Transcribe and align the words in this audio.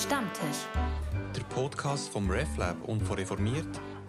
Stammtisch. 0.00 0.68
Der 1.34 1.42
Podcast 1.52 2.08
vom 2.10 2.30
RefLab 2.30 2.76
und 2.86 3.02
von 3.02 3.16
Reformiert, 3.16 3.66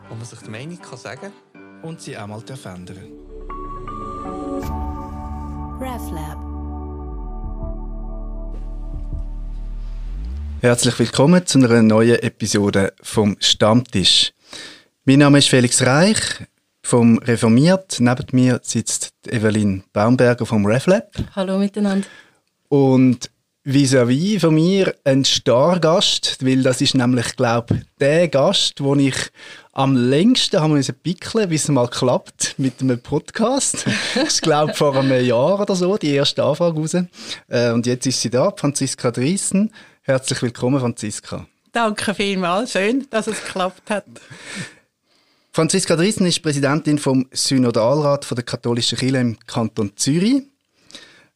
wo 0.08 0.14
man 0.14 0.24
sich 0.24 0.38
die 0.38 0.50
Meinung 0.52 0.80
kann 0.80 1.00
sagen 1.00 1.34
und 1.82 2.00
sie 2.00 2.16
auch 2.16 2.28
mal 2.28 2.42
verändern 2.42 2.98
RefLab. 5.82 6.38
Herzlich 10.62 11.00
willkommen 11.00 11.48
zu 11.48 11.58
einer 11.58 11.82
neuen 11.82 12.20
Episode 12.20 12.94
vom 13.02 13.36
Stammtisch. 13.40 14.34
Mein 15.06 15.20
Name 15.20 15.40
ist 15.40 15.50
Felix 15.50 15.82
Reich 15.82 16.20
vom 16.84 17.18
Reformiert. 17.18 17.98
Neben 18.00 18.28
mir 18.34 18.60
sitzt 18.62 19.12
Evelyn 19.26 19.84
Baumberger 19.92 20.46
vom 20.46 20.68
RefLab. 20.68 21.12
Hallo 21.36 21.58
miteinander. 21.58 22.06
Und 22.68 23.32
vis-à-vis 23.66 24.36
-vis 24.36 24.40
von 24.40 24.54
mir 24.56 24.96
ein 25.04 25.26
Stargast, 25.26 26.38
weil 26.42 26.64
das 26.64 26.82
ist 26.82 26.96
nämlich, 26.96 27.36
glaube 27.36 27.82
der 28.00 28.28
Gast, 28.28 28.82
wo 28.82 28.96
ich 28.96 29.16
am 29.74 29.96
längsten 29.96 30.60
haben 30.60 30.76
wir 30.76 30.94
pickeln, 30.94 31.50
bis 31.50 31.64
es 31.64 31.70
mal 31.70 31.88
klappt 31.88 32.56
mit 32.58 32.82
einem 32.82 33.02
Podcast. 33.02 33.86
ich 34.28 34.42
glaube 34.42 34.74
vor 34.74 34.96
einem 34.96 35.26
Jahr 35.26 35.60
oder 35.60 35.76
so, 35.76 35.98
die 35.98 36.12
erste 36.12 36.44
Anfrage 36.44 36.80
raus. 36.80 36.94
Äh, 37.48 37.72
und 37.72 37.86
jetzt 37.86 38.06
ist 38.06 38.22
sie 38.22 38.30
da, 38.30 38.52
Franziska 38.56 39.12
Driessen. 39.12 39.72
Herzlich 40.02 40.42
willkommen, 40.42 40.80
Franziska. 40.80 41.46
Danke 41.72 42.14
vielmals, 42.14 42.72
schön, 42.72 43.08
dass 43.10 43.28
es 43.28 43.44
geklappt 43.44 43.90
hat. 43.90 44.06
Franziska 45.52 45.96
Driessen 45.96 46.26
ist 46.26 46.42
Präsidentin 46.42 46.98
vom 46.98 47.28
Synodalrat 47.32 48.24
von 48.24 48.36
der 48.36 48.46
katholischen 48.46 48.98
Kirche 48.98 49.18
im 49.18 49.38
Kanton 49.46 49.92
Zürich. 49.96 50.44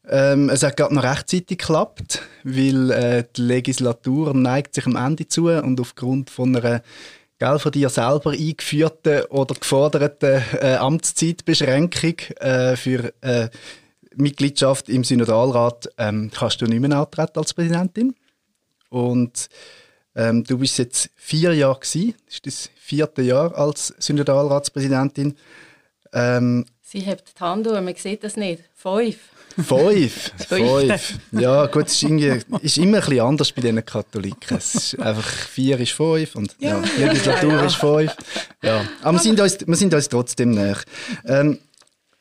Ähm, 0.10 0.50
es 0.50 0.64
hat 0.64 0.78
gerade 0.78 0.94
noch 0.94 1.04
rechtzeitig 1.04 1.60
geklappt, 1.60 2.22
weil 2.44 2.92
äh, 2.92 3.24
die 3.36 3.42
Legislatur 3.42 4.34
neigt 4.34 4.76
sich 4.76 4.86
am 4.86 4.96
Ende 4.96 5.28
zu 5.28 5.48
und 5.48 5.80
aufgrund 5.80 6.30
von 6.30 6.56
einer 6.56 6.82
gell, 7.40 7.60
von 7.60 7.72
dir 7.72 7.90
selber 7.90 8.32
eingeführten 8.32 9.24
oder 9.30 9.56
geforderten 9.56 10.44
äh, 10.60 10.76
Amtszeitbeschränkung 10.76 12.20
äh, 12.40 12.76
für 12.76 13.14
äh, 13.22 13.50
Mitgliedschaft 14.16 14.90
im 14.90 15.04
Synodalrat 15.04 15.90
ähm, 15.98 16.32
kannst 16.34 16.62
du 16.62 16.66
nicht 16.66 16.80
mehr 16.80 16.98
antreten 16.98 17.40
als 17.40 17.54
Präsidentin. 17.54 18.16
Und 18.90 19.50
ähm, 20.16 20.44
du 20.44 20.58
bist 20.60 20.78
jetzt 20.78 21.10
vier 21.16 21.54
Jahre 21.54 21.80
gewesen, 21.80 22.14
das 22.26 22.36
ist 22.36 22.46
das 22.46 22.70
vierte 22.76 23.22
Jahr 23.22 23.58
als 23.58 23.94
Synodalratspräsidentin. 23.98 25.36
Ähm, 26.14 26.66
Sie 26.82 27.00
hebt 27.00 27.34
die 27.36 27.44
Hand 27.44 27.66
und 27.66 27.84
man 27.84 27.96
sieht 27.96 28.24
das 28.24 28.38
nicht. 28.38 28.64
Fünf. 28.76 29.18
Fünf. 29.68 30.32
fünf. 30.48 31.20
Ja, 31.32 31.68
gut, 31.68 31.88
es 31.88 31.94
ist, 31.94 32.04
irgendwie, 32.04 32.40
ist 32.62 32.78
immer 32.78 32.98
ein 32.98 33.04
bisschen 33.04 33.20
anders 33.20 33.52
bei 33.52 33.62
diesen 33.62 33.86
Katholiken. 33.86 34.58
Es 34.58 34.76
ist 34.76 35.00
einfach 35.00 35.28
vier 35.28 35.80
ist 35.80 35.92
fünf 35.92 36.36
und 36.36 36.56
ja, 36.60 36.82
ja 36.98 37.08
Legislatur 37.08 37.52
ja, 37.52 37.66
ist 37.66 37.76
fünf. 37.76 38.16
Ja. 38.64 38.84
Aber 39.02 39.18
wir 39.18 39.22
sind 39.22 39.40
uns, 39.40 39.58
wir 39.66 39.76
sind 39.76 39.94
uns 39.94 40.10
trotzdem 40.10 40.52
näher. 40.52 40.78
Ähm, 41.26 41.60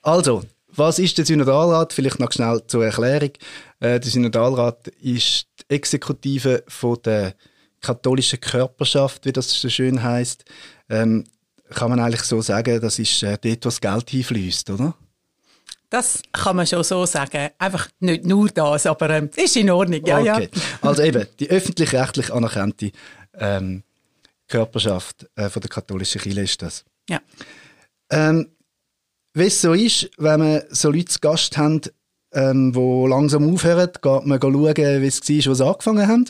also, 0.02 0.42
was 0.74 0.98
ist 0.98 1.18
der 1.18 1.24
Synodalrat? 1.24 1.92
Vielleicht 1.92 2.20
noch 2.20 2.32
schnell 2.32 2.62
zur 2.66 2.84
Erklärung. 2.84 3.32
Äh, 3.80 4.00
der 4.00 4.10
Synodalrat 4.10 4.88
ist 5.00 5.46
die 5.60 5.74
Exekutive 5.74 6.64
von 6.68 6.98
der 7.04 7.34
katholischen 7.80 8.40
Körperschaft, 8.40 9.24
wie 9.26 9.32
das 9.32 9.50
so 9.52 9.68
schön 9.68 10.02
heißt. 10.02 10.44
Ähm, 10.88 11.24
kann 11.70 11.90
man 11.90 12.00
eigentlich 12.00 12.22
so 12.22 12.40
sagen, 12.40 12.80
das 12.80 12.98
ist 12.98 13.22
äh, 13.22 13.38
dort, 13.40 13.64
wo 13.64 13.68
das 13.68 13.80
Geld 13.80 14.10
hinfließt, 14.10 14.70
oder? 14.70 14.94
Das 15.92 16.22
kann 16.32 16.56
man 16.56 16.66
schon 16.66 16.82
so 16.84 17.04
sagen. 17.04 17.50
Einfach 17.58 17.86
nicht 18.00 18.24
nur 18.24 18.48
das, 18.48 18.86
aber 18.86 19.10
ähm, 19.10 19.28
ist 19.36 19.54
in 19.58 19.68
Ordnung. 19.68 20.00
Ja, 20.06 20.20
okay. 20.20 20.48
ja. 20.50 20.60
Also 20.80 21.02
eben, 21.02 21.26
die 21.38 21.50
öffentlich-rechtlich 21.50 22.32
anerkannte 22.32 22.92
ähm, 23.34 23.82
Körperschaft 24.48 25.28
äh, 25.36 25.50
von 25.50 25.60
der 25.60 25.68
katholischen 25.68 26.22
Kirche 26.22 26.40
ist 26.40 26.62
das. 26.62 26.86
Ja. 27.10 27.20
Ähm, 28.10 28.48
wie 29.34 29.44
es 29.44 29.60
so 29.60 29.74
ist, 29.74 30.08
wenn 30.16 30.40
man 30.40 30.62
so 30.70 30.90
Leute 30.90 31.04
zu 31.04 31.18
Gast 31.20 31.58
haben, 31.58 31.82
ähm, 32.32 32.72
die 32.72 33.06
langsam 33.06 33.52
aufhören, 33.52 33.90
geht 33.92 34.26
man 34.26 34.40
schauen, 34.40 35.02
wie 35.02 35.06
es 35.06 35.20
war, 35.20 35.50
wo 35.50 35.54
sie 35.54 35.66
angefangen 35.66 36.08
haben. 36.08 36.24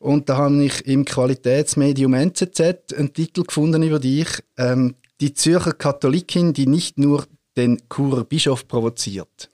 Und 0.00 0.28
da 0.28 0.38
habe 0.38 0.64
ich 0.64 0.84
im 0.88 1.04
Qualitätsmedium 1.04 2.14
NZZ 2.14 2.60
einen 2.96 3.12
Titel 3.12 3.44
gefunden 3.44 3.84
über 3.84 4.00
dich. 4.00 4.26
Ähm, 4.58 4.96
die 5.20 5.34
Zürcher 5.34 5.72
Katholikin, 5.72 6.52
die 6.52 6.66
nicht 6.66 6.98
nur 6.98 7.28
den 7.56 7.82
Churer 7.88 8.24
Bischof 8.24 8.66
provoziert. 8.66 9.50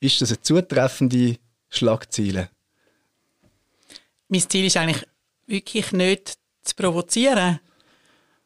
Ist 0.00 0.20
das 0.20 0.30
eine 0.30 0.40
zutreffende 0.40 1.36
Schlagziele? 1.68 2.50
Mein 4.28 4.48
Ziel 4.48 4.66
ist 4.66 4.76
eigentlich 4.76 5.06
wirklich 5.46 5.92
nicht 5.92 6.38
zu 6.62 6.74
provozieren. 6.74 7.60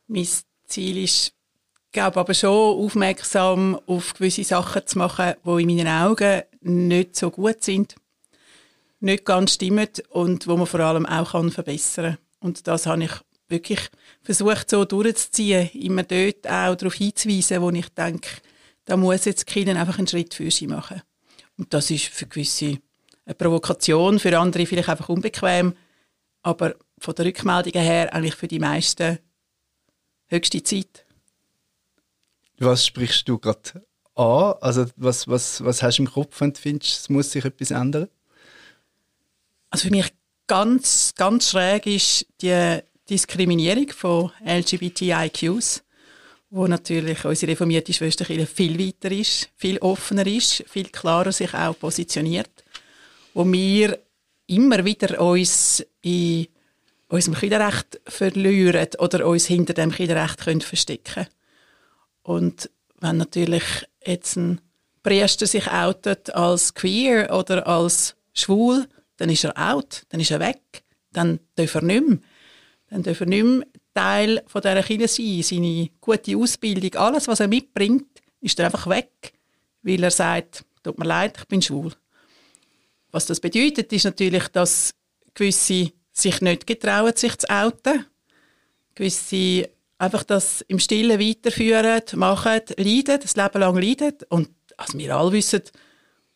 Mein 0.08 0.28
Ziel 0.66 1.04
ist, 1.04 1.32
glaube 1.92 2.20
aber 2.20 2.34
schon 2.34 2.84
aufmerksam 2.84 3.80
auf 3.86 4.14
gewisse 4.14 4.44
Sachen 4.44 4.86
zu 4.86 4.98
machen, 4.98 5.34
die 5.44 5.62
in 5.62 5.66
meinen 5.68 5.88
Augen 5.88 6.42
nicht 6.60 7.16
so 7.16 7.30
gut 7.30 7.62
sind, 7.62 7.94
nicht 9.00 9.24
ganz 9.24 9.54
stimmen 9.54 9.88
und 10.10 10.46
wo 10.46 10.56
man 10.56 10.66
vor 10.66 10.80
allem 10.80 11.06
auch 11.06 11.32
kann 11.32 11.50
verbessern. 11.50 12.18
Und 12.40 12.66
das 12.66 12.86
habe 12.86 13.04
ich 13.04 13.12
wirklich 13.48 13.80
versucht 14.22 14.70
so 14.70 14.84
durchzuziehen, 14.84 15.70
immer 15.70 16.02
dort 16.02 16.46
auch 16.46 16.74
darauf 16.74 16.94
hinzuweisen, 16.94 17.62
wo 17.62 17.70
ich 17.70 17.88
denke, 17.90 18.28
da 18.86 18.96
muss 18.96 19.24
jetzt 19.26 19.46
Kinder 19.46 19.78
einfach 19.78 19.98
einen 19.98 20.06
Schritt 20.06 20.32
für 20.32 20.50
sie 20.50 20.66
machen. 20.66 21.02
Und 21.58 21.74
das 21.74 21.90
ist 21.90 22.06
für 22.06 22.26
gewisse 22.26 22.78
eine 23.24 23.34
Provokation, 23.34 24.18
für 24.18 24.38
andere 24.38 24.66
vielleicht 24.66 24.88
einfach 24.88 25.08
unbequem, 25.08 25.74
aber 26.42 26.76
von 26.98 27.14
der 27.14 27.26
Rückmeldung 27.26 27.72
her 27.72 28.14
eigentlich 28.14 28.36
für 28.36 28.48
die 28.48 28.60
meisten 28.60 29.18
höchste 30.28 30.62
Zeit. 30.62 31.04
Was 32.58 32.86
sprichst 32.86 33.28
du 33.28 33.38
gerade 33.38 33.84
an? 34.14 34.54
Also 34.60 34.86
was, 34.96 35.26
was, 35.28 35.62
was 35.64 35.82
hast 35.82 35.98
du 35.98 36.04
im 36.04 36.10
Kopf, 36.10 36.40
wenn 36.40 36.52
du 36.52 36.60
findest, 36.60 37.00
es 37.00 37.08
muss 37.08 37.32
sich 37.32 37.44
etwas 37.44 37.72
ändern? 37.72 38.08
Also 39.70 39.88
für 39.88 39.90
mich 39.90 40.12
ganz, 40.46 41.12
ganz 41.16 41.50
schräg 41.50 41.86
ist 41.86 42.26
die 42.40 42.78
Diskriminierung 43.10 43.90
von 43.90 44.32
LGBTIQs 44.44 45.82
wo 46.56 46.66
natürlich 46.66 47.22
unsere 47.26 47.52
reformierte 47.52 47.92
Schwesterkirche 47.92 48.46
viel 48.46 48.78
weiter 48.78 49.12
ist, 49.12 49.50
viel 49.56 49.76
offener 49.78 50.26
ist, 50.26 50.64
viel 50.66 50.88
klarer 50.88 51.30
sich 51.30 51.52
auch 51.52 51.78
positioniert, 51.78 52.64
wo 53.34 53.44
wir 53.44 53.98
immer 54.46 54.82
wieder 54.82 55.20
uns 55.20 55.84
in 56.00 56.46
unserem 57.08 57.36
Kinderrecht 57.36 58.00
verlieren 58.06 58.88
oder 58.98 59.26
uns 59.26 59.46
hinter 59.46 59.74
dem 59.74 59.92
Kinderrecht 59.92 60.38
können 60.38 60.62
verstecken 60.62 61.26
Und 62.22 62.70
wenn 63.00 63.18
natürlich 63.18 63.64
jetzt 64.04 64.36
ein 64.36 64.62
Priester 65.02 65.46
sich 65.46 65.70
outet 65.70 66.34
als 66.34 66.72
queer 66.72 67.36
oder 67.36 67.66
als 67.66 68.16
schwul, 68.32 68.86
dann 69.18 69.28
ist 69.28 69.44
er 69.44 69.74
out, 69.74 70.06
dann 70.08 70.20
ist 70.20 70.30
er 70.30 70.40
weg, 70.40 70.84
dann 71.12 71.38
darf 71.54 71.74
er 71.74 71.82
nicht 71.82 72.08
mehr. 72.08 72.18
Dann 72.88 73.02
darf 73.02 73.20
er 73.20 73.26
nicht 73.26 73.44
mehr 73.44 73.66
Teil 73.96 74.42
von 74.46 74.60
dieser 74.60 74.82
Kirche 74.82 75.08
sein. 75.08 75.42
Seine 75.42 75.88
gute 76.00 76.36
Ausbildung, 76.36 76.94
alles, 76.94 77.26
was 77.28 77.40
er 77.40 77.48
mitbringt, 77.48 78.06
ist 78.40 78.58
dann 78.58 78.66
einfach 78.66 78.86
weg, 78.88 79.32
weil 79.82 80.02
er 80.02 80.10
sagt, 80.10 80.64
tut 80.82 80.98
mir 80.98 81.06
leid, 81.06 81.36
ich 81.38 81.46
bin 81.46 81.62
schwul. 81.62 81.92
Was 83.10 83.26
das 83.26 83.40
bedeutet, 83.40 83.92
ist 83.92 84.04
natürlich, 84.04 84.48
dass 84.48 84.90
gewisse 85.34 85.92
sich 86.12 86.40
nicht 86.40 86.66
getrauen, 86.66 87.16
sich 87.16 87.36
zu 87.38 87.48
outen. 87.48 88.04
Gewisse 88.94 89.70
einfach 89.98 90.24
das 90.24 90.62
im 90.68 90.78
Stillen 90.78 91.18
weiterführen, 91.18 92.02
machen, 92.16 92.60
leiden, 92.76 93.20
das 93.20 93.36
Leben 93.36 93.60
lang 93.60 93.76
leiden. 93.76 94.16
Und 94.28 94.50
also 94.76 94.98
wir 94.98 95.16
alle 95.16 95.32
wissen, 95.32 95.62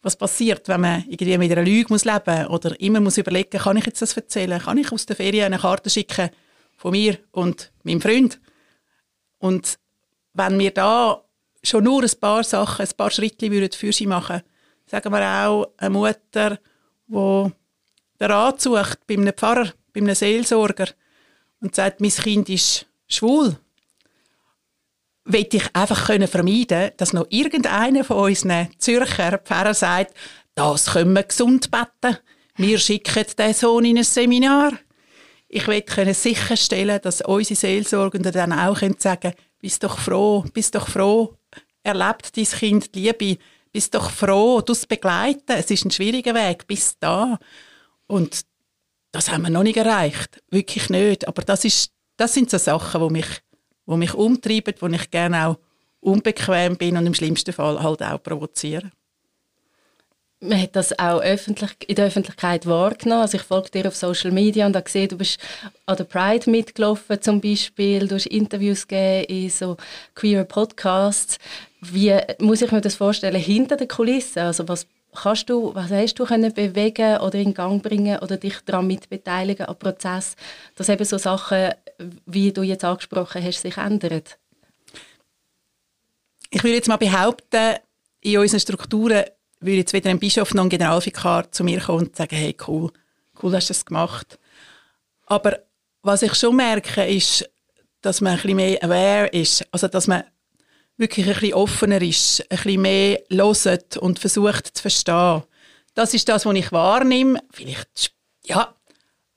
was 0.02 0.16
passiert, 0.16 0.66
wenn 0.68 0.80
man 0.80 1.04
irgendwie 1.08 1.36
mit 1.36 1.52
einer 1.52 1.62
Lüge 1.62 1.92
muss 1.92 2.06
leben 2.06 2.46
oder 2.46 2.78
immer 2.80 3.00
muss 3.00 3.18
überlegen, 3.18 3.58
kann 3.58 3.76
ich 3.76 3.84
jetzt 3.84 4.00
das 4.00 4.16
erzählen, 4.16 4.60
kann 4.60 4.78
ich 4.78 4.92
aus 4.92 5.04
der 5.04 5.16
Ferien 5.16 5.46
eine 5.46 5.58
Karte 5.58 5.90
schicken, 5.90 6.30
von 6.80 6.92
mir 6.92 7.18
und 7.32 7.70
meinem 7.82 8.00
Freund. 8.00 8.40
Und 9.38 9.78
wenn 10.32 10.58
wir 10.58 10.70
da 10.70 11.22
schon 11.62 11.84
nur 11.84 12.02
ein 12.02 12.18
paar 12.18 12.42
Sachen, 12.42 12.86
ein 12.86 12.96
paar 12.96 13.10
Schritte 13.10 13.50
würden 13.50 13.70
für 13.72 13.92
sie 13.92 14.06
machen, 14.06 14.40
sagen 14.86 15.12
wir 15.12 15.20
auch 15.20 15.74
eine 15.76 15.90
Mutter, 15.90 16.58
die 17.06 17.52
den 18.18 18.30
Rat 18.30 18.62
sucht 18.62 19.06
bei 19.06 19.14
einem 19.14 19.34
Pfarrer, 19.34 19.74
bei 19.92 20.00
einem 20.00 20.14
Seelsorger 20.14 20.88
und 21.60 21.74
sagt, 21.74 22.00
mein 22.00 22.10
Kind 22.10 22.48
ist 22.48 22.86
schwul, 23.06 23.58
will 25.24 25.48
ich 25.52 25.76
einfach 25.76 26.06
können 26.06 26.28
vermeiden, 26.28 26.92
dass 26.96 27.12
noch 27.12 27.26
irgendeiner 27.28 28.04
von 28.04 28.30
unseren 28.30 28.68
Zürcher 28.78 29.36
Pfarrer 29.36 29.74
sagt, 29.74 30.14
das 30.54 30.92
können 30.92 31.12
wir 31.12 31.24
gesund 31.24 31.70
beten. 31.70 32.16
Wir 32.56 32.78
schicken 32.78 33.26
den 33.38 33.52
Sohn 33.52 33.84
in 33.84 33.98
ein 33.98 34.04
Seminar. 34.04 34.72
Ich 35.52 35.66
möchte 35.66 36.14
sicherstellen, 36.14 37.00
dass 37.02 37.22
unsere 37.22 37.58
Seelsorgenden 37.58 38.32
dann 38.32 38.52
auch 38.52 38.78
sagen 38.98 39.20
können, 39.20 39.34
bist 39.58 39.82
doch 39.82 39.98
froh, 39.98 40.44
bist 40.52 40.76
doch 40.76 40.88
froh, 40.88 41.34
erlebt 41.82 42.36
dein 42.36 42.44
Kind 42.44 42.94
die 42.94 43.10
Liebe, 43.10 43.40
bist 43.72 43.92
doch 43.92 44.12
froh, 44.12 44.60
du 44.60 44.72
es 44.72 44.86
begleiten, 44.86 45.42
es 45.48 45.68
ist 45.68 45.84
ein 45.84 45.90
schwieriger 45.90 46.34
Weg, 46.34 46.68
bis 46.68 46.96
da. 47.00 47.36
Und 48.06 48.42
das 49.10 49.28
haben 49.28 49.42
wir 49.42 49.50
noch 49.50 49.64
nicht 49.64 49.76
erreicht. 49.76 50.40
Wirklich 50.50 50.88
nicht. 50.88 51.26
Aber 51.26 51.42
das, 51.42 51.64
ist, 51.64 51.90
das 52.16 52.32
sind 52.32 52.48
so 52.48 52.58
Sachen, 52.58 53.08
die 53.08 53.12
mich, 53.12 53.42
die 53.86 53.96
mich 53.96 54.14
umtreiben, 54.14 54.74
wo 54.78 54.86
ich 54.86 55.10
gerne 55.10 55.48
auch 55.48 55.58
unbequem 55.98 56.76
bin 56.76 56.96
und 56.96 57.06
im 57.06 57.14
schlimmsten 57.14 57.52
Fall 57.52 57.82
halt 57.82 58.04
auch 58.04 58.22
provozieren. 58.22 58.92
Man 60.42 60.60
hat 60.60 60.74
das 60.74 60.98
auch 60.98 61.20
öffentlich, 61.20 61.70
in 61.86 61.96
der 61.96 62.06
Öffentlichkeit 62.06 62.64
wahrgenommen. 62.66 63.20
Also 63.22 63.36
ich 63.36 63.42
folge 63.42 63.70
dir 63.70 63.86
auf 63.86 63.94
Social 63.94 64.30
Media 64.30 64.66
und 64.66 64.74
habe 64.74 64.84
gesehen, 64.84 65.08
du 65.08 65.18
bist 65.18 65.38
an 65.84 65.98
der 65.98 66.04
Pride 66.04 66.50
mitgelaufen 66.50 67.20
zum 67.20 67.42
Beispiel. 67.42 68.08
Du 68.08 68.14
hast 68.14 68.26
Interviews 68.26 68.88
gegeben 68.88 69.24
in 69.28 69.50
so 69.50 69.76
queer 70.14 70.44
Podcasts. 70.44 71.38
Wie 71.82 72.16
muss 72.38 72.62
ich 72.62 72.72
mir 72.72 72.80
das 72.80 72.94
vorstellen 72.94 73.36
hinter 73.36 73.76
den 73.76 73.88
Kulissen? 73.88 74.38
Also 74.38 74.66
was 74.66 74.86
kannst 75.14 75.50
du, 75.50 75.74
was 75.74 75.90
hast 75.90 76.14
du 76.14 76.24
können 76.24 76.54
bewegen 76.54 77.18
oder 77.18 77.38
in 77.38 77.52
Gang 77.52 77.82
bringen 77.82 78.18
oder 78.20 78.38
dich 78.38 78.60
daran 78.64 78.86
mitbeteiligen 78.86 79.66
am 79.66 79.78
Prozess, 79.78 80.36
dass 80.74 80.88
eben 80.88 81.04
so 81.04 81.18
Sachen, 81.18 81.74
wie 82.24 82.50
du 82.50 82.62
jetzt 82.62 82.84
angesprochen 82.84 83.44
hast, 83.44 83.60
sich 83.60 83.76
ändern? 83.76 84.22
Ich 86.50 86.64
würde 86.64 86.76
jetzt 86.76 86.88
mal 86.88 86.96
behaupten, 86.96 87.76
in 88.22 88.38
unseren 88.38 88.60
Strukturen 88.60 89.24
würde 89.60 89.78
jetzt 89.78 89.92
weder 89.92 90.10
ein 90.10 90.18
Bischof 90.18 90.54
noch 90.54 90.64
ein 90.64 90.70
Generalvikar 90.70 91.50
zu 91.52 91.64
mir 91.64 91.80
kommen 91.80 92.06
und 92.06 92.16
sagen, 92.16 92.36
hey, 92.36 92.56
cool, 92.66 92.90
cool 93.42 93.54
hast 93.54 93.68
du 93.68 93.74
das 93.74 93.84
gemacht. 93.84 94.38
Aber 95.26 95.58
was 96.02 96.22
ich 96.22 96.34
schon 96.34 96.56
merke, 96.56 97.04
ist, 97.04 97.48
dass 98.00 98.20
man 98.20 98.32
ein 98.32 98.36
bisschen 98.38 98.56
mehr 98.56 98.82
aware 98.82 99.26
ist, 99.28 99.66
also 99.70 99.88
dass 99.88 100.06
man 100.06 100.24
wirklich 100.96 101.26
ein 101.26 101.34
bisschen 101.34 101.54
offener 101.54 102.00
ist, 102.02 102.40
ein 102.50 102.56
bisschen 102.56 102.82
mehr 102.82 103.20
hört 103.30 103.96
und 103.96 104.18
versucht 104.18 104.76
zu 104.76 104.82
verstehen. 104.82 105.42
Das 105.94 106.14
ist 106.14 106.28
das, 106.28 106.46
was 106.46 106.54
ich 106.54 106.72
wahrnehme. 106.72 107.40
Vielleicht, 107.50 108.12
ja, 108.44 108.74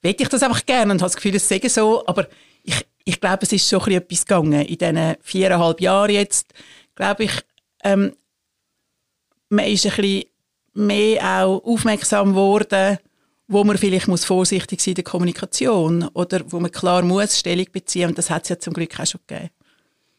will 0.01 0.15
ich 0.17 0.27
das 0.29 0.43
einfach 0.43 0.65
gerne 0.65 0.91
und 0.91 1.01
habe 1.01 1.09
das 1.09 1.15
Gefühl, 1.15 1.35
es 1.35 1.47
sei 1.47 1.61
so, 1.67 2.05
aber 2.05 2.27
ich, 2.63 2.85
ich 3.05 3.19
glaube, 3.19 3.43
es 3.43 3.51
ist 3.51 3.67
schon 3.67 3.79
ein 3.79 3.85
bisschen 3.85 4.01
etwas 4.01 4.25
gegangen. 4.25 4.61
In 4.65 4.77
diesen 4.77 5.15
viereinhalb 5.21 5.81
Jahren 5.81 6.11
jetzt, 6.11 6.53
glaube 6.95 7.25
ich, 7.25 7.31
ähm, 7.83 8.15
man 9.53 9.65
ist 9.65 9.85
ein 9.85 9.95
bisschen 9.95 10.23
mehr 10.73 11.23
auch 11.23 11.63
aufmerksam 11.63 12.29
geworden, 12.29 12.97
wo 13.47 13.63
man 13.63 13.77
vielleicht 13.77 14.07
muss 14.07 14.25
vorsichtig 14.25 14.81
sein 14.81 14.91
in 14.94 14.95
der 14.95 15.03
Kommunikation 15.03 16.07
oder 16.13 16.41
wo 16.47 16.59
man 16.59 16.71
klar 16.71 17.03
muss 17.03 17.39
Stellung 17.39 17.67
beziehen 17.71 18.09
und 18.09 18.17
das 18.17 18.29
hat 18.29 18.44
es 18.44 18.50
ja 18.50 18.59
zum 18.59 18.73
Glück 18.73 19.00
auch 19.00 19.05
schon 19.05 19.21
gegeben. 19.27 19.50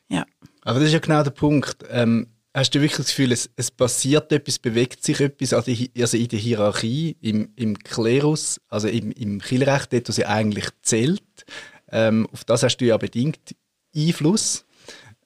Ja. 0.09 0.25
Aber 0.63 0.79
das 0.79 0.89
ist 0.89 0.95
ja 0.95 1.01
genau 1.01 1.23
der 1.23 1.31
Punkt. 1.31 1.85
Ähm, 1.91 2.29
hast 2.55 2.75
du 2.75 2.81
wirklich 2.81 2.99
das 2.99 3.09
Gefühl, 3.09 3.33
es, 3.33 3.51
es 3.57 3.71
passiert 3.71 4.31
etwas, 4.31 4.59
bewegt 4.59 5.03
sich 5.03 5.21
etwas, 5.21 5.53
also, 5.53 5.73
also 5.99 6.17
in 6.17 6.29
der 6.29 6.39
Hierarchie, 6.39 7.17
im, 7.21 7.51
im 7.57 7.79
Klerus, 7.79 8.61
also 8.69 8.89
im, 8.89 9.11
im 9.13 9.41
Kirchenrecht, 9.41 9.93
dort, 9.93 10.09
wo 10.09 10.13
sie 10.13 10.27
eigentlich 10.27 10.69
zählt, 10.83 11.23
ähm, 11.91 12.29
auf 12.33 12.45
das 12.45 12.63
hast 12.63 12.77
du 12.77 12.85
ja 12.85 12.97
bedingt 12.97 13.57
Einfluss. 13.97 14.65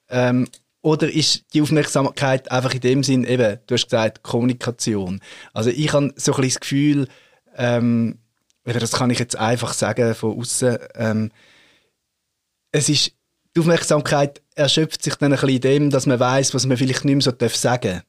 Ähm, 0.08 0.49
oder 0.82 1.12
ist 1.12 1.52
die 1.54 1.62
Aufmerksamkeit 1.62 2.50
einfach 2.50 2.75
in 2.75 2.80
dem 2.80 3.02
Sinn, 3.02 3.25
eben, 3.25 3.58
du 3.66 3.75
hast 3.75 3.84
gesagt, 3.84 4.22
Kommunikation. 4.22 5.20
Also 5.52 5.70
ich 5.70 5.92
habe 5.92 6.12
so 6.16 6.32
ein 6.32 6.36
bisschen 6.36 6.48
das 6.48 6.60
Gefühl, 6.60 7.08
ähm, 7.56 8.19
das 8.64 8.92
kann 8.92 9.10
ich 9.10 9.19
jetzt 9.19 9.36
einfach 9.36 9.72
sagen 9.72 10.14
von 10.14 10.38
außen, 10.38 10.78
ähm, 10.94 11.30
es 12.70 12.88
ist 12.88 13.12
die 13.56 13.60
Aufmerksamkeit 13.60 14.42
erschöpft 14.54 15.02
sich 15.02 15.14
dann 15.16 15.32
ein 15.32 15.40
bisschen 15.40 15.56
in 15.56 15.60
dem, 15.60 15.90
dass 15.90 16.06
man 16.06 16.20
weiß, 16.20 16.54
was 16.54 16.66
man 16.66 16.76
vielleicht 16.76 17.04
nicht 17.04 17.14
mehr 17.14 17.22
so 17.22 17.32
sagen 17.56 17.92
darf. 17.92 18.02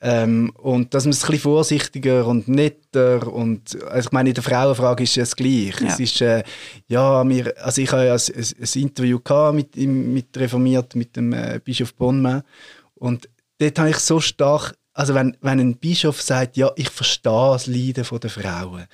Ähm, 0.00 0.50
und 0.58 0.94
dass 0.94 1.04
man 1.04 1.12
es 1.12 1.22
ein 1.22 1.30
bisschen 1.30 1.42
vorsichtiger 1.42 2.26
und 2.26 2.48
netter 2.48 3.26
und 3.32 3.80
also 3.84 4.08
ich 4.08 4.12
meine, 4.12 4.30
in 4.30 4.34
der 4.34 4.42
Frauenfrage 4.42 5.04
ist 5.04 5.16
es 5.16 5.36
gleich. 5.36 5.80
Ja. 5.80 5.88
Es 5.88 6.00
ist, 6.00 6.20
äh, 6.20 6.42
ja, 6.88 7.26
wir, 7.28 7.54
also 7.64 7.80
ich 7.80 7.92
habe 7.92 8.06
ja 8.06 8.14
ein, 8.14 8.20
ein, 8.34 8.80
Interview 8.82 9.20
mit, 9.52 9.76
mit 9.76 10.36
Reformiert, 10.36 10.96
mit 10.96 11.16
dem 11.16 11.32
äh, 11.32 11.60
Bischof 11.64 11.94
Bonmann 11.94 12.42
und 12.94 13.28
dort 13.58 13.78
habe 13.78 13.90
ich 13.90 13.98
so 13.98 14.18
stark, 14.18 14.76
also 14.92 15.14
wenn, 15.14 15.36
wenn 15.40 15.60
ein 15.60 15.76
Bischof 15.76 16.20
sagt, 16.20 16.56
ja, 16.56 16.70
ich 16.74 16.90
verstehe 16.90 17.52
das 17.52 17.66
Leiden 17.66 18.04
der 18.20 18.30
Frauen, 18.30 18.86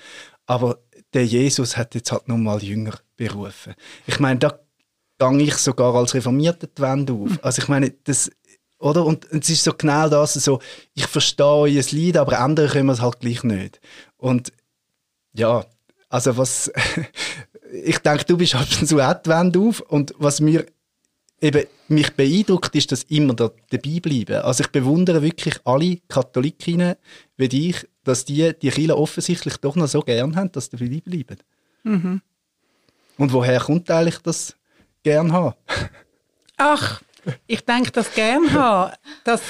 aber 0.46 0.78
der 1.14 1.24
Jesus 1.24 1.76
hat 1.76 1.94
jetzt 1.94 2.12
halt 2.12 2.28
noch 2.28 2.36
mal 2.36 2.62
Jünger 2.62 2.98
berufen. 3.16 3.74
Ich 4.06 4.20
meine, 4.20 4.38
da 4.38 4.58
gehe 5.18 5.42
ich 5.42 5.54
sogar 5.54 5.94
als 5.94 6.14
Reformierter 6.14 6.66
die 6.66 6.82
Wände 6.82 7.12
auf. 7.12 7.30
Hm. 7.30 7.38
Also 7.42 7.62
ich 7.62 7.68
meine, 7.68 7.90
das, 8.04 8.30
oder? 8.78 9.04
Und 9.04 9.26
es 9.30 9.50
ist 9.50 9.64
so 9.64 9.72
genau 9.72 10.08
das, 10.08 10.34
so, 10.34 10.60
ich 10.94 11.06
verstehe 11.06 11.46
euer 11.46 11.82
Lied, 11.90 12.16
aber 12.16 12.38
andere 12.40 12.68
können 12.68 12.88
es 12.88 13.00
halt 13.00 13.20
gleich 13.20 13.42
nicht. 13.42 13.80
Und 14.16 14.52
ja, 15.32 15.64
also 16.08 16.36
was, 16.36 16.72
ich 17.84 17.98
denke, 17.98 18.24
du 18.24 18.36
bist 18.36 18.54
halt 18.54 18.68
so 18.68 18.96
Wände 18.96 19.58
auf 19.58 19.80
und 19.80 20.14
was 20.18 20.40
mir 20.40 20.66
eben 21.40 21.66
mich 21.88 22.10
beeindruckt, 22.14 22.74
ist, 22.74 22.92
dass 22.92 23.04
immer 23.04 23.34
da 23.34 23.50
dabei 23.70 24.00
bleiben. 24.00 24.42
Also 24.42 24.64
ich 24.64 24.70
bewundere 24.70 25.22
wirklich 25.22 25.54
alle 25.64 25.98
Katholikinnen 26.08 26.96
wie 27.36 27.48
dich, 27.48 27.86
dass 28.04 28.24
die 28.24 28.52
die 28.60 28.70
Kirche 28.70 28.96
offensichtlich 28.96 29.56
doch 29.58 29.76
noch 29.76 29.86
so 29.86 30.00
gern 30.00 30.34
haben, 30.36 30.52
dass 30.52 30.66
sie 30.66 30.76
dabei 30.76 31.00
bleiben. 31.00 31.38
Mhm. 31.84 32.22
Und 33.16 33.32
woher 33.32 33.60
kommt 33.60 33.90
eigentlich 33.90 34.18
das 34.18 34.56
gern 35.02 35.32
haben? 35.32 35.54
Ach, 36.56 37.00
ich 37.46 37.60
denke, 37.62 37.90
das 37.90 38.12
gern 38.14 38.52
haben, 38.52 38.92
das 39.24 39.40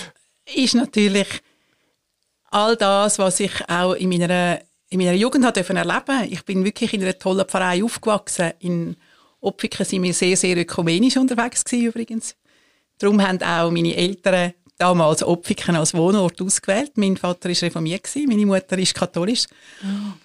ist 0.54 0.74
natürlich 0.74 1.28
all 2.50 2.76
das, 2.76 3.18
was 3.18 3.40
ich 3.40 3.52
auch 3.68 3.92
in 3.94 4.08
meiner, 4.08 4.60
in 4.88 4.98
meiner 4.98 5.12
Jugend 5.12 5.44
habe 5.44 5.60
erleben 5.60 6.32
Ich 6.32 6.44
bin 6.44 6.64
wirklich 6.64 6.94
in 6.94 7.02
einer 7.02 7.18
tollen 7.18 7.46
Pfarrei 7.46 7.82
aufgewachsen. 7.84 8.52
In 8.60 8.96
Opfiken 9.40 9.84
sind 9.84 10.02
wir 10.02 10.14
sehr, 10.14 10.36
sehr 10.36 10.56
ökumenisch 10.56 11.16
unterwegs 11.16 11.64
gewesen, 11.64 11.86
übrigens. 11.86 12.34
Darum 12.98 13.22
haben 13.22 13.42
auch 13.42 13.70
meine 13.70 13.94
Eltern 13.94 14.54
damals 14.78 15.22
Opfiken 15.22 15.76
als 15.76 15.94
Wohnort 15.94 16.40
ausgewählt. 16.40 16.92
Mein 16.96 17.16
Vater 17.16 17.50
ist 17.50 17.62
reformiert 17.62 18.08
meine 18.26 18.46
Mutter 18.46 18.78
ist 18.78 18.94
katholisch. 18.94 19.46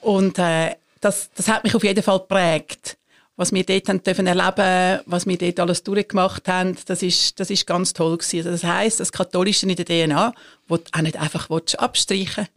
Und 0.01 0.39
äh, 0.39 0.75
das, 1.01 1.29
das 1.35 1.47
hat 1.47 1.63
mich 1.63 1.75
auf 1.75 1.83
jeden 1.83 2.03
Fall 2.03 2.19
geprägt 2.19 2.97
was 3.35 3.51
wir 3.51 3.63
dort 3.63 3.89
haben 3.89 4.03
dürfen 4.03 4.27
erleben, 4.27 5.01
was 5.05 5.25
wir 5.25 5.37
dort 5.37 5.59
alles 5.59 5.83
durchgemacht 5.83 6.47
haben, 6.47 6.77
das 6.85 7.01
ist, 7.01 7.39
das 7.39 7.49
ist 7.49 7.65
ganz 7.65 7.93
toll 7.93 8.17
gewesen. 8.17 8.47
Also 8.47 8.51
das 8.51 8.63
heißt, 8.63 8.99
das 8.99 9.11
Katholische 9.11 9.67
in 9.67 9.75
der 9.75 9.85
DNA, 9.85 10.33
wo 10.67 10.77
du 10.77 10.83
auch 10.91 11.01
nicht 11.01 11.17
einfach 11.17 11.49
abstreichen 11.49 12.47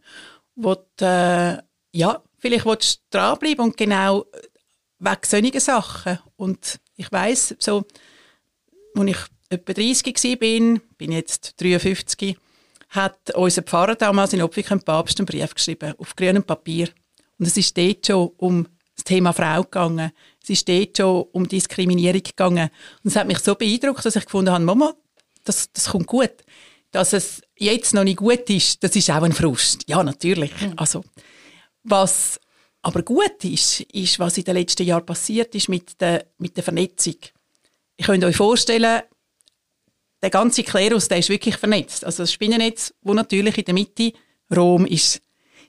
wo 0.57 0.75
du, 0.97 1.05
äh, 1.05 1.61
ja, 1.91 2.21
vielleicht 2.39 2.65
willst 2.65 2.97
du 2.97 3.17
dranbleiben 3.17 3.65
und 3.65 3.77
genau 3.77 4.25
wegen 4.99 5.17
solchen 5.23 5.59
Sachen. 5.59 6.19
Und 6.35 6.79
ich 6.95 7.11
weiß 7.11 7.55
so, 7.59 7.85
als 8.95 9.09
ich 9.09 9.17
etwa 9.49 9.73
30 9.73 10.05
war, 10.05 10.35
bin, 10.37 10.81
bin 10.97 11.11
jetzt 11.11 11.61
53, 11.61 12.37
hat 12.89 13.35
unser 13.35 13.61
Pfarrer 13.61 13.95
damals 13.95 14.33
in 14.33 14.41
Opfik 14.41 14.67
Papst 14.83 15.19
einen 15.19 15.27
Brief 15.27 15.53
geschrieben, 15.53 15.93
auf 15.97 16.15
grünem 16.15 16.43
Papier. 16.43 16.89
Und 17.37 17.45
es 17.45 17.55
ist 17.55 17.77
dort 17.77 18.07
schon 18.07 18.31
um 18.37 18.67
das 18.95 19.03
Thema 19.03 19.31
Frau 19.31 19.61
gegangen. 19.61 20.11
Es 20.47 20.51
ist 20.51 20.69
dort 20.69 20.97
schon 20.97 21.25
um 21.33 21.47
Diskriminierung 21.47 22.23
gegangen. 22.23 22.69
Und 23.03 23.09
es 23.09 23.17
hat 23.17 23.27
mich 23.27 23.39
so 23.39 23.53
beeindruckt, 23.55 24.05
dass 24.05 24.15
ich 24.15 24.23
gefunden 24.23 24.51
habe, 24.51 24.63
Mama, 24.63 24.93
das, 25.43 25.69
das 25.73 25.89
kommt 25.89 26.07
gut. 26.07 26.31
Dass 26.91 27.11
es 27.11 27.41
jetzt 27.57 27.93
noch 27.93 28.05
nicht 28.05 28.17
gut 28.17 28.49
ist, 28.49 28.81
das 28.81 28.95
ist 28.95 29.09
auch 29.09 29.23
ein 29.23 29.33
Frust. 29.33 29.83
Ja, 29.87 30.01
natürlich. 30.03 30.53
Mhm. 30.61 30.73
Also, 30.77 31.03
was 31.83 32.39
aber 32.81 33.01
gut 33.01 33.43
ist, 33.43 33.81
ist, 33.81 34.19
was 34.19 34.37
in 34.37 34.45
den 34.45 34.55
letzten 34.55 34.85
Jahren 34.85 35.05
passiert 35.05 35.53
ist 35.53 35.67
mit 35.67 35.99
der, 35.99 36.27
mit 36.37 36.55
der 36.55 36.63
Vernetzung. 36.63 37.15
Ich 37.97 38.05
könnt 38.05 38.23
euch 38.23 38.37
vorstellen, 38.37 39.01
der 40.21 40.29
ganze 40.29 40.63
Klerus, 40.63 41.09
der 41.09 41.17
ist 41.17 41.29
wirklich 41.29 41.57
vernetzt. 41.57 42.05
Also 42.05 42.23
das 42.23 42.31
Spinnennetz, 42.31 42.93
wo 43.01 43.13
natürlich 43.13 43.57
in 43.57 43.65
der 43.65 43.73
Mitte 43.73 44.13
Rom 44.55 44.85
ist 44.85 45.21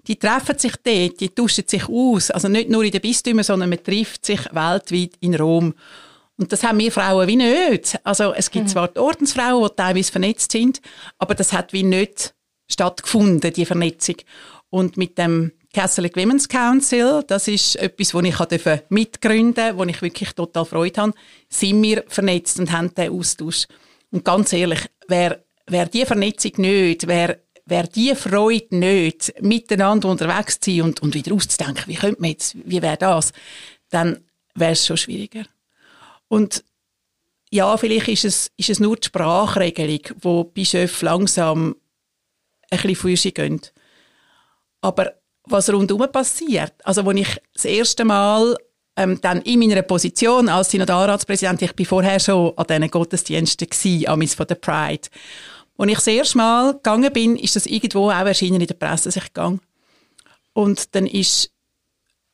die 0.09 0.19
treffen 0.19 0.59
sich 0.59 0.73
dort, 0.83 1.21
die 1.21 1.29
tauschen 1.29 1.65
sich 1.67 1.89
aus. 1.89 2.31
Also 2.31 2.49
nicht 2.49 2.71
nur 2.71 2.83
in 2.83 2.91
den 2.91 3.01
Bistümern, 3.01 3.45
sondern 3.45 3.69
man 3.69 3.83
trifft 3.83 4.25
sich 4.25 4.41
weltweit 4.53 5.13
in 5.21 5.35
Rom. 5.35 5.75
Und 6.39 6.53
das 6.53 6.63
haben 6.63 6.79
wir 6.79 6.91
Frauen 6.91 7.29
wie 7.29 7.37
nicht. 7.37 7.99
Also 8.05 8.33
es 8.33 8.51
gibt 8.51 8.67
mhm. 8.67 8.71
zwar 8.71 8.89
die 8.89 9.01
Ordensfrauen, 9.01 9.69
die 9.69 9.77
teilweise 9.77 10.13
vernetzt 10.13 10.53
sind, 10.53 10.81
aber 11.19 11.35
das 11.35 11.53
hat 11.53 11.73
wie 11.73 11.83
nicht 11.83 12.35
stattgefunden, 12.71 13.53
die 13.53 13.67
Vernetzung. 13.67 14.17
Und 14.71 14.97
mit 14.97 15.19
dem 15.19 15.53
Catholic 15.73 16.17
Women's 16.17 16.49
Council, 16.49 17.23
das 17.27 17.49
ist 17.49 17.77
etwas, 17.77 18.11
das 18.11 18.51
ich 18.53 18.81
mitgründen 18.89 19.55
durfte, 19.55 19.79
wo 19.79 19.85
ich 19.85 20.01
wirklich 20.01 20.33
total 20.33 20.65
Freude 20.65 21.03
habe, 21.03 21.13
sind 21.49 21.83
wir 21.83 22.05
vernetzt 22.09 22.59
und 22.59 22.73
haben 22.73 22.95
diesen 22.95 23.13
Austausch. 23.13 23.67
Und 24.11 24.25
ganz 24.25 24.53
ehrlich, 24.53 24.81
wer, 25.09 25.45
wer 25.67 25.87
die 25.87 26.07
Vernetzung 26.07 26.53
nicht, 26.57 27.07
wer 27.07 27.41
wäre 27.69 27.89
die 27.89 28.15
Freude 28.15 28.77
nicht, 28.77 29.35
miteinander 29.41 30.09
unterwegs 30.09 30.59
zu 30.61 30.71
sein 30.71 30.83
und, 30.83 31.03
und 31.03 31.15
wieder 31.15 31.35
auszudenken, 31.35 31.85
wie 31.87 31.95
könnte 31.95 32.21
man 32.21 32.31
jetzt, 32.31 32.57
wie 32.65 32.83
wäre 32.83 32.97
das, 32.97 33.33
dann 33.91 34.25
wäre 34.55 34.73
es 34.73 34.87
schon 34.87 34.97
schwieriger. 34.97 35.45
Und 36.29 36.65
ja, 37.51 37.77
vielleicht 37.77 38.09
ist 38.09 38.25
es, 38.25 38.51
ist 38.57 38.71
es 38.71 38.81
nur 38.81 38.97
die 38.97 39.07
Sprachregelung, 39.07 40.01
wo 40.21 40.45
Bischöfe 40.45 41.05
langsam 41.05 41.77
ein 42.71 42.81
bisschen 42.81 43.17
sich 43.17 43.35
gehen. 43.35 43.61
Aber 44.81 45.15
was 45.45 45.73
rundherum 45.73 46.11
passiert. 46.13 46.75
Also, 46.85 47.03
als 47.03 47.19
ich 47.19 47.41
das 47.55 47.65
erste 47.65 48.05
Mal 48.05 48.57
ähm, 48.97 49.21
dann 49.21 49.41
in 49.43 49.61
meiner 49.61 49.83
Position 49.83 50.49
als 50.49 50.71
Synodalratspräsident, 50.71 51.63
ich 51.63 51.75
bin 51.75 51.87
vorher 51.87 52.21
schon 52.21 52.53
an 52.57 52.67
diesen 52.67 52.91
Gottesdiensten 52.91 53.69
gewesen, 53.69 54.07
an 54.09 54.27
von 54.27 54.47
der 54.47 54.55
Pride. 54.57 55.09
Als 55.79 55.91
ich 55.91 55.97
das 55.97 56.07
erste 56.09 56.39
Mal 56.39 56.73
gegangen 56.75 57.13
bin, 57.13 57.37
ist 57.37 57.57
das 57.57 57.67
irgendwo 57.67 58.11
auch 58.11 58.27
erschienen 58.27 58.61
in 58.61 58.67
der 58.67 58.75
Presse, 58.75 59.05
dass 59.05 59.17
ich 59.17 59.25
gegangen. 59.25 59.61
Und 60.53 60.95
dann 60.95 61.07
ist 61.07 61.51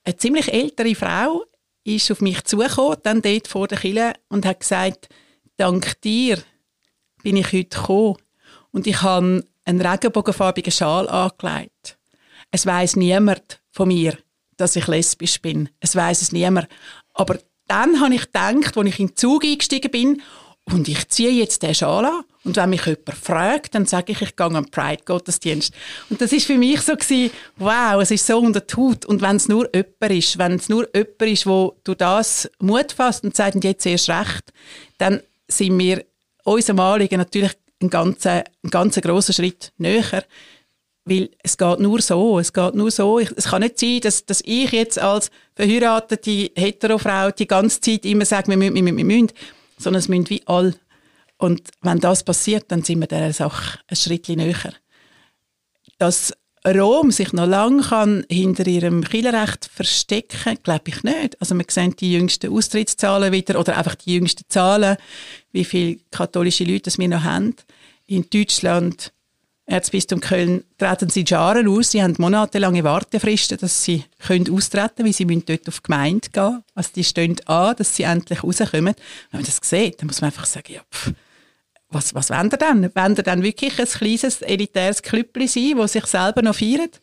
eine 0.03 0.17
ziemlich 0.17 0.53
ältere 0.53 0.95
Frau 0.95 1.45
ist 1.85 2.11
auf 2.11 2.23
mich 2.23 2.43
zugekommen, 2.45 2.97
dann 3.03 3.21
dort 3.21 3.47
vor 3.47 3.69
der 3.69 3.79
Kille 3.79 4.15
und 4.29 4.47
hat 4.47 4.61
gesagt, 4.61 5.09
dank 5.59 6.01
dir 6.01 6.43
bin 7.23 7.37
ich 7.37 7.53
heute 7.53 7.77
gekommen 7.77 8.17
und 8.73 8.87
ich 8.87 9.03
habe 9.03 9.47
einen 9.67 9.81
regenbogenfarbigen 9.81 10.73
Schal 10.73 11.09
angelegt. 11.09 11.99
Es 12.51 12.65
weiß 12.67 12.97
niemand 12.97 13.61
von 13.71 13.89
mir, 13.89 14.17
dass 14.57 14.77
ich 14.77 14.87
lesbisch 14.87 15.41
bin. 15.41 15.69
Es 15.81 15.95
weiß 15.97 16.23
es 16.23 16.33
niemand. 16.33 16.69
Aber 17.13 17.39
dann 17.67 18.01
habe 18.01 18.15
ich 18.15 18.27
gedacht, 18.27 18.77
als 18.77 18.89
ich 18.89 19.01
in 19.01 19.09
den 19.09 19.17
Zug 19.17 19.45
eingestiegen 19.45 19.91
bin, 19.91 20.23
und 20.67 20.89
ich 20.89 21.09
ziehe 21.09 21.31
jetzt 21.31 21.63
den 21.63 21.75
Schal 21.75 22.07
an. 22.07 22.25
Und 22.45 22.57
wenn 22.57 22.71
mich 22.71 22.85
jemand 22.85 23.19
fragt, 23.19 23.75
dann 23.75 23.87
sage 23.87 24.13
ich, 24.13 24.21
ich 24.21 24.37
gehe 24.37 24.47
am 24.47 24.67
Pride-Gottesdienst. 24.67 25.73
Und 26.11 26.21
das 26.21 26.31
ist 26.31 26.47
für 26.47 26.59
mich 26.59 26.83
so 26.83 26.95
gewesen, 26.95 27.31
wow, 27.57 28.01
es 28.03 28.11
ist 28.11 28.27
so 28.27 28.39
unter 28.39 28.61
die 28.61 28.75
Haut. 28.75 29.07
Und 29.07 29.23
wenn 29.23 29.37
es 29.37 29.49
nur 29.49 29.69
jemand 29.75 30.13
ist, 30.13 30.39
wenn 30.39 30.53
es 30.53 30.69
nur 30.69 30.87
jemand 30.95 31.23
ist, 31.23 31.47
wo 31.47 31.77
du 31.85 31.95
das 31.95 32.51
Mut 32.59 32.93
fasst 32.93 33.25
und 33.25 33.35
sagt, 33.35 33.65
jetzt 33.65 33.87
erst 33.87 34.11
recht, 34.11 34.53
dann 34.99 35.21
sind 35.49 35.79
wir 35.79 36.05
unserem 36.45 36.81
Anliegen 36.81 37.17
natürlich 37.17 37.53
einen 37.81 37.91
ganz, 37.91 38.27
einen 38.27 38.45
ganz 38.71 39.01
grossen 39.01 39.33
Schritt 39.33 39.73
näher. 39.79 40.25
Weil 41.07 41.31
es 41.43 41.57
geht 41.57 41.81
nur 41.81 42.01
so, 42.01 42.39
es 42.39 42.53
geht 42.53 42.75
nur 42.75 42.91
so. 42.91 43.19
Ich, 43.19 43.31
es 43.37 43.45
kann 43.45 43.63
nicht 43.63 43.79
sein, 43.79 44.01
dass, 44.01 44.25
dass 44.25 44.43
ich 44.45 44.71
jetzt 44.73 44.99
als 44.99 45.31
verheiratete 45.55 46.51
Heterofrau 46.55 47.31
die 47.31 47.47
ganze 47.47 47.81
Zeit 47.81 48.07
immer 48.07 48.25
sage, 48.25 48.49
wir 48.49 48.57
müssen, 48.57 48.75
wir 48.75 48.83
müssen, 48.83 48.97
wir 48.97 49.05
müssen, 49.05 49.31
sondern 49.79 50.01
es 50.01 50.09
müssen 50.09 50.31
wie 50.31 50.43
alle. 50.47 50.75
Und 51.45 51.69
wenn 51.83 52.01
das 52.01 52.23
passiert, 52.23 52.65
dann 52.69 52.83
sind 52.85 53.01
wir 53.01 53.07
dieser 53.07 53.35
Sache 53.35 53.79
ein 53.87 53.97
Schritt 53.97 54.31
näher. 54.31 54.73
Dass 55.99 56.33
Rom 56.67 57.11
sich 57.11 57.35
noch 57.35 57.47
lange 57.47 57.83
kann 57.83 58.25
hinter 58.31 58.67
ihrem 58.67 59.05
Kirchenrecht 59.05 59.69
verstecken, 59.71 60.57
glaube 60.63 60.85
ich 60.87 61.03
nicht. 61.03 61.39
Also 61.43 61.55
wir 61.55 61.67
sehen 61.69 61.95
die 61.97 62.15
jüngsten 62.15 62.51
Austrittszahlen 62.51 63.31
wieder 63.31 63.61
oder 63.61 63.77
einfach 63.77 63.95
die 63.95 64.15
jüngsten 64.15 64.45
Zahlen, 64.49 64.97
wie 65.53 65.67
viele 65.67 65.99
katholische 66.11 66.65
Leute 66.65 66.91
wir 66.97 67.09
noch 67.09 67.25
haben. 67.25 67.55
In 68.07 68.25
Deutschland 68.31 69.13
Erzbistum 69.67 70.21
Köln 70.21 70.65
treten 70.79 71.11
sie 71.11 71.25
Jahren 71.27 71.69
aus. 71.69 71.91
Sie 71.91 72.03
haben 72.03 72.15
monatelange 72.17 72.85
Wartefristen, 72.85 73.59
dass 73.59 73.85
sie 73.85 74.05
können 74.19 74.51
austreten 74.51 74.97
können, 74.97 75.07
weil 75.07 75.13
sie 75.13 75.45
dort 75.45 75.69
auf 75.69 75.81
die 75.81 75.83
Gemeinde 75.83 76.29
gehen 76.31 76.63
Also 76.75 76.91
die 76.97 77.05
stehen 77.05 77.37
an, 77.47 77.77
dass 77.77 77.97
sie 77.97 78.05
endlich 78.05 78.43
rauskommen. 78.43 78.95
Wenn 79.31 79.41
man 79.41 79.45
das 79.45 79.61
sieht, 79.63 80.01
dann 80.01 80.07
muss 80.07 80.23
man 80.23 80.29
einfach 80.29 80.47
sagen, 80.47 80.73
ja, 80.73 80.81
pff, 80.91 81.13
was, 81.95 82.15
was 82.15 82.31
wollen 82.31 82.51
ihr 82.51 82.59
denn? 82.59 82.95
Wollen 82.95 83.17
ihr 83.17 83.23
dann 83.23 83.43
wirklich 83.43 83.79
ein 83.79 83.87
kleines, 83.87 84.43
elitäres 84.43 85.03
Klüppli 85.03 85.47
sein, 85.47 85.77
das 85.77 85.93
sich 85.93 86.07
selber 86.07 86.43
noch 86.43 86.57
feiert? 86.57 87.01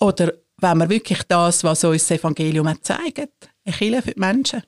Oder 0.00 0.34
wollen 0.58 0.78
wir 0.78 0.88
wirklich 0.88 1.22
das, 1.24 1.64
was 1.64 1.84
uns 1.84 2.06
das 2.08 2.18
Evangelium 2.18 2.72
zeigt? 2.82 3.48
Ein 3.64 3.72
Kirche 3.72 4.02
für 4.02 4.14
die 4.14 4.20
Menschen? 4.20 4.62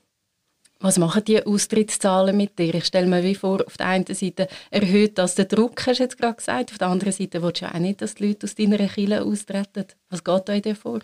Was 0.83 0.97
machen 0.97 1.25
die 1.25 1.45
Austrittszahlen 1.45 2.35
mit 2.35 2.59
dir? 2.59 2.75
Ich 2.75 2.87
stelle 2.87 3.07
mir 3.07 3.23
wie 3.23 3.35
vor, 3.35 3.64
auf 3.66 3.76
der 3.76 3.87
einen 3.87 4.07
Seite 4.07 4.49
erhöht 4.71 5.19
das 5.19 5.35
den 5.35 5.47
Druck, 5.47 5.87
hast 5.87 5.99
du 5.99 6.04
jetzt 6.04 6.16
gerade 6.16 6.37
gesagt, 6.37 6.73
auf 6.73 6.78
der 6.78 6.88
anderen 6.88 7.12
Seite 7.12 7.42
willst 7.42 7.61
du 7.61 7.66
auch 7.66 7.78
nicht, 7.78 8.00
dass 8.00 8.14
die 8.14 8.28
Leute 8.28 8.47
aus 8.47 8.54
deiner 8.54 8.78
Kirche 8.78 9.23
austreten. 9.23 9.85
Was 10.09 10.25
geht 10.25 10.49
da 10.49 10.52
in 10.54 10.62
dir 10.62 10.76
vor? 10.76 11.00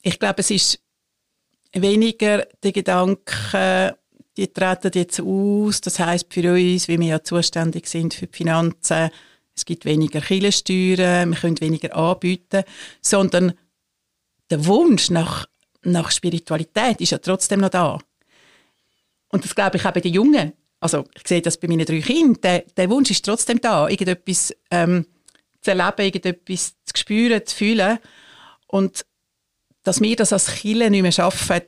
Ich 0.00 0.18
glaube, 0.18 0.40
es 0.40 0.50
ist 0.50 0.80
weniger 1.74 2.46
der 2.62 2.72
Gedanke, 2.72 3.98
die 4.36 4.48
treten 4.48 4.90
jetzt 4.94 5.20
aus, 5.20 5.80
das 5.80 5.98
heißt 5.98 6.32
für 6.32 6.52
uns, 6.52 6.88
wie 6.88 6.98
wir 6.98 7.06
ja 7.06 7.22
zuständig 7.22 7.86
sind 7.86 8.14
für 8.14 8.26
die 8.26 8.36
Finanzen, 8.36 9.10
es 9.54 9.64
gibt 9.64 9.86
weniger 9.86 10.20
Kirchensteuern, 10.20 11.30
wir 11.30 11.38
können 11.38 11.60
weniger 11.60 11.96
anbieten, 11.96 12.64
sondern 13.00 13.54
der 14.50 14.66
Wunsch 14.66 15.10
nach 15.10 15.46
nach 15.86 16.10
Spiritualität 16.10 17.00
ist 17.00 17.10
ja 17.10 17.18
trotzdem 17.18 17.60
noch 17.60 17.70
da. 17.70 17.98
Und 19.28 19.44
das 19.44 19.54
glaube 19.54 19.76
ich 19.76 19.86
auch 19.86 19.92
bei 19.92 20.00
den 20.00 20.12
Jungen. 20.12 20.52
Also 20.80 21.04
ich 21.14 21.26
sehe 21.26 21.42
das 21.42 21.56
bei 21.56 21.68
meinen 21.68 21.86
drei 21.86 22.00
Kindern. 22.00 22.40
Der, 22.42 22.60
der 22.76 22.90
Wunsch 22.90 23.10
ist 23.10 23.24
trotzdem 23.24 23.60
da, 23.60 23.88
irgendetwas 23.88 24.54
ähm, 24.70 25.06
zu 25.62 25.70
erleben, 25.70 26.02
irgendetwas 26.02 26.74
zu 26.84 26.96
spüren, 26.96 27.44
zu 27.44 27.56
fühlen. 27.56 27.98
Und 28.66 29.06
dass 29.82 30.00
wir 30.00 30.16
das 30.16 30.32
als 30.32 30.54
Kinder 30.54 30.90
nicht 30.90 31.02
mehr 31.02 31.12
schaffen, 31.12 31.62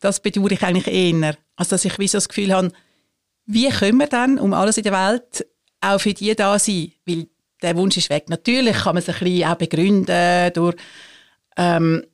das 0.00 0.20
bedauere 0.20 0.52
ich 0.52 0.62
eigentlich 0.62 0.86
eher. 0.86 1.36
Also 1.56 1.70
dass 1.70 1.84
ich 1.84 1.98
wie 1.98 2.08
so 2.08 2.18
das 2.18 2.28
Gefühl 2.28 2.52
habe, 2.52 2.72
wie 3.46 3.68
können 3.68 3.98
wir 3.98 4.08
dann 4.08 4.38
um 4.38 4.52
alles 4.52 4.76
in 4.76 4.84
der 4.84 4.92
Welt 4.92 5.46
auch 5.80 6.00
für 6.00 6.14
die 6.14 6.34
da 6.34 6.58
sein? 6.58 6.92
Weil 7.04 7.28
der 7.62 7.76
Wunsch 7.76 7.96
ist 7.96 8.10
weg. 8.10 8.28
Natürlich 8.28 8.76
kann 8.76 8.94
man 8.94 9.02
es 9.02 9.08
ein 9.08 9.18
bisschen 9.18 9.48
auch 9.48 9.54
begründen 9.56 10.52
durch 10.52 10.76
ähm, 11.56 12.04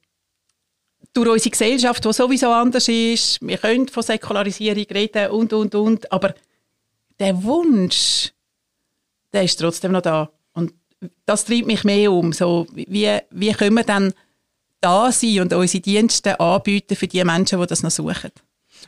durch 1.13 1.29
unsere 1.29 1.51
Gesellschaft, 1.51 2.05
die 2.05 2.13
sowieso 2.13 2.49
anders 2.49 2.89
ist, 2.89 3.39
wir 3.43 3.59
können 3.59 3.89
von 3.89 4.03
Säkularisierung 4.03 4.85
reden 4.85 5.31
und, 5.31 5.53
und, 5.53 5.75
und, 5.75 6.11
aber 6.11 6.35
der 7.19 7.43
Wunsch, 7.43 8.33
der 9.33 9.43
ist 9.43 9.57
trotzdem 9.57 9.93
noch 9.93 10.01
da. 10.01 10.31
Und 10.55 10.73
das 11.27 11.45
treibt 11.45 11.67
mich 11.67 11.85
mehr 11.85 12.11
um. 12.11 12.33
So, 12.33 12.67
wie, 12.73 13.19
wie 13.31 13.53
können 13.53 13.77
wir 13.77 13.85
dann 13.85 14.15
da 14.83 15.11
sein 15.11 15.41
und 15.41 15.53
unsere 15.53 15.81
Dienste 15.81 16.39
anbieten 16.39 16.97
für 16.97 17.07
die 17.07 17.25
Menschen, 17.25 17.61
die 17.61 17.67
das 17.67 17.83
noch 17.83 17.91
suchen? 17.91 18.33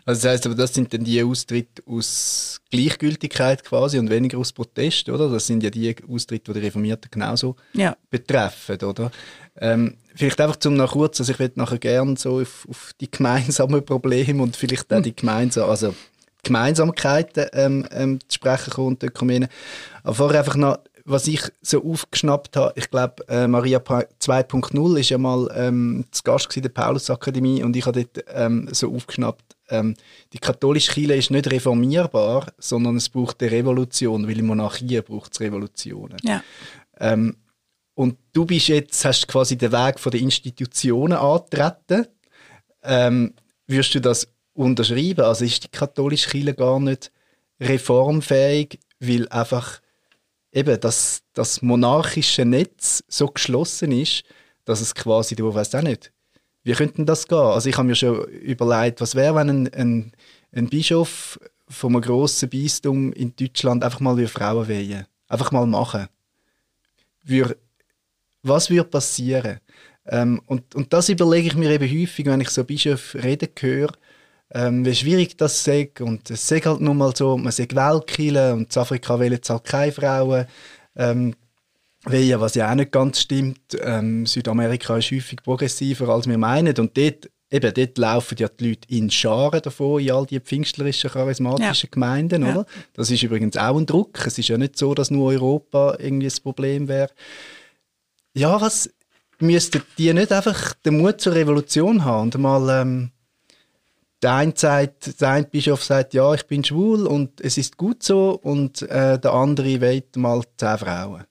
Also 0.04 0.22
das 0.22 0.32
heißt 0.32 0.46
aber, 0.46 0.54
das 0.54 0.74
sind 0.74 0.92
dann 0.92 1.04
die 1.04 1.22
Austritte 1.22 1.82
aus 1.86 2.60
Gleichgültigkeit 2.70 3.64
quasi 3.64 3.98
und 3.98 4.10
weniger 4.10 4.38
aus 4.38 4.52
Protest, 4.52 5.08
oder? 5.08 5.30
Das 5.30 5.46
sind 5.46 5.62
ja 5.62 5.70
die 5.70 5.94
Austritte, 6.08 6.52
die 6.52 6.60
die 6.60 6.66
Reformierten 6.66 7.10
genauso 7.10 7.56
ja. 7.72 7.96
betreffen, 8.10 8.76
oder? 8.82 9.10
Ähm, 9.56 9.96
vielleicht 10.14 10.40
einfach 10.40 10.56
zum 10.56 10.74
noch 10.74 10.92
kurz, 10.92 11.20
also 11.20 11.32
ich 11.32 11.38
würde 11.38 11.58
nachher 11.58 11.78
gerne 11.78 12.16
so 12.16 12.40
auf, 12.40 12.66
auf, 12.68 12.92
die 13.00 13.10
gemeinsamen 13.10 13.84
Probleme 13.84 14.42
und 14.42 14.56
vielleicht 14.56 14.92
auch 14.92 15.00
die 15.00 15.14
gemeinsamen, 15.14 15.70
also 15.70 15.94
Gemeinsamkeiten 16.42 17.46
ähm, 17.52 17.86
ähm, 17.90 18.18
zu 18.28 18.34
sprechen 18.34 18.70
kommen 18.70 18.88
und 18.88 19.02
Ökumene. 19.02 19.48
Aber 20.02 20.14
vorher 20.14 20.40
einfach 20.40 20.56
noch, 20.56 20.78
was 21.04 21.28
ich 21.28 21.42
so 21.60 21.84
aufgeschnappt 21.84 22.56
habe, 22.56 22.72
ich 22.76 22.90
glaube, 22.90 23.28
äh, 23.28 23.46
Maria 23.46 23.78
2.0 23.78 24.98
ist 24.98 25.10
ja 25.10 25.18
mal 25.18 25.50
ähm, 25.54 26.06
zu 26.10 26.22
Gast 26.22 26.56
in 26.56 26.62
der 26.62 26.70
Paulusakademie 26.70 27.62
und 27.62 27.76
ich 27.76 27.84
habe 27.84 28.04
dort 28.04 28.24
ähm, 28.32 28.68
so 28.72 28.94
aufgeschnappt, 28.94 29.54
ähm, 29.68 29.94
die 30.32 30.38
katholische 30.38 30.92
Kirche 30.92 31.14
ist 31.14 31.30
nicht 31.30 31.50
reformierbar, 31.50 32.52
sondern 32.58 32.96
es 32.96 33.08
braucht 33.08 33.42
eine 33.42 33.52
Revolution, 33.52 34.26
weil 34.26 34.38
in 34.38 34.46
Monarchie 34.46 35.00
braucht 35.02 35.32
es 35.32 35.40
Revolutionen. 35.40 36.16
Ja. 36.22 36.42
Ähm, 36.98 37.36
und 37.94 38.16
du 38.32 38.44
bist 38.44 38.68
jetzt, 38.68 39.04
hast 39.04 39.28
quasi 39.28 39.56
den 39.56 39.72
Weg 39.72 40.00
von 40.00 40.10
den 40.10 40.24
Institutionen 40.24 41.18
angetreten. 41.18 42.06
Ähm, 42.82 43.34
würdest 43.66 43.94
du 43.94 44.00
das 44.00 44.26
unterschreiben? 44.54 45.24
Also 45.24 45.44
ist 45.44 45.64
die 45.64 45.68
katholische 45.68 46.30
Kirche 46.30 46.54
gar 46.54 46.80
nicht 46.80 47.12
reformfähig, 47.60 48.80
weil 49.00 49.28
einfach 49.28 49.80
eben 50.54 50.80
das, 50.80 51.22
das 51.34 51.60
monarchische 51.60 52.44
Netz 52.44 53.02
so 53.08 53.26
geschlossen 53.26 53.92
ist, 53.92 54.22
dass 54.64 54.80
es 54.80 54.94
quasi, 54.94 55.34
du 55.34 55.52
weißt 55.52 55.76
auch 55.76 55.82
nicht, 55.82 56.12
wie 56.62 56.72
könnte 56.72 57.04
das 57.04 57.28
gehen? 57.28 57.38
Also 57.38 57.68
ich 57.68 57.76
habe 57.76 57.88
mir 57.88 57.94
schon 57.94 58.24
überlegt, 58.28 59.00
was 59.00 59.14
wäre, 59.14 59.34
wenn 59.34 59.50
ein, 59.50 59.74
ein, 59.74 60.12
ein 60.52 60.68
Bischof 60.68 61.38
von 61.68 61.92
einem 61.92 62.02
grossen 62.02 62.48
Bistum 62.48 63.12
in 63.12 63.34
Deutschland 63.36 63.84
einfach 63.84 64.00
mal 64.00 64.26
Frauen 64.26 64.68
wählen 64.68 65.06
Einfach 65.26 65.52
mal 65.52 65.66
machen. 65.66 66.06
Würde, 67.24 67.56
was 68.42 68.70
würde 68.70 68.88
passieren? 68.88 69.60
Ähm, 70.06 70.40
und, 70.46 70.74
und 70.74 70.92
das 70.92 71.08
überlege 71.08 71.48
ich 71.48 71.56
mir 71.56 71.70
eben 71.70 71.90
häufig, 71.90 72.26
wenn 72.26 72.40
ich 72.40 72.50
so 72.50 72.62
Bischof 72.64 73.14
reden 73.14 73.48
höre, 73.58 73.92
ähm, 74.54 74.84
wie 74.84 74.94
schwierig 74.94 75.36
das 75.36 75.66
ist. 75.66 76.00
Und 76.00 76.30
es 76.30 76.50
ist 76.50 76.66
halt 76.66 76.80
nun 76.80 76.96
mal 76.96 77.14
so, 77.14 77.36
man 77.36 77.52
sagt 77.52 77.74
Weltkille 77.74 78.54
und 78.54 78.74
in 78.74 78.80
Afrika 78.80 79.18
wählen 79.18 79.40
es 79.42 79.50
halt 79.50 79.64
keine 79.64 79.92
Frauen. 79.92 80.46
Ähm, 80.96 81.34
Wehe, 82.06 82.38
was 82.40 82.54
ja 82.54 82.70
auch 82.70 82.74
nicht 82.74 82.92
ganz 82.92 83.20
stimmt. 83.20 83.60
Ähm, 83.80 84.26
Südamerika 84.26 84.96
ist 84.96 85.10
häufig 85.10 85.42
progressiver, 85.42 86.08
als 86.10 86.28
wir 86.28 86.38
meinen. 86.38 86.76
Und 86.76 86.96
dort, 86.96 87.30
eben, 87.50 87.74
dort 87.74 87.98
laufen 87.98 88.36
ja 88.38 88.48
die 88.48 88.68
Leute 88.68 88.88
in 88.94 89.10
Scharen 89.10 89.62
davon, 89.62 90.00
in 90.00 90.10
all 90.10 90.26
die 90.26 90.38
pfingstlerischen, 90.38 91.10
charismatischen 91.10 91.88
ja. 91.88 91.90
Gemeinden. 91.90 92.44
Oder? 92.44 92.54
Ja. 92.54 92.66
Das 92.92 93.10
ist 93.10 93.22
übrigens 93.22 93.56
auch 93.56 93.76
ein 93.76 93.86
Druck. 93.86 94.24
Es 94.26 94.38
ist 94.38 94.48
ja 94.48 94.58
nicht 94.58 94.78
so, 94.78 94.94
dass 94.94 95.10
nur 95.10 95.30
Europa 95.30 95.96
irgendwie 95.98 96.26
das 96.26 96.40
Problem 96.40 96.88
wäre. 96.88 97.10
Ja, 98.34 98.60
was 98.60 98.90
müssten 99.40 99.82
die 99.98 100.12
nicht 100.12 100.30
einfach 100.30 100.74
den 100.74 100.98
Mut 100.98 101.20
zur 101.20 101.34
Revolution 101.34 102.04
haben 102.04 102.30
und 102.32 102.38
mal 102.38 102.82
ähm, 102.82 103.10
der 104.24 104.34
eine, 104.34 104.54
sagt, 104.56 105.20
der 105.20 105.28
eine 105.28 105.46
Bischof 105.46 105.84
sagt, 105.84 106.14
ja, 106.14 106.32
ich 106.32 106.46
bin 106.46 106.64
schwul 106.64 107.06
und 107.06 107.40
es 107.42 107.58
ist 107.58 107.76
gut 107.76 108.02
so 108.02 108.38
und 108.42 108.80
äh, 108.82 109.18
der 109.18 109.32
andere 109.32 109.80
wählt 109.82 110.16
mal 110.16 110.42
zehn 110.56 110.78
Frauen 110.78 111.24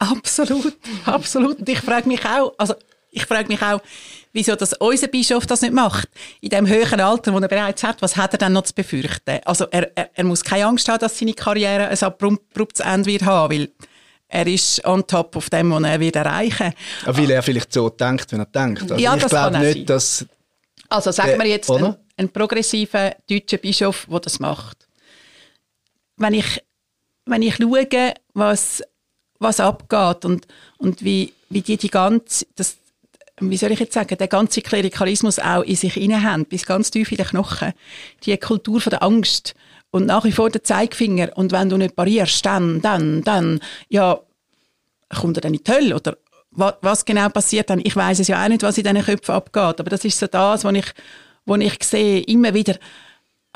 Absolut, 0.00 0.76
absolut. 1.04 1.60
Und 1.60 1.68
ich 1.68 1.78
frage 1.78 2.08
mich 2.08 2.24
auch, 2.24 2.52
also 2.58 2.74
ich 3.12 3.24
frage 3.24 3.46
mich 3.46 3.62
auch, 3.62 3.80
wieso 4.32 4.56
das 4.56 4.72
unser 4.72 5.06
Bischof 5.06 5.46
das 5.46 5.62
nicht 5.62 5.72
macht. 5.72 6.08
In 6.40 6.48
dem 6.48 6.66
höheren 6.66 7.00
Alter, 7.00 7.32
wo 7.32 7.38
er 7.38 7.46
bereits 7.46 7.84
hat, 7.84 8.02
was 8.02 8.16
hat 8.16 8.32
er 8.34 8.38
dann 8.38 8.52
noch 8.52 8.64
zu 8.64 8.74
befürchten? 8.74 9.38
Also 9.44 9.66
er, 9.70 9.96
er, 9.96 10.10
er 10.12 10.24
muss 10.24 10.42
keine 10.42 10.66
Angst 10.66 10.88
haben, 10.88 10.98
dass 10.98 11.16
seine 11.16 11.34
Karriere 11.34 11.86
ein 11.86 12.02
abruptes 12.02 12.84
Ende 12.84 13.06
wird 13.06 13.22
haben, 13.22 13.54
weil 13.54 13.68
er 14.26 14.48
ist 14.48 14.84
on 14.84 15.06
top 15.06 15.36
auf 15.36 15.48
dem, 15.50 15.70
was 15.70 15.84
er 15.84 16.00
wird 16.00 16.16
erreichen 16.16 16.72
will. 17.04 17.16
Weil 17.16 17.30
er 17.30 17.42
vielleicht 17.44 17.72
so 17.72 17.88
denkt, 17.88 18.32
wenn 18.32 18.40
er 18.40 18.46
denkt. 18.46 18.82
Also 18.82 18.96
ja, 18.96 19.14
ich 19.14 19.26
glaube 19.28 19.58
nicht, 19.60 19.88
dass... 19.88 20.26
Also 20.88 21.10
sagen 21.10 21.38
wir 21.38 21.46
jetzt 21.46 21.70
oder? 21.70 21.86
einen, 21.86 21.96
einen 22.16 22.28
progressiven 22.28 23.12
deutschen 23.28 23.60
Bischof, 23.60 24.06
der 24.10 24.20
das 24.20 24.40
macht. 24.40 24.86
Wenn 26.16 26.34
ich, 26.34 26.62
wenn 27.26 27.42
ich 27.42 27.56
schaue, 27.56 28.14
was, 28.34 28.82
was 29.38 29.60
abgeht 29.60 30.24
und, 30.24 30.46
und 30.78 31.04
wie, 31.04 31.32
wie 31.50 31.62
die 31.62 31.76
die 31.76 31.90
ganze, 31.90 32.46
das, 32.54 32.76
wie 33.40 33.56
soll 33.56 33.72
ich 33.72 33.80
jetzt 33.80 33.92
sagen, 33.92 34.16
der 34.16 34.28
ganze 34.28 34.62
Klerikalismus 34.62 35.38
auch 35.38 35.62
in 35.62 35.76
sich 35.76 35.96
haben, 35.96 36.46
bis 36.46 36.64
ganz 36.64 36.90
tief 36.90 37.10
in 37.10 37.18
den 37.18 37.26
Knochen. 37.26 37.72
Die 38.24 38.36
Kultur 38.38 38.80
von 38.80 38.90
der 38.90 39.02
Angst 39.02 39.54
und 39.90 40.06
nach 40.06 40.24
wie 40.24 40.32
vor 40.32 40.50
der 40.50 40.64
Zeigefinger 40.64 41.36
und 41.36 41.52
wenn 41.52 41.68
du 41.68 41.76
nicht 41.76 41.96
parierst, 41.96 42.44
dann, 42.46 42.80
dann, 42.80 43.22
dann, 43.22 43.60
ja, 43.88 44.18
kommt 45.20 45.36
er 45.38 45.42
dann 45.42 45.54
in 45.54 45.62
die 45.62 45.72
Hölle 45.72 45.96
oder 45.96 46.16
was, 46.56 47.04
genau 47.04 47.28
passiert 47.28 47.70
dann? 47.70 47.80
Ich 47.84 47.94
weiß 47.94 48.18
es 48.20 48.28
ja 48.28 48.42
auch 48.42 48.48
nicht, 48.48 48.62
was 48.62 48.78
in 48.78 48.84
diesen 48.84 49.04
Köpfen 49.04 49.34
abgeht, 49.34 49.80
aber 49.80 49.90
das 49.90 50.04
ist 50.04 50.18
so 50.18 50.26
das, 50.26 50.64
was 50.64 50.74
ich, 50.74 50.86
was 51.44 51.60
ich 51.60 51.84
sehe, 51.84 52.20
immer 52.22 52.54
wieder 52.54 52.76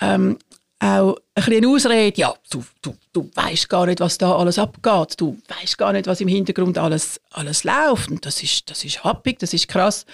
ähm, 0.01 0.39
auch 0.83 1.17
ein 1.35 1.67
Ausrede, 1.67 2.19
ja, 2.19 2.35
du, 2.51 2.65
du, 2.81 2.97
du 3.13 3.31
weißt 3.35 3.69
gar 3.69 3.85
nicht, 3.87 4.01
was 4.01 4.17
da 4.17 4.35
alles 4.35 4.59
abgeht, 4.59 5.15
du 5.19 5.39
weißt 5.49 5.77
gar 5.77 5.93
nicht, 5.93 6.07
was 6.07 6.23
im 6.23 6.29
Hintergrund 6.29 6.79
alles, 6.79 7.21
alles 7.31 7.65
läuft 7.65 8.11
und 8.11 8.25
das 8.25 8.43
ist, 8.43 8.71
das 8.71 8.85
ist 8.85 9.05
happig, 9.05 9.39
das 9.39 9.53
ist 9.53 9.69
krass 9.69 10.07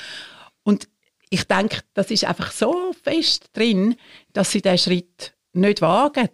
und 0.64 0.88
ich 1.31 1.45
denke, 1.45 1.81
das 1.95 2.11
ist 2.11 2.25
einfach 2.25 2.50
so 2.50 2.93
fest 3.02 3.50
drin, 3.52 3.97
dass 4.33 4.50
sie 4.50 4.62
diesen 4.62 4.78
Schritt 4.78 5.35
nicht 5.52 5.83
wagen. 5.83 6.31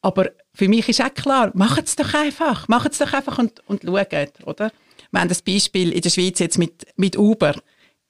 Aber 0.00 0.30
für 0.54 0.68
mich 0.68 0.88
ist 0.88 1.02
auch 1.02 1.12
klar, 1.12 1.50
macht 1.54 1.86
es 1.86 1.96
doch 1.96 2.14
einfach, 2.14 2.68
macht 2.68 2.92
es 2.92 2.98
doch 2.98 3.12
einfach 3.12 3.38
und, 3.38 3.60
und 3.68 3.82
schaut, 3.82 4.46
oder? 4.46 4.72
Wir 5.10 5.20
haben 5.20 5.28
das 5.28 5.42
Beispiel 5.42 5.92
in 5.92 6.00
der 6.00 6.10
Schweiz 6.10 6.38
jetzt 6.38 6.58
mit, 6.58 6.86
mit 6.96 7.16
Uber. 7.16 7.54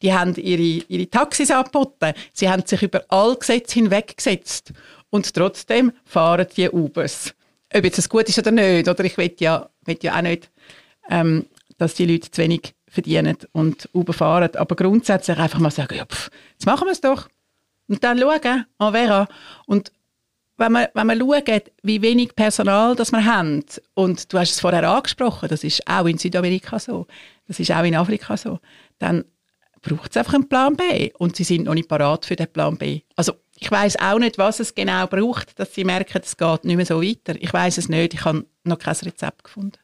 Die 0.02 0.12
haben 0.12 0.34
ihre, 0.36 0.84
ihre 0.88 1.10
Taxis 1.10 1.50
angeboten. 1.50 2.12
Sie 2.32 2.48
haben 2.48 2.64
sich 2.64 2.82
über 2.82 3.02
alle 3.08 3.36
Gesetze 3.36 3.74
hinweggesetzt. 3.74 4.72
Und 5.10 5.32
trotzdem 5.34 5.92
fahren 6.04 6.46
die 6.56 6.68
Ubers. 6.70 7.34
Ob 7.74 7.84
jetzt 7.84 7.98
das 7.98 8.08
gut 8.08 8.28
ist 8.28 8.38
oder 8.38 8.50
nicht. 8.50 8.88
Oder 8.88 9.04
ich 9.04 9.16
will 9.16 9.34
ja, 9.38 9.68
will 9.84 9.98
ja 10.02 10.16
auch 10.16 10.22
nicht, 10.22 10.50
ähm, 11.10 11.46
dass 11.78 11.94
die 11.94 12.06
Leute 12.06 12.30
zu 12.30 12.42
wenig 12.42 12.74
verdienen 12.88 13.36
und 13.52 13.88
Uber 13.92 14.12
fahren. 14.12 14.54
Aber 14.56 14.76
grundsätzlich 14.76 15.38
einfach 15.38 15.58
mal 15.58 15.70
sagen, 15.70 15.96
ja, 15.96 16.06
pff, 16.06 16.30
jetzt 16.52 16.66
machen 16.66 16.86
wir 16.86 16.92
es 16.92 17.00
doch. 17.00 17.28
Und 17.88 18.04
dann 18.04 18.18
schauen, 18.18 18.40
en 18.44 18.92
verra. 18.92 19.28
Und 19.66 19.92
wenn 20.58 20.72
man, 20.72 20.86
wenn 20.92 21.06
man 21.06 21.18
schaut, 21.18 21.62
wie 21.82 22.02
wenig 22.02 22.34
Personal 22.34 22.94
das 22.96 23.12
wir 23.12 23.24
haben, 23.24 23.64
und 23.94 24.32
du 24.32 24.38
hast 24.38 24.50
es 24.50 24.60
vorher 24.60 24.88
angesprochen, 24.88 25.48
das 25.48 25.64
ist 25.64 25.82
auch 25.88 26.06
in 26.06 26.18
Südamerika 26.18 26.78
so, 26.78 27.06
das 27.46 27.60
ist 27.60 27.70
auch 27.70 27.84
in 27.84 27.94
Afrika 27.94 28.36
so, 28.36 28.58
dann 28.98 29.24
braucht 29.80 30.10
es 30.10 30.16
einfach 30.16 30.34
einen 30.34 30.48
Plan 30.48 30.76
B 30.76 31.12
und 31.18 31.36
sie 31.36 31.44
sind 31.44 31.64
noch 31.64 31.74
nicht 31.74 31.88
parat 31.88 32.26
für 32.26 32.36
den 32.36 32.52
Plan 32.52 32.76
B. 32.76 33.00
Also 33.16 33.34
ich 33.56 33.70
weiß 33.70 33.96
auch 34.00 34.18
nicht, 34.18 34.38
was 34.38 34.60
es 34.60 34.74
genau 34.74 35.06
braucht, 35.06 35.58
dass 35.58 35.74
sie 35.74 35.84
merken, 35.84 36.20
es 36.22 36.36
geht 36.36 36.64
nicht 36.64 36.76
mehr 36.76 36.86
so 36.86 37.02
weiter. 37.02 37.34
Ich 37.40 37.52
weiß 37.52 37.78
es 37.78 37.88
nicht, 37.88 38.14
ich 38.14 38.24
habe 38.24 38.44
noch 38.64 38.78
kein 38.78 38.96
Rezept 38.96 39.44
gefunden. 39.44 39.78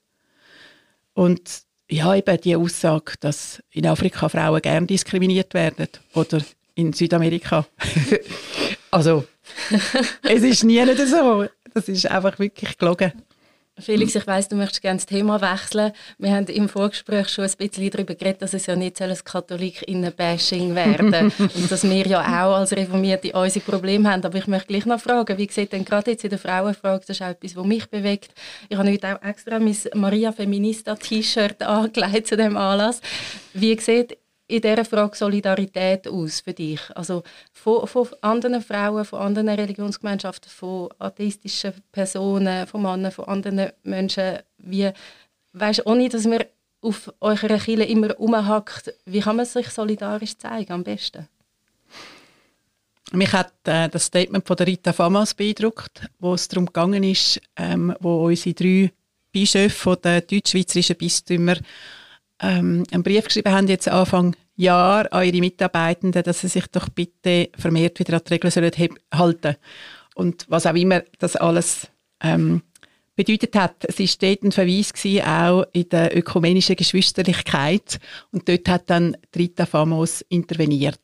Und 1.12 1.62
ja, 1.88 2.14
eben 2.14 2.40
die 2.40 2.56
Aussage, 2.56 3.14
dass 3.20 3.62
in 3.70 3.86
Afrika 3.86 4.28
Frauen 4.28 4.62
gern 4.62 4.86
diskriminiert 4.86 5.54
werden 5.54 5.88
oder 6.14 6.40
in 6.74 6.92
Südamerika. 6.92 7.66
also 8.90 9.24
es 10.22 10.42
ist 10.42 10.64
nie 10.64 10.84
nicht 10.84 11.06
so. 11.06 11.46
Das 11.72 11.88
ist 11.88 12.06
einfach 12.06 12.38
wirklich 12.38 12.78
gelogen. 12.78 13.12
Felix, 13.76 14.14
ich 14.14 14.24
weiss, 14.28 14.46
du 14.48 14.54
möchtest 14.54 14.82
gerne 14.82 14.98
das 14.98 15.06
Thema 15.06 15.40
wechseln. 15.40 15.90
Wir 16.18 16.30
haben 16.30 16.46
im 16.46 16.68
Vorgespräch 16.68 17.28
schon 17.28 17.44
ein 17.44 17.50
bisschen 17.58 17.90
darüber 17.90 18.14
geredet, 18.14 18.40
dass 18.40 18.54
es 18.54 18.66
ja 18.66 18.76
nicht 18.76 19.02
ein 19.02 19.12
Katholikinnen-Bashing 19.24 20.76
werden 20.76 21.32
und 21.38 21.70
dass 21.70 21.82
wir 21.82 22.06
ja 22.06 22.20
auch 22.20 22.54
als 22.54 22.70
Reformierte 22.70 23.32
unsere 23.32 23.64
Probleme 23.64 24.08
haben. 24.08 24.24
Aber 24.24 24.38
ich 24.38 24.46
möchte 24.46 24.68
gleich 24.68 24.86
noch 24.86 25.00
fragen, 25.00 25.36
wie 25.38 25.50
sieht 25.50 25.72
denn 25.72 25.84
gerade 25.84 26.12
jetzt 26.12 26.22
in 26.22 26.30
der 26.30 26.38
Frauenfrage, 26.38 27.04
das 27.04 27.16
ist 27.16 27.22
auch 27.22 27.30
etwas, 27.30 27.56
was 27.56 27.66
mich 27.66 27.90
bewegt. 27.90 28.32
Ich 28.68 28.78
habe 28.78 28.92
heute 28.92 29.16
auch 29.16 29.22
extra 29.22 29.58
mein 29.58 29.76
Maria 29.94 30.30
Feminista 30.30 30.94
T-Shirt 30.94 31.60
angelegt 31.64 32.28
zu 32.28 32.36
dem 32.36 32.56
Anlass. 32.56 33.00
Wie 33.54 33.76
sieht 33.80 34.16
in 34.46 34.60
dieser 34.60 34.84
Frage 34.84 35.16
Solidarität 35.16 36.08
aus 36.08 36.40
für 36.40 36.52
dich? 36.52 36.80
Also 36.94 37.22
von, 37.52 37.86
von 37.86 38.08
anderen 38.20 38.62
Frauen, 38.62 39.04
von 39.04 39.20
anderen 39.20 39.48
Religionsgemeinschaften, 39.48 40.50
von 40.50 40.88
atheistischen 40.98 41.72
Personen, 41.92 42.66
von 42.66 42.82
Männern, 42.82 43.12
von 43.12 43.26
anderen 43.26 43.72
Menschen, 43.82 44.38
wie, 44.58 44.90
weißt, 45.52 45.86
ohne 45.86 46.08
dass 46.08 46.26
man 46.26 46.44
auf 46.80 47.12
eurer 47.20 47.58
Kirche 47.58 47.84
immer 47.84 48.18
umhackt, 48.20 48.92
wie 49.06 49.20
kann 49.20 49.36
man 49.36 49.46
sich 49.46 49.68
solidarisch 49.70 50.36
zeigen 50.36 50.72
am 50.72 50.84
besten? 50.84 51.28
Mich 53.12 53.32
hat 53.32 53.52
äh, 53.64 53.88
das 53.88 54.06
Statement 54.06 54.46
von 54.46 54.56
der 54.56 54.66
Rita 54.66 54.92
Famas 54.92 55.34
beeindruckt, 55.34 56.08
wo 56.18 56.34
es 56.34 56.48
darum 56.48 56.66
gegangen 56.66 57.02
ist, 57.04 57.40
ähm, 57.56 57.94
wo 58.00 58.26
unsere 58.26 58.54
drei 58.54 58.92
Bischöfe 59.30 59.96
der 59.96 60.20
deutsch-schweizerischen 60.20 60.96
Bistümer 60.96 61.56
ähm, 62.40 62.84
einen 62.90 63.02
Brief 63.02 63.24
geschrieben 63.26 63.52
haben, 63.52 63.68
jetzt 63.68 63.88
Anfang 63.88 64.36
Jahr 64.56 65.12
an 65.12 65.24
ihre 65.24 65.40
Mitarbeitenden, 65.40 66.22
dass 66.22 66.40
sie 66.40 66.48
sich 66.48 66.66
doch 66.68 66.88
bitte 66.88 67.50
vermehrt 67.58 67.98
wieder 67.98 68.14
an 68.14 68.22
die 68.26 68.32
Regeln 68.34 68.50
sollen 68.50 68.72
halten 69.12 69.56
Und 70.14 70.46
was 70.48 70.66
auch 70.66 70.74
immer 70.74 71.02
das 71.18 71.36
alles 71.36 71.88
ähm, 72.20 72.62
bedeutet 73.16 73.54
hat. 73.56 73.84
Es 73.84 73.98
war 73.98 74.28
dort 74.28 74.42
ein 74.42 74.52
Verweis 74.52 74.92
gewesen, 74.92 75.26
auch 75.26 75.64
in 75.72 75.88
der 75.88 76.16
ökumenischen 76.16 76.76
Geschwisterlichkeit. 76.76 77.98
Und 78.30 78.48
dort 78.48 78.68
hat 78.68 78.90
dann 78.90 79.16
Rita 79.34 79.66
Famos 79.66 80.22
interveniert. 80.28 81.00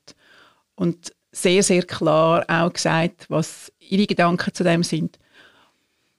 Und 0.75 1.13
sehr, 1.33 1.63
sehr 1.63 1.85
klar 1.85 2.45
auch 2.49 2.73
gesagt, 2.73 3.27
was 3.29 3.73
ihre 3.79 4.07
Gedanken 4.07 4.53
zu 4.53 4.65
dem 4.65 4.83
sind. 4.83 5.19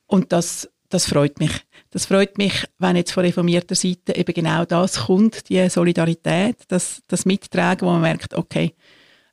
Und 0.08 0.32
das, 0.32 0.69
das 0.94 1.08
freut 1.08 1.40
mich. 1.40 1.52
Das 1.90 2.06
freut 2.06 2.38
mich, 2.38 2.66
wenn 2.78 2.96
jetzt 2.96 3.12
von 3.12 3.26
reformierter 3.26 3.76
Seite 3.76 4.16
eben 4.16 4.34
genau 4.34 4.66
das 4.66 5.06
kommt, 5.08 5.50
die 5.50 5.68
Solidarität, 5.70 6.58
das, 6.68 7.02
das 7.08 7.26
Mittragen, 7.26 7.88
wo 7.88 7.92
man 7.92 8.02
merkt, 8.02 8.34
okay, 8.34 8.74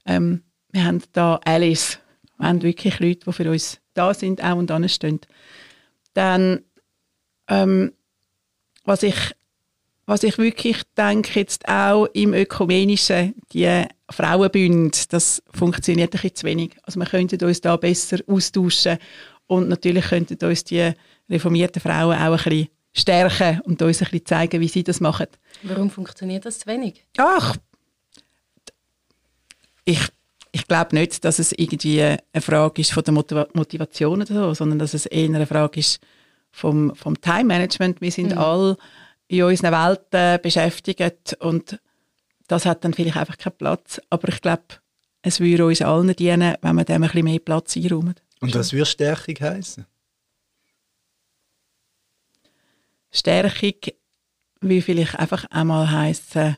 ähm, 0.07 0.43
wir 0.73 0.85
haben 0.85 1.03
da 1.13 1.41
Alice, 1.45 1.99
wir 2.39 2.49
haben 2.49 2.63
wirklich 2.63 2.99
Leute, 3.01 3.21
die 3.27 3.33
für 3.33 3.51
uns 3.51 3.81
da 3.95 4.13
sind, 4.15 4.43
auch 4.43 4.57
und 4.57 4.71
anstehen. 4.71 5.21
Dann, 6.15 6.63
ähm, 7.49 7.93
was 8.85 9.03
ich 9.03 9.35
was 10.09 10.23
ich 10.23 10.39
wirklich 10.39 10.81
denke, 10.97 11.41
jetzt 11.41 11.69
auch 11.69 12.07
im 12.15 12.33
Ökumenischen, 12.33 13.35
die 13.53 13.85
Frauenbünde, 14.09 14.97
das 15.11 15.43
funktioniert 15.53 16.15
ein 16.15 16.23
bisschen 16.23 16.35
zu 16.35 16.47
wenig. 16.47 16.77
Also 16.83 16.99
wir 16.99 17.05
könnten 17.05 17.45
uns 17.45 17.61
da 17.61 17.77
besser 17.77 18.17
austauschen 18.27 18.97
und 19.49 19.69
natürlich 19.69 20.07
könnten 20.07 20.43
uns 20.47 20.65
die 20.65 20.93
reformierten 21.29 21.81
Frauen 21.81 22.19
auch 22.19 22.33
ein 22.33 22.37
bisschen 22.37 22.69
stärken 22.93 23.61
und 23.63 23.81
uns 23.83 24.01
ein 24.01 24.05
bisschen 24.05 24.27
zeigen, 24.27 24.61
wie 24.61 24.69
sie 24.69 24.83
das 24.83 25.01
machen. 25.01 25.27
Warum 25.63 25.91
funktioniert 25.91 26.45
das 26.47 26.61
zu 26.61 26.67
wenig? 26.67 27.05
Ach, 27.17 27.57
ich, 29.85 30.01
ich 30.53 30.67
glaube 30.67 30.97
nicht, 30.97 31.25
dass 31.25 31.39
es 31.39 31.53
irgendwie 31.53 32.03
eine 32.03 32.19
Frage 32.41 32.81
ist 32.81 32.93
von 32.93 33.05
der 33.05 33.15
Motivation 33.15 34.23
oder 34.23 34.35
so, 34.35 34.55
sondern 34.55 34.79
dass 34.79 34.95
es 34.95 35.07
eher 35.07 35.27
eine 35.27 35.47
Frage 35.47 35.81
ist 35.81 36.01
vom, 36.51 36.95
vom 36.95 37.21
Time-Management. 37.21 38.01
Wir 38.01 38.13
sind 38.13 38.33
mhm. 38.33 38.39
alle 38.39 38.77
in 39.29 39.43
unseren 39.43 39.73
Welten 39.73 40.43
beschäftigt 40.43 41.37
und 41.41 41.79
das 42.49 42.65
hat 42.65 42.85
dann 42.85 42.95
vielleicht 42.95 43.17
einfach 43.17 43.37
keinen 43.37 43.57
Platz. 43.57 44.01
Aber 44.11 44.29
ich 44.29 44.41
glaube, 44.41 44.65
es 45.23 45.41
würde 45.41 45.67
uns 45.67 45.83
allen 45.83 46.15
dienen, 46.17 46.57
wenn 46.63 46.77
wir 46.77 46.85
dem 46.85 47.03
ein 47.03 47.03
bisschen 47.03 47.25
mehr 47.25 47.39
Platz 47.39 47.77
einräumen. 47.77 48.15
Und 48.41 48.55
was 48.55 48.73
würde 48.73 48.87
Stärkung 48.87 49.35
heißen? 49.39 49.87
Stärkung 53.11 53.93
will 54.61 54.83
vielleicht 54.83 55.19
einfach 55.19 55.45
einmal 55.51 55.91
heißen, 55.91 56.57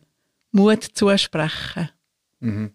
Mut 0.52 0.84
zusprechen. 0.94 1.90
Mhm. 2.40 2.72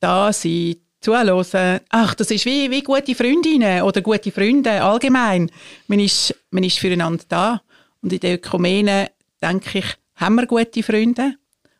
Da 0.00 0.32
sein, 0.32 0.76
zuhören. 1.00 1.80
Ach, 1.88 2.14
das 2.14 2.30
ist 2.30 2.44
wie, 2.44 2.70
wie 2.70 2.82
gute 2.82 3.14
Freundinnen 3.14 3.82
oder 3.82 4.00
gute 4.02 4.32
Freunde 4.32 4.82
allgemein. 4.82 5.50
Man 5.86 6.00
ist, 6.00 6.34
man 6.50 6.64
ist 6.64 6.78
füreinander 6.78 7.24
da. 7.28 7.62
Und 8.00 8.12
in 8.12 8.20
der 8.20 8.34
Ökumene, 8.34 9.10
denke 9.42 9.78
ich, 9.80 9.86
haben 10.16 10.36
wir 10.36 10.46
gute 10.46 10.82
Freunde. 10.82 11.34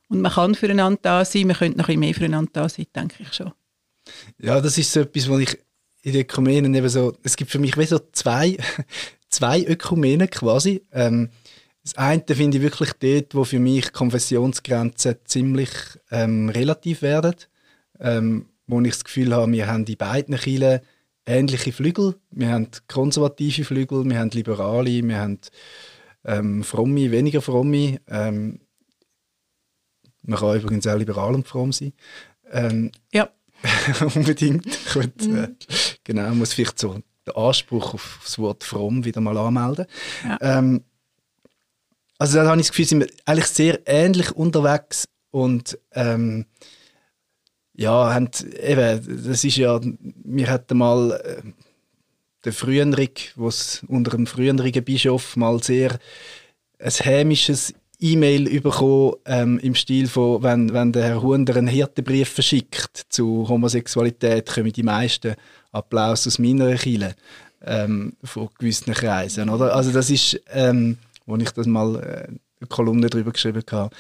Und 0.09 0.21
man 0.21 0.33
kann 0.33 0.55
füreinander 0.55 1.01
da 1.03 1.25
sein. 1.25 1.47
Man 1.47 1.57
könnte 1.57 1.79
noch 1.79 1.89
ein 1.89 1.95
bisschen 1.95 2.01
mehr 2.01 2.15
füreinander 2.15 2.51
da 2.53 2.69
sein, 2.69 2.87
denke 2.95 3.23
ich 3.23 3.33
schon. 3.33 3.53
Ja, 4.39 4.61
das 4.61 4.79
ist 4.79 4.93
so 4.93 5.01
etwas, 5.01 5.29
was 5.29 5.41
ich 5.41 5.59
in 6.03 6.13
den 6.13 6.23
Ökumenen 6.23 6.75
eben 6.75 6.89
so, 6.89 7.15
es 7.23 7.37
gibt 7.37 7.51
für 7.51 7.59
mich 7.59 7.77
wie 7.77 7.85
so 7.85 7.99
zwei, 8.13 8.57
zwei 9.29 9.65
Ökumenen 9.65 10.31
quasi. 10.31 10.83
Ähm, 10.93 11.31
Das 11.83 11.97
eine 11.97 12.23
finde 12.31 12.59
ich 12.59 12.63
wirklich 12.63 12.93
dort, 12.95 13.35
wo 13.35 13.45
für 13.45 13.59
mich 13.59 13.93
Konfessionsgrenzen 13.93 15.17
ziemlich 15.25 15.71
ähm, 16.11 16.51
relativ 16.51 17.03
werden. 17.03 17.35
Ähm, 18.01 18.47
wo 18.67 18.81
ich 18.83 18.91
das 18.91 19.05
Gefühl 19.05 19.35
habe, 19.35 19.51
wir 19.51 19.67
haben 19.67 19.85
in 19.87 19.97
beiden 19.97 20.37
Kirchen 20.37 20.81
ähnliche 21.27 21.73
Flügel. 21.73 22.17
Wir 22.31 22.51
haben 22.51 22.69
konservative 22.87 23.65
Flügel, 23.65 24.05
wir 24.05 24.19
haben 24.19 24.31
liberale, 24.31 25.03
wir 25.03 25.19
haben 25.19 25.41
ähm, 26.25 26.63
fromme, 26.63 27.11
weniger 27.11 27.43
fromme. 27.43 28.01
Ähm, 28.09 28.61
man 30.23 30.39
kann 30.39 30.61
übrigens 30.61 30.87
auch 30.87 30.99
liberal 30.99 31.35
und 31.35 31.49
fromm 31.49 31.73
sein. 31.73 31.93
Ähm, 32.51 32.93
ja. 33.13 33.31
unbedingt. 34.15 34.67
Gut, 34.93 35.27
mhm. 35.27 35.37
äh, 35.37 35.49
genau, 36.05 36.35
muss 36.35 36.53
vielleicht 36.53 36.79
so 36.79 37.01
den 37.29 37.37
Anspruch 37.37 37.95
auf 37.95 38.21
das 38.23 38.39
Wort 38.39 38.65
fromm 38.65 39.05
wieder 39.05 39.21
mal 39.21 39.37
anmelden. 39.37 39.87
Ja. 40.25 40.39
Ähm, 40.41 40.83
also 42.19 42.39
da 42.39 42.49
habe 42.49 42.61
ich 42.61 42.67
das 42.67 42.71
Gefühl, 42.71 42.85
sind 42.87 43.01
wir 43.01 43.09
eigentlich 43.25 43.47
sehr 43.47 43.81
ähnlich 43.87 44.33
unterwegs 44.33 45.09
und 45.31 45.79
ähm, 45.93 46.47
ja, 47.75 48.13
haben, 48.13 48.29
eben, 48.61 49.25
das 49.25 49.45
ist 49.45 49.57
ja, 49.57 49.81
wir 49.81 50.51
hatten 50.51 50.79
mal 50.79 51.13
äh, 51.13 51.43
den 52.45 52.53
Frühenrig, 52.53 53.33
was 53.37 53.85
unter 53.87 54.11
dem 54.13 54.27
früheren 54.27 54.85
Bischof 54.85 55.37
mal 55.37 55.63
sehr 55.63 55.99
ein 56.81 56.91
hämisches 56.91 57.75
E-Mail 58.01 58.61
bekommen 58.61 59.15
ähm, 59.27 59.59
im 59.59 59.75
Stil 59.75 60.07
von, 60.07 60.43
wenn, 60.43 60.73
wenn 60.73 60.93
der 60.93 61.05
Herr 61.05 61.23
Hunder 61.23 61.57
einen 61.57 61.67
Hirtenbrief 61.67 62.29
verschickt 62.29 63.07
zu 63.09 63.49
Homosexualität, 63.49 64.47
kommen 64.47 64.73
die 64.73 64.83
meisten 64.85 65.35
Applaus 65.73 66.27
aus 66.27 66.39
meiner 66.39 66.75
Kirche 66.77 67.15
ähm, 67.63 68.15
von 68.23 68.49
gewissen 68.59 68.95
Kreisen. 68.95 69.49
Oder? 69.49 69.75
Also 69.75 69.93
das 69.93 70.11
ist, 70.11 70.41
ähm, 70.51 70.99
wo 71.27 71.37
ich 71.37 71.51
das 71.51 71.67
mal 71.67 71.97
äh, 71.97 72.29
eine 72.29 72.69
Kolumne 72.69 73.09
darüber 73.09 73.33
geschrieben 73.33 73.63
habe. 73.71 73.95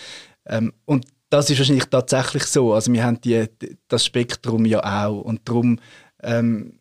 Ähm, 0.46 0.72
und 0.85 1.07
das 1.31 1.50
ist 1.50 1.59
wahrscheinlich 1.59 1.87
tatsächlich 1.87 2.44
so. 2.44 2.72
Also 2.72 2.92
wir 2.92 3.04
haben 3.04 3.20
die, 3.20 3.46
das 3.88 4.04
Spektrum 4.04 4.64
ja 4.64 5.07
auch. 5.07 5.20
Und 5.20 5.46
darum 5.48 5.78
ähm, 6.22 6.78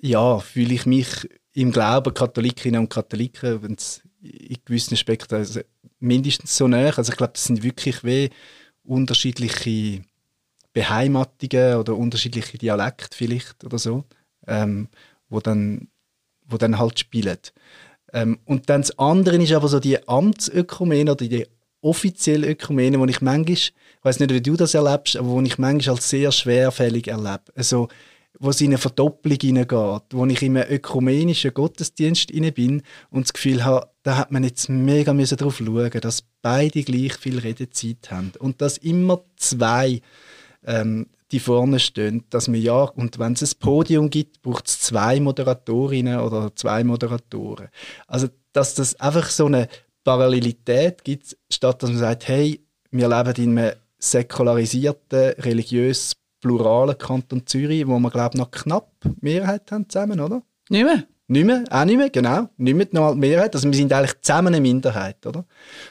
ja, 0.00 0.38
fühle 0.38 0.74
ich 0.74 0.86
mich 0.86 1.28
im 1.52 1.72
Glauben 1.72 2.14
Katholikinnen 2.14 2.80
und 2.80 2.88
Katholiken, 2.90 3.62
wenn 3.62 3.74
es 3.74 4.02
in 4.22 4.56
gewissen 4.64 4.96
Spektren 4.96 5.38
also 5.38 5.60
mindestens 6.00 6.56
so 6.56 6.68
näher. 6.68 6.96
Also 6.96 7.12
ich 7.12 7.18
glaube, 7.18 7.34
das 7.34 7.44
sind 7.44 7.62
wirklich 7.62 8.02
wie 8.04 8.30
unterschiedliche 8.82 10.02
Beheimatungen 10.76 11.76
oder 11.76 11.96
unterschiedliche 11.96 12.58
Dialekte 12.58 13.16
vielleicht 13.16 13.64
oder 13.64 13.78
so, 13.78 14.04
ähm, 14.46 14.88
wo, 15.30 15.40
dann, 15.40 15.88
wo 16.44 16.58
dann 16.58 16.78
halt 16.78 16.98
spielen. 16.98 17.38
Ähm, 18.12 18.40
und 18.44 18.68
dann 18.68 18.82
das 18.82 18.98
andere 18.98 19.42
ist 19.42 19.54
aber 19.54 19.68
so 19.68 19.80
die 19.80 20.06
Amtsökumene 20.06 21.12
oder 21.12 21.26
die 21.26 21.46
offizielle 21.80 22.50
Ökumene, 22.50 23.00
wo 23.00 23.06
ich 23.06 23.22
manchmal, 23.22 23.54
ich 23.54 23.72
weiß 24.02 24.20
nicht, 24.20 24.34
wie 24.34 24.42
du 24.42 24.54
das 24.54 24.74
erlebst, 24.74 25.16
aber 25.16 25.28
wo 25.28 25.40
ich 25.40 25.56
manchmal 25.56 25.94
als 25.94 26.10
sehr 26.10 26.30
schwerfällig 26.30 27.08
erlebe. 27.08 27.44
Also, 27.54 27.88
wo 28.38 28.50
es 28.50 28.60
in 28.60 28.66
eine 28.66 28.76
Verdopplung 28.76 29.38
hineingeht, 29.40 30.02
wo 30.10 30.26
ich 30.26 30.42
in 30.42 30.58
einem 30.58 30.70
ökumenischen 30.70 31.54
Gottesdienst 31.54 32.32
bin 32.54 32.82
und 33.08 33.24
das 33.24 33.32
Gefühl 33.32 33.64
habe, 33.64 33.88
da 34.02 34.18
hat 34.18 34.30
man 34.30 34.44
jetzt 34.44 34.68
mega 34.68 35.14
darauf 35.14 35.56
schauen, 35.56 36.00
dass 36.02 36.22
beide 36.42 36.82
gleich 36.82 37.14
viel 37.14 37.38
Redezeit 37.38 38.10
haben 38.10 38.32
und 38.38 38.60
dass 38.60 38.76
immer 38.76 39.24
zwei 39.36 40.02
ähm, 40.66 41.06
die 41.32 41.40
vorne 41.40 41.78
stehen, 41.80 42.24
dass 42.30 42.48
man 42.48 42.60
ja, 42.60 42.82
und 42.82 43.18
wenn 43.18 43.32
es 43.32 43.42
ein 43.42 43.58
Podium 43.58 44.10
gibt, 44.10 44.42
braucht 44.42 44.68
es 44.68 44.80
zwei 44.80 45.18
Moderatorinnen 45.20 46.20
oder 46.20 46.54
zwei 46.54 46.84
Moderatoren. 46.84 47.68
Also, 48.06 48.28
dass 48.52 48.74
das 48.74 48.98
einfach 49.00 49.28
so 49.28 49.46
eine 49.46 49.68
Parallelität 50.04 51.02
gibt, 51.02 51.36
statt 51.50 51.82
dass 51.82 51.90
man 51.90 51.98
sagt, 51.98 52.28
hey, 52.28 52.64
wir 52.90 53.08
leben 53.08 53.42
in 53.42 53.58
einem 53.58 53.72
säkularisierten, 53.98 55.32
religiös 55.40 56.16
pluralen 56.40 56.96
Kanton 56.96 57.46
Zürich, 57.46 57.86
wo 57.86 57.98
wir, 57.98 58.10
glaube 58.10 58.34
ich, 58.34 58.38
noch 58.38 58.50
knapp 58.50 58.92
Mehrheit 59.20 59.70
haben 59.72 59.88
zusammen, 59.88 60.20
oder? 60.20 60.42
Nicht 60.68 60.84
mehr. 60.84 61.04
Nicht 61.28 61.44
mehr, 61.44 61.64
auch 61.70 61.84
nicht 61.84 61.96
mehr, 61.96 62.10
genau. 62.10 62.48
Nicht 62.56 62.76
mehr 62.76 62.86
noch 62.92 63.14
Mehrheit. 63.16 63.52
Also 63.56 63.68
wir 63.68 63.76
sind 63.76 63.92
eigentlich 63.92 64.20
zusammen 64.20 64.48
eine 64.48 64.60
Minderheit, 64.60 65.26
oder? 65.26 65.44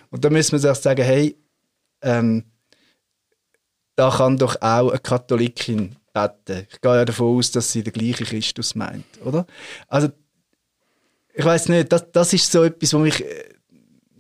Und 0.10 0.24
da 0.24 0.30
müssen 0.30 0.54
wir 0.54 0.60
sich 0.60 0.76
sagen, 0.76 1.04
hey, 1.04 1.38
ähm, 2.02 2.46
da 3.96 4.10
kann 4.10 4.38
doch 4.38 4.62
auch 4.62 4.90
eine 4.90 5.00
Katholikin 5.00 5.96
beten. 6.14 6.68
Ich 6.72 6.82
gehe 6.82 6.96
ja 6.96 7.06
davon 7.06 7.38
aus, 7.38 7.52
dass 7.52 7.72
sie 7.72 7.84
den 7.84 7.94
gleichen 7.94 8.26
Christus 8.26 8.76
meint, 8.76 9.06
oder? 9.24 9.46
Also, 9.88 10.10
ich 11.34 11.44
weiß 11.44 11.70
nicht, 11.70 11.92
das, 11.92 12.12
das 12.12 12.34
ist 12.34 12.52
so 12.52 12.64
etwas, 12.64 12.94
was 12.94 13.02
mich 13.02 13.24
äh, 13.24 13.50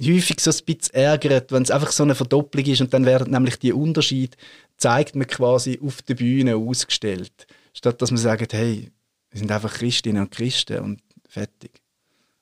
häufig 0.01 0.39
so 0.39 0.51
ein 0.51 0.65
bisschen 0.65 0.93
ärgert, 0.93 1.51
wenn 1.51 1.63
es 1.63 1.71
einfach 1.71 1.91
so 1.91 2.03
eine 2.03 2.15
Verdopplung 2.15 2.65
ist 2.65 2.81
und 2.81 2.93
dann 2.93 3.05
werden 3.05 3.31
nämlich 3.31 3.57
die 3.59 3.73
Unterschiede 3.73 4.37
zeigt 4.77 5.15
man 5.15 5.27
quasi 5.27 5.79
auf 5.81 6.01
der 6.01 6.15
Bühne 6.15 6.57
ausgestellt, 6.57 7.47
statt 7.73 8.01
dass 8.01 8.11
man 8.11 8.17
sagt, 8.17 8.53
hey, 8.53 8.91
wir 9.29 9.39
sind 9.39 9.51
einfach 9.51 9.73
Christinnen 9.73 10.23
und 10.23 10.31
Christen 10.31 10.79
und 10.79 11.01
fertig. 11.27 11.81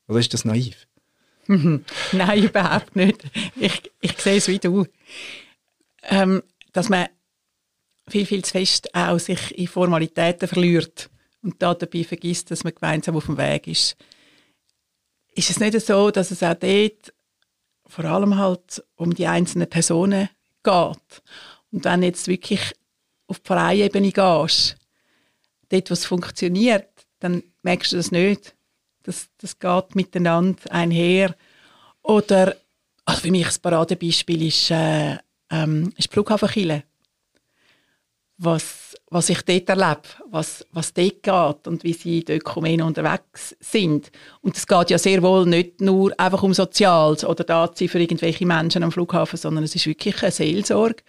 Oder 0.07 0.19
ist 0.19 0.33
das 0.33 0.45
naiv? 0.45 0.87
Nein, 1.47 2.43
überhaupt 2.43 2.95
nicht. 2.95 3.23
Ich, 3.55 3.91
ich 4.01 4.17
sehe 4.17 4.37
es 4.37 4.47
wie 4.47 4.59
du. 4.59 4.85
Ähm, 6.03 6.43
dass 6.71 6.89
man 6.89 7.07
viel, 8.13 8.25
viel 8.27 8.45
zu 8.45 8.51
fest 8.51 8.93
auch 8.93 9.17
sich 9.17 9.57
in 9.57 9.67
Formalitäten 9.67 10.47
verliert 10.47 11.09
und 11.41 11.59
da 11.61 11.73
dabei 11.73 12.03
vergisst, 12.03 12.51
dass 12.51 12.63
man 12.63 12.75
gemeinsam 12.75 13.15
auf 13.15 13.25
dem 13.25 13.37
Weg 13.37 13.67
ist. 13.67 13.95
Ist 15.33 15.49
es 15.49 15.59
nicht 15.59 15.79
so, 15.81 16.11
dass 16.11 16.29
es 16.29 16.43
auch 16.43 16.53
dort 16.53 17.13
vor 17.87 18.05
allem 18.05 18.37
halt 18.37 18.83
um 18.95 19.15
die 19.15 19.25
einzelnen 19.25 19.67
Personen 19.67 20.29
geht. 20.61 21.21
Und 21.71 21.85
wenn 21.85 22.03
jetzt 22.03 22.27
wirklich 22.27 22.61
auf 23.27 23.39
die 23.39 23.45
Pfarreiebene 23.45 24.11
gehst, 24.11 24.77
dort, 25.69 25.89
wo 25.89 25.93
es 25.93 26.05
funktioniert, 26.05 26.89
dann 27.19 27.41
merkst 27.63 27.93
du 27.93 27.97
das 27.97 28.11
nicht. 28.11 28.55
Das, 29.01 29.27
das 29.39 29.57
geht 29.57 29.95
miteinander 29.95 30.71
einher. 30.71 31.35
Oder, 32.03 32.55
also 33.05 33.21
für 33.21 33.31
mich 33.31 33.47
ein 33.47 33.61
Paradebeispiel 33.61 34.47
ist, 34.47 34.69
äh, 34.69 35.17
ähm, 35.49 35.93
ist 35.97 36.09
die 36.09 36.13
Flughafenkille. 36.13 36.83
Was 38.43 38.83
was 39.13 39.29
ich 39.29 39.43
dort 39.43 39.69
erlebe, 39.69 40.01
was, 40.31 40.65
was 40.71 40.91
dort 40.93 41.21
geht 41.21 41.67
und 41.67 41.83
wie 41.83 41.93
sie 41.93 42.19
in 42.19 42.25
den 42.25 42.37
Ökumenen 42.39 42.87
unterwegs 42.87 43.55
sind. 43.59 44.11
Und 44.41 44.57
es 44.57 44.65
geht 44.65 44.89
ja 44.89 44.97
sehr 44.97 45.21
wohl 45.21 45.45
nicht 45.45 45.81
nur 45.81 46.19
einfach 46.19 46.41
um 46.41 46.53
Soziales 46.53 47.23
oder 47.23 47.43
da 47.43 47.67
für 47.67 47.99
irgendwelche 47.99 48.45
Menschen 48.45 48.83
am 48.83 48.91
Flughafen, 48.91 49.37
sondern 49.37 49.63
es 49.63 49.75
ist 49.75 49.85
wirklich 49.85 50.21
eine 50.23 50.31
Seelsorge. 50.31 51.03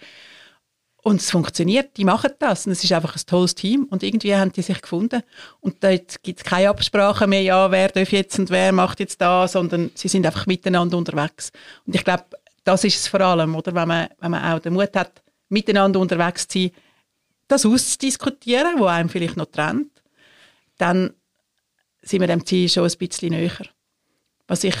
Und 1.01 1.21
es 1.21 1.31
funktioniert, 1.31 1.97
die 1.97 2.03
machen 2.03 2.31
das. 2.39 2.65
Und 2.65 2.71
es 2.71 2.83
ist 2.83 2.91
einfach 2.91 3.15
ein 3.15 3.21
tolles 3.27 3.53
Team. 3.53 3.85
Und 3.89 4.01
irgendwie 4.01 4.35
haben 4.35 4.51
die 4.51 4.63
sich 4.63 4.81
gefunden. 4.81 5.21
Und 5.59 5.83
dort 5.83 6.21
gibt 6.23 6.39
es 6.39 6.45
keine 6.45 6.69
Absprache 6.69 7.27
mehr, 7.27 7.41
ja, 7.41 7.69
wer 7.69 7.89
darf 7.89 8.11
jetzt 8.11 8.39
und 8.39 8.49
wer 8.49 8.71
macht 8.71 8.99
jetzt 8.99 9.21
da, 9.21 9.47
sondern 9.47 9.91
sie 9.93 10.07
sind 10.07 10.25
einfach 10.25 10.47
miteinander 10.47 10.97
unterwegs. 10.97 11.51
Und 11.85 11.95
ich 11.95 12.03
glaube, 12.03 12.25
das 12.63 12.83
ist 12.83 12.97
es 12.97 13.07
vor 13.07 13.21
allem, 13.21 13.55
oder? 13.55 13.73
Wenn 13.75 13.87
man, 13.87 14.07
wenn 14.19 14.31
man 14.31 14.51
auch 14.51 14.59
den 14.59 14.73
Mut 14.73 14.95
hat, 14.95 15.21
miteinander 15.49 15.99
unterwegs 15.99 16.47
zu 16.47 16.59
sein, 16.59 16.71
das 17.47 17.65
auszudiskutieren, 17.65 18.79
wo 18.79 18.85
einem 18.85 19.09
vielleicht 19.09 19.37
noch 19.37 19.45
trennt, 19.45 19.91
dann 20.77 21.13
sind 22.01 22.21
wir 22.21 22.27
dem 22.27 22.45
Ziel 22.45 22.69
schon 22.69 22.89
ein 22.89 22.97
bisschen 22.97 23.29
näher. 23.29 23.65
Was 24.47 24.63
ich 24.63 24.75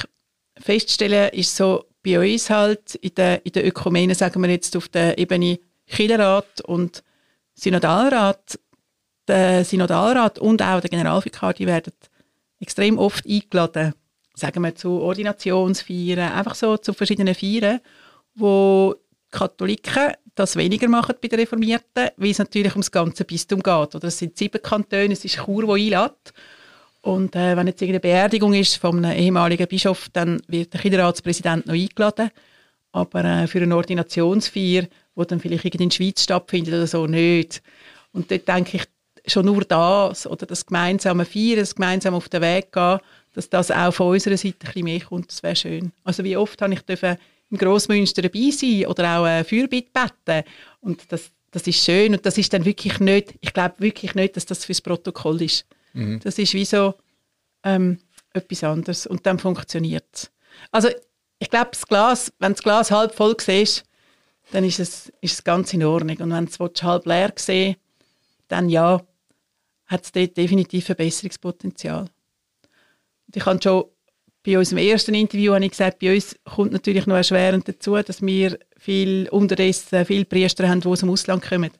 feststelle, 0.57 1.29
ist 1.29 1.55
so 1.55 1.85
bei 2.03 2.33
uns 2.33 2.49
halt 2.49 2.95
in 2.95 3.15
der, 3.15 3.45
in 3.45 3.51
der 3.51 3.65
Ökumene, 3.65 4.13
sagen 4.15 4.41
wir 4.41 4.49
jetzt 4.49 4.75
auf 4.75 4.87
der 4.89 5.17
Ebene 5.17 5.59
Kirchenrat 5.87 6.61
und 6.61 7.03
Synodalrat, 7.55 8.59
der 9.27 9.65
Synodalrat 9.65 10.39
und 10.39 10.61
auch 10.61 10.81
der 10.81 10.89
Generalvikar, 10.89 11.53
die 11.53 11.65
werden 11.65 11.93
extrem 12.59 12.97
oft 12.97 13.25
eingeladen, 13.25 13.93
sagen 14.35 14.63
wir 14.63 14.75
zu 14.75 15.01
Ordinationsfeiern, 15.01 16.31
einfach 16.31 16.55
so 16.55 16.77
zu 16.77 16.93
verschiedenen 16.93 17.33
Feiern, 17.33 17.79
wo 18.35 18.95
Katholiken 19.31 20.13
das 20.35 20.55
weniger 20.55 20.87
machen 20.87 21.15
bei 21.21 21.27
den 21.27 21.39
Reformierten, 21.39 22.09
weil 22.17 22.31
es 22.31 22.39
natürlich 22.39 22.73
ums 22.73 22.91
ganze 22.91 23.23
Bistum 23.23 23.63
geht. 23.63 23.95
Oder 23.95 24.07
es 24.07 24.17
sind 24.17 24.37
sieben 24.37 24.61
Kantone, 24.61 25.13
es 25.13 25.25
ist 25.25 25.37
Chur, 25.37 25.67
wo 25.67 25.73
einlädt. 25.73 26.33
Und 27.01 27.35
äh, 27.35 27.55
wenn 27.55 27.67
jetzt 27.67 27.81
irgendeine 27.81 27.99
Beerdigung 28.01 28.53
ist 28.53 28.75
von 28.75 29.03
einem 29.03 29.17
ehemaligen 29.17 29.67
Bischof, 29.67 30.09
dann 30.11 30.41
wird 30.47 30.73
der 30.73 30.81
Kinderratspräsident 30.81 31.67
noch 31.67 31.73
eingeladen. 31.73 32.31
Aber 32.91 33.23
äh, 33.23 33.47
für 33.47 33.61
eine 33.61 33.75
Ordinationsfeier, 33.75 34.87
wo 35.15 35.23
dann 35.23 35.39
vielleicht 35.39 35.65
in 35.65 35.89
der 35.89 35.95
Schweiz 35.95 36.23
stattfindet 36.23 36.73
oder 36.73 36.87
so, 36.87 37.07
nicht. 37.07 37.61
Und 38.11 38.31
dort 38.31 38.47
denke 38.47 38.77
ich, 38.77 38.83
schon 39.27 39.45
nur 39.45 39.63
das 39.63 40.27
oder 40.27 40.45
das 40.45 40.65
gemeinsame 40.65 41.25
Feiern, 41.25 41.59
das 41.59 41.75
gemeinsam 41.75 42.13
auf 42.13 42.29
den 42.29 42.41
Weg 42.41 42.71
gehen, 42.71 42.99
dass 43.33 43.49
das 43.49 43.71
auch 43.71 43.93
von 43.93 44.07
unserer 44.11 44.37
Seite 44.37 44.55
ein 44.61 44.65
bisschen 44.65 44.83
mehr 44.83 44.99
kommt, 45.01 45.31
das 45.31 45.43
wäre 45.43 45.55
schön. 45.55 45.91
Also 46.03 46.23
wie 46.23 46.37
oft 46.37 46.61
habe 46.61 46.73
ich 46.73 46.81
dürfen 46.81 47.17
im 47.49 47.57
Grossmünster 47.57 48.21
dabei 48.21 48.49
sein 48.51 48.87
oder 48.87 49.19
auch 49.19 49.27
äh, 49.27 49.43
Fürbitte 49.43 49.91
beten. 49.93 50.47
Und 50.81 51.11
das, 51.11 51.31
das 51.51 51.67
ist 51.67 51.83
schön 51.83 52.13
und 52.13 52.25
das 52.25 52.37
ist 52.37 52.53
dann 52.53 52.65
wirklich 52.65 52.99
nicht, 52.99 53.35
ich 53.41 53.53
glaube 53.53 53.75
wirklich 53.79 54.15
nicht, 54.15 54.35
dass 54.35 54.45
das 54.45 54.65
fürs 54.65 54.81
Protokoll 54.81 55.41
ist. 55.41 55.65
Mhm. 55.93 56.19
Das 56.23 56.37
ist 56.37 56.53
wie 56.53 56.65
so 56.65 56.95
ähm, 57.63 57.99
etwas 58.33 58.63
anderes 58.63 59.07
und 59.07 59.25
dann 59.25 59.39
funktioniert 59.39 60.05
es. 60.13 60.31
Also 60.71 60.89
ich 61.39 61.49
glaube, 61.49 61.69
das 61.71 61.85
Glas, 61.85 62.33
wenn 62.39 62.53
das 62.53 62.63
Glas 62.63 62.91
halb 62.91 63.13
voll 63.13 63.35
siehst, 63.39 63.83
dann 64.51 64.63
ist 64.63 64.79
es, 64.79 65.11
ist 65.21 65.33
es 65.33 65.43
ganz 65.43 65.73
in 65.73 65.83
Ordnung. 65.83 66.17
Und 66.17 66.31
wenn 66.31 66.45
du 66.45 66.65
es 66.65 66.83
halb 66.83 67.05
leer 67.05 67.33
sehen 67.35 67.75
dann 68.47 68.69
ja, 68.69 69.01
hat 69.87 70.03
es 70.03 70.11
dort 70.11 70.37
definitiv 70.37 70.85
Verbesserungspotenzial. 70.85 72.01
Und 73.27 73.35
ich 73.35 73.45
habe 73.45 73.59
schon 73.61 73.85
bei 74.45 74.59
unserem 74.59 74.77
ersten 74.77 75.15
Interview 75.15 75.53
habe 75.53 75.65
ich 75.65 75.71
gesagt, 75.71 75.99
bei 75.99 76.13
uns 76.13 76.35
kommt 76.43 76.71
natürlich 76.71 77.07
noch 77.07 77.15
erschwerend 77.15 77.67
dazu, 77.67 77.95
dass 77.95 78.21
wir 78.21 78.59
viel 78.77 79.27
unterdessen 79.31 80.05
viele 80.05 80.25
Priester 80.25 80.69
haben, 80.69 80.81
die 80.81 80.87
aus 80.87 80.99
dem 80.99 81.09
Ausland 81.09 81.43
kommen, 81.43 81.71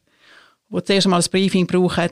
die 0.69 0.83
zuerst 0.83 1.07
mal 1.07 1.21
ein 1.21 1.29
Briefing 1.29 1.67
brauchen, 1.67 2.09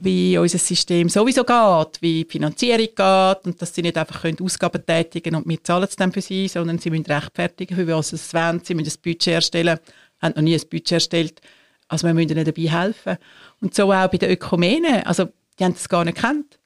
wie 0.00 0.38
unser 0.38 0.58
System 0.58 1.08
sowieso 1.08 1.44
geht, 1.44 2.00
wie 2.00 2.24
die 2.24 2.30
Finanzierung 2.30 2.86
geht 2.86 3.46
und 3.46 3.60
dass 3.60 3.74
sie 3.74 3.82
nicht 3.82 3.98
einfach 3.98 4.22
können 4.22 4.38
Ausgaben 4.40 4.86
tätigen 4.86 5.34
und 5.34 5.48
wir 5.48 5.62
zahlen 5.62 5.84
es 5.88 5.96
dann 5.96 6.12
für 6.12 6.22
sie, 6.22 6.46
sondern 6.46 6.78
sie 6.78 6.90
müssen 6.90 7.06
rechtfertigen, 7.06 7.76
für 7.76 7.86
was 7.88 8.12
es 8.12 8.32
wollen, 8.32 8.62
sie 8.64 8.74
müssen 8.74 8.92
ein 8.96 9.02
Budget 9.02 9.34
erstellen, 9.34 9.78
haben 10.22 10.34
noch 10.36 10.42
nie 10.42 10.54
ein 10.54 10.68
Budget 10.70 10.92
erstellt, 10.92 11.40
also 11.88 12.06
wir 12.06 12.14
müssen 12.14 12.30
ihnen 12.30 12.44
dabei 12.44 12.62
helfen. 12.62 13.16
Und 13.60 13.74
so 13.74 13.92
auch 13.92 14.08
bei 14.08 14.18
den 14.18 14.30
Ökumenen, 14.30 15.02
also 15.04 15.28
die 15.58 15.64
haben 15.64 15.74
das 15.74 15.88
gar 15.88 16.04
nicht 16.04 16.14
gekannt. 16.14 16.58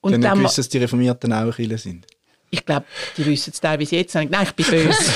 Und 0.00 0.12
dann, 0.12 0.20
dann 0.20 0.38
gewusst, 0.38 0.58
dass 0.58 0.68
die 0.68 0.78
Reformierten 0.78 1.32
auch 1.32 1.56
Kirche 1.56 1.78
sind? 1.78 2.06
Ich 2.50 2.64
glaube, 2.64 2.86
die 3.16 3.26
wissen 3.26 3.52
es 3.52 3.60
teilweise 3.60 3.96
jetzt. 3.96 4.14
Nein, 4.14 4.30
ich 4.42 4.52
bin 4.52 4.66
böse. 4.66 5.12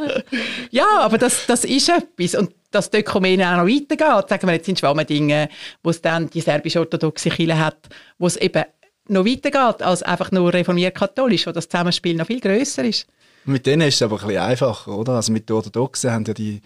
ja, 0.70 0.86
aber 1.00 1.18
das, 1.18 1.46
das 1.46 1.64
ist 1.64 1.88
etwas. 1.88 2.34
Und 2.34 2.52
dass 2.70 2.90
die 2.90 2.98
Ökumene 2.98 3.50
auch 3.50 3.56
noch 3.56 3.66
weitergeht. 3.66 4.28
Sagen 4.28 4.46
wir 4.46 4.54
jetzt 4.54 4.68
in 4.68 4.76
Schwammendingen, 4.76 5.48
wo 5.82 5.90
es 5.90 6.00
dann 6.00 6.30
die 6.30 6.40
serbisch-orthodoxe 6.40 7.30
Kirche 7.30 7.58
hat, 7.58 7.88
wo 8.18 8.26
es 8.26 8.36
eben 8.36 8.64
noch 9.08 9.24
weitergeht 9.24 9.82
als 9.82 10.02
einfach 10.02 10.30
nur 10.30 10.52
reformiert-katholisch, 10.52 11.46
wo 11.46 11.52
das 11.52 11.68
Zusammenspiel 11.68 12.16
noch 12.16 12.26
viel 12.26 12.40
grösser 12.40 12.84
ist. 12.84 13.06
Mit 13.44 13.66
denen 13.66 13.88
ist 13.88 13.96
es 13.96 14.02
aber 14.02 14.20
ein 14.20 14.26
bisschen 14.26 14.42
einfacher, 14.42 14.96
oder? 14.96 15.14
Also 15.14 15.32
mit 15.32 15.48
den 15.48 15.56
Orthodoxen 15.56 16.12
haben 16.12 16.24
ja 16.24 16.34
die, 16.34 16.60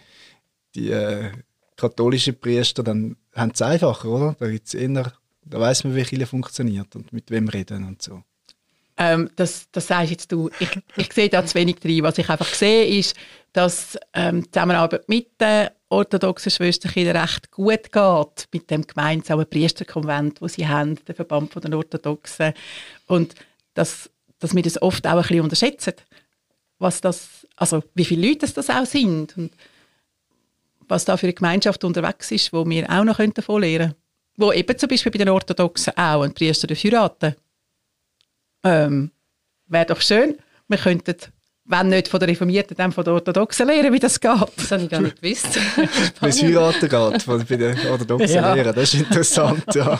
die 0.74 0.90
äh, 0.90 1.30
katholischen 1.76 2.38
Priester, 2.38 2.82
dann 2.82 3.16
haben 3.34 3.52
es 3.54 3.62
einfacher, 3.62 4.08
oder? 4.08 4.36
Da, 4.38 4.48
gibt's 4.48 4.74
eher, 4.74 5.12
da 5.44 5.60
weiss 5.60 5.84
man, 5.84 5.94
wie 5.94 6.02
Kirche 6.02 6.26
funktioniert 6.26 6.94
und 6.96 7.12
mit 7.12 7.30
wem 7.30 7.48
reden 7.48 7.84
und 7.84 8.02
so. 8.02 8.22
Ähm, 8.96 9.30
das, 9.36 9.68
das 9.72 9.88
sagst 9.88 10.10
jetzt 10.10 10.30
du. 10.30 10.50
Ich, 10.60 10.70
ich 10.96 11.12
sehe 11.12 11.28
da 11.28 11.44
zu 11.44 11.54
wenig 11.56 11.76
drin. 11.76 12.02
Was 12.04 12.18
ich 12.18 12.28
einfach 12.28 12.52
sehe, 12.52 12.86
ist, 12.86 13.16
dass 13.52 13.98
ähm, 14.12 14.42
die 14.42 14.50
Zusammenarbeit 14.50 15.08
mit 15.08 15.40
den 15.40 15.68
orthodoxen 15.88 16.50
Schwesterkindern 16.50 17.16
recht 17.16 17.50
gut 17.50 17.92
geht, 17.92 18.48
mit 18.52 18.70
dem 18.70 18.86
gemeinsamen 18.86 19.48
Priesterkonvent, 19.48 20.40
wo 20.40 20.48
sie 20.48 20.66
haben, 20.66 20.98
der 21.06 21.14
Verband 21.14 21.52
von 21.52 21.62
den 21.62 21.74
Orthodoxen. 21.74 22.52
Und 23.06 23.34
dass, 23.74 24.10
dass 24.38 24.54
wir 24.54 24.62
das 24.62 24.80
oft 24.82 25.06
auch 25.06 25.12
ein 25.12 25.22
bisschen 25.22 25.40
unterschätzen, 25.40 25.94
was 26.78 27.00
das, 27.00 27.46
also 27.56 27.82
wie 27.94 28.04
viele 28.04 28.28
Leute 28.28 28.46
das 28.52 28.70
auch 28.70 28.86
sind 28.86 29.36
und 29.36 29.52
was 30.88 31.04
da 31.04 31.16
für 31.16 31.26
eine 31.26 31.34
Gemeinschaft 31.34 31.82
unterwegs 31.84 32.30
ist, 32.30 32.52
wo 32.52 32.68
wir 32.68 32.90
auch 32.90 33.04
noch 33.04 33.18
davon 33.18 33.62
lernen 33.62 33.78
könnten. 33.78 34.00
Wo 34.36 34.52
eben 34.52 34.76
zum 34.76 34.88
Beispiel 34.88 35.12
bei 35.12 35.18
den 35.18 35.28
Orthodoxen 35.28 35.96
auch 35.96 36.22
ein 36.22 36.34
Priester 36.34 36.74
heiraten 36.74 37.36
ähm, 38.64 39.10
Wäre 39.66 39.86
doch 39.86 40.00
schön, 40.00 40.36
wir 40.68 40.78
könnten, 40.78 41.16
wenn 41.64 41.88
nicht 41.88 42.08
von 42.08 42.20
der 42.20 42.28
Reformierten, 42.28 42.76
dann 42.76 42.92
von 42.92 43.02
der 43.02 43.14
Orthodoxen 43.14 43.66
lernen, 43.66 43.92
wie 43.92 43.98
das 43.98 44.20
geht. 44.20 44.30
Das 44.56 44.70
habe 44.70 44.82
ich 44.82 44.90
gar 44.90 45.00
nicht 45.00 45.22
gewusst. 45.22 45.56
wie 46.20 46.28
es 46.28 46.42
heiraten 46.42 46.88
geht, 46.88 47.48
bei 47.48 47.56
den 47.56 47.86
Orthodoxen 47.88 48.36
ja. 48.36 48.54
lernen, 48.54 48.74
das 48.74 48.92
ist 48.92 49.00
interessant, 49.00 49.64
ja. 49.74 49.98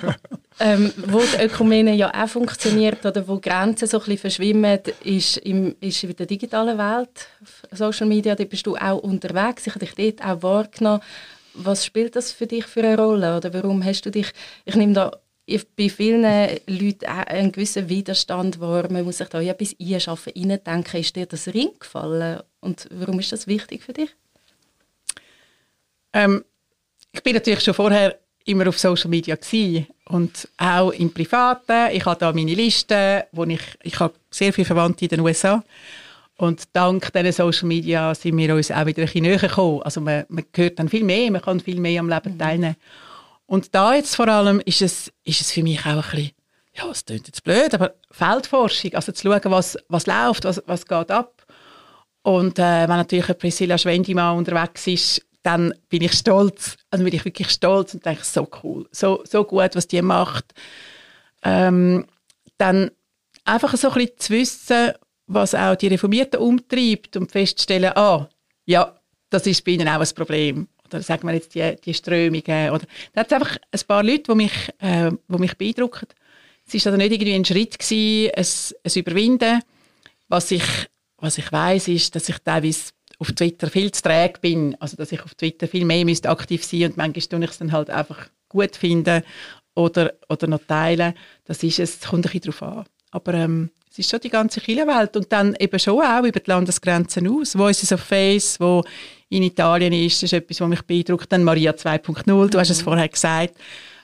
ähm, 0.60 0.92
wo 1.08 1.20
die 1.20 1.44
Ökumene 1.44 1.94
ja 1.94 2.12
auch 2.14 2.28
funktioniert 2.28 3.04
oder 3.04 3.26
wo 3.26 3.40
Grenzen 3.40 3.88
so 3.88 3.98
ein 3.98 4.04
bisschen 4.04 4.18
verschwimmen, 4.18 4.78
ist, 5.02 5.38
im, 5.38 5.74
ist 5.80 6.04
in 6.04 6.14
der 6.14 6.26
digitalen 6.26 6.78
Welt, 6.78 7.28
Social 7.72 8.06
Media, 8.06 8.36
da 8.36 8.44
bist 8.44 8.66
du 8.66 8.76
auch 8.76 8.98
unterwegs. 8.98 9.66
Ich 9.66 9.74
habe 9.74 9.84
dich 9.84 9.94
dort 9.94 10.24
auch 10.24 10.42
wahrgenommen. 10.42 11.02
Was 11.54 11.84
spielt 11.84 12.14
das 12.14 12.30
für 12.30 12.46
dich 12.46 12.64
für 12.64 12.84
eine 12.84 12.96
Rolle? 12.96 13.36
Oder 13.36 13.52
warum 13.52 13.84
hast 13.84 14.02
du 14.02 14.10
dich, 14.10 14.32
ich 14.64 14.76
nehme 14.76 14.92
da 14.92 15.10
bei 15.76 15.88
vielen 15.88 16.22
Leuten 16.66 17.06
einen 17.06 17.52
gewissen 17.52 17.88
Widerstand 17.88 18.60
war. 18.60 18.90
Man 18.90 19.04
muss 19.04 19.18
sich 19.18 19.28
da 19.28 19.40
ja 19.40 19.52
etwas 19.52 19.74
einschaffen, 19.80 20.32
reindenken. 20.36 21.00
Ist 21.00 21.16
dir 21.16 21.26
das 21.26 21.48
Ring 21.48 21.70
gefallen? 21.78 22.40
Und 22.60 22.88
warum 22.90 23.18
ist 23.20 23.32
das 23.32 23.46
wichtig 23.46 23.82
für 23.82 23.92
dich? 23.92 24.10
Ähm, 26.12 26.44
ich 27.12 27.22
bin 27.22 27.34
natürlich 27.34 27.60
schon 27.62 27.74
vorher 27.74 28.18
immer 28.44 28.68
auf 28.68 28.78
Social 28.78 29.10
Media 29.10 29.36
gewesen 29.36 29.86
und 30.06 30.48
auch 30.56 30.90
im 30.90 31.12
Privaten. 31.12 31.94
Ich 31.94 32.04
habe 32.04 32.18
da 32.18 32.32
meine 32.32 32.54
Liste, 32.54 33.26
wo 33.32 33.44
ich, 33.44 33.60
ich 33.82 33.98
habe 34.00 34.14
sehr 34.30 34.52
viele 34.52 34.64
Verwandte 34.64 35.04
in 35.04 35.08
den 35.08 35.20
USA 35.20 35.62
und 36.36 36.68
dank 36.72 37.12
diesen 37.12 37.32
Social 37.32 37.68
Media 37.68 38.14
sind 38.14 38.36
wir 38.38 38.54
uns 38.54 38.70
auch 38.70 38.86
wieder 38.86 39.02
ein 39.02 39.06
bisschen 39.06 39.22
näher 39.22 39.38
gekommen. 39.38 39.82
Also 39.82 40.00
man, 40.00 40.24
man 40.28 40.44
hört 40.54 40.78
dann 40.78 40.88
viel 40.88 41.04
mehr, 41.04 41.30
man 41.30 41.42
kann 41.42 41.60
viel 41.60 41.78
mehr 41.78 42.00
am 42.00 42.08
Leben 42.08 42.34
mhm. 42.34 42.76
Und 43.50 43.74
da 43.74 43.96
jetzt 43.96 44.14
vor 44.14 44.28
allem 44.28 44.60
ist 44.64 44.80
es, 44.80 45.12
ist 45.24 45.40
es 45.40 45.50
für 45.50 45.64
mich 45.64 45.80
auch 45.80 45.86
ein 45.86 45.96
bisschen, 46.02 46.30
ja, 46.72 46.88
es 46.88 47.04
klingt 47.04 47.26
jetzt 47.26 47.42
blöd, 47.42 47.74
aber 47.74 47.94
Feldforschung, 48.12 48.94
also 48.94 49.10
zu 49.10 49.22
schauen, 49.22 49.40
was, 49.50 49.76
was 49.88 50.06
läuft, 50.06 50.44
was, 50.44 50.62
was 50.66 50.86
geht 50.86 51.10
ab. 51.10 51.44
Und 52.22 52.60
äh, 52.60 52.82
wenn 52.82 52.96
natürlich 52.96 53.36
Priscilla 53.36 53.76
Schwendimann 53.76 54.38
unterwegs 54.38 54.86
ist, 54.86 55.26
dann 55.42 55.74
bin 55.88 56.02
ich 56.02 56.12
stolz, 56.12 56.76
also 56.92 57.02
bin 57.02 57.12
ich 57.12 57.24
wirklich 57.24 57.50
stolz 57.50 57.92
und 57.92 58.06
denke, 58.06 58.24
so 58.24 58.46
cool, 58.62 58.86
so, 58.92 59.24
so 59.28 59.42
gut, 59.42 59.74
was 59.74 59.88
die 59.88 60.00
macht. 60.00 60.54
Ähm, 61.42 62.06
dann 62.56 62.92
einfach 63.44 63.76
so 63.76 63.88
ein 63.88 63.94
bisschen 63.94 64.18
zu 64.18 64.32
wissen, 64.32 64.92
was 65.26 65.56
auch 65.56 65.74
die 65.74 65.88
Reformierten 65.88 66.38
umtreibt 66.38 67.16
und 67.16 67.32
festzustellen, 67.32 67.96
ah, 67.96 68.28
ja, 68.64 68.94
das 69.28 69.48
ist 69.48 69.64
bei 69.64 69.72
ihnen 69.72 69.88
auch 69.88 70.00
ein 70.00 70.14
Problem 70.14 70.68
oder 70.94 71.02
sagen 71.02 71.26
wir 71.26 71.34
jetzt 71.34 71.54
die, 71.54 71.76
die 71.84 71.94
Strömungen. 71.94 72.70
Oder, 72.70 72.84
da 73.12 73.20
hat 73.20 73.32
einfach 73.32 73.56
ein 73.70 73.80
paar 73.86 74.02
Leute, 74.02 74.24
die 74.24 74.34
mich, 74.34 74.52
äh, 74.78 75.10
die 75.10 75.38
mich 75.38 75.56
beeindrucken. 75.56 76.08
Es 76.66 76.74
war 76.74 76.92
also 76.92 76.96
nicht 76.96 77.12
irgendwie 77.12 77.34
ein 77.34 77.44
Schritt, 77.44 77.78
gewesen, 77.78 78.32
ein, 78.36 78.46
ein 78.84 78.98
Überwinden. 78.98 79.62
Was 80.28 80.50
ich, 80.50 80.64
was 81.16 81.38
ich 81.38 81.50
weiss, 81.50 81.88
ist, 81.88 82.14
dass 82.14 82.28
ich 82.28 82.38
teilweise 82.38 82.92
auf 83.18 83.32
Twitter 83.32 83.68
viel 83.68 83.90
zu 83.92 84.02
träge 84.02 84.40
bin. 84.40 84.76
Also, 84.80 84.96
dass 84.96 85.12
ich 85.12 85.22
auf 85.22 85.34
Twitter 85.34 85.68
viel 85.68 85.84
mehr 85.84 86.04
müsste 86.04 86.30
aktiv 86.30 86.64
sein 86.64 86.84
und 86.84 86.96
manchmal 86.96 87.26
tue 87.26 87.44
ich 87.44 87.50
es 87.50 87.58
dann 87.58 87.72
halt 87.72 87.90
einfach 87.90 88.28
gut 88.48 88.76
finden 88.76 89.22
oder, 89.74 90.14
oder 90.28 90.46
noch 90.46 90.64
teilen. 90.66 91.14
Das 91.44 91.62
ist 91.62 91.78
es, 91.78 92.00
kommt 92.00 92.26
ein 92.26 92.32
bisschen 92.32 92.52
darauf 92.52 92.62
an. 92.62 92.84
Aber 93.10 93.34
ähm, 93.34 93.70
es 93.90 93.98
ist 93.98 94.10
schon 94.10 94.20
die 94.20 94.30
ganze 94.30 94.60
Kirchenwelt 94.60 95.16
und 95.16 95.32
dann 95.32 95.56
eben 95.58 95.78
schon 95.78 96.00
auch 96.00 96.22
über 96.22 96.38
die 96.38 96.48
Landesgrenzen 96.48 97.28
aus. 97.28 97.58
Wo 97.58 97.66
ist 97.66 97.82
es 97.82 97.92
auf 97.92 98.00
Face, 98.00 98.60
wo 98.60 98.84
in 99.28 99.42
Italien 99.42 99.92
ist, 99.92 100.22
ist 100.22 100.32
etwas, 100.32 100.60
was 100.60 100.68
mich 100.68 100.82
beeindruckt. 100.82 101.30
Dann 101.32 101.42
Maria 101.42 101.72
2.0, 101.72 102.50
du 102.50 102.58
hast 102.58 102.70
es 102.70 102.82
vorher 102.82 103.08
gesagt, 103.08 103.54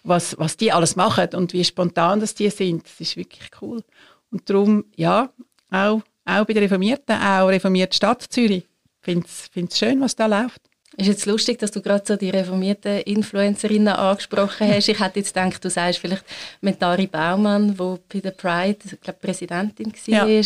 was, 0.02 0.36
was 0.38 0.56
die 0.56 0.72
alles 0.72 0.96
machen 0.96 1.28
und 1.34 1.52
wie 1.52 1.64
spontan 1.64 2.18
das 2.20 2.34
die 2.34 2.50
sind, 2.50 2.84
das 2.84 3.00
ist 3.00 3.16
wirklich 3.16 3.48
cool. 3.60 3.82
Und 4.30 4.48
darum, 4.50 4.84
ja, 4.96 5.30
auch, 5.70 6.02
auch 6.24 6.44
bei 6.44 6.52
den 6.52 6.62
Reformierten, 6.64 7.16
auch 7.16 7.48
reformierte 7.48 7.96
Stadt 7.96 8.22
Zürich, 8.22 8.66
finde 9.00 9.26
es 9.26 9.78
schön, 9.78 10.00
was 10.00 10.16
da 10.16 10.26
läuft. 10.26 10.62
Ist 10.98 11.08
jetzt 11.08 11.26
lustig, 11.26 11.58
dass 11.58 11.70
du 11.70 11.82
gerade 11.82 12.04
so 12.06 12.16
die 12.16 12.30
reformierten 12.30 13.00
Influencerinnen 13.00 13.88
angesprochen 13.88 14.66
hast. 14.66 14.88
Ich 14.88 14.98
hätte 14.98 15.18
jetzt 15.18 15.34
gedacht, 15.34 15.62
du 15.62 15.68
sagst 15.68 15.98
vielleicht 15.98 16.24
Mentari 16.62 17.06
Baumann, 17.06 17.76
die 17.76 17.98
bei 18.14 18.20
der 18.20 18.30
Pride 18.30 18.78
glaub, 19.02 19.20
Präsidentin 19.20 19.92
war, 19.92 20.26
ja. 20.26 20.42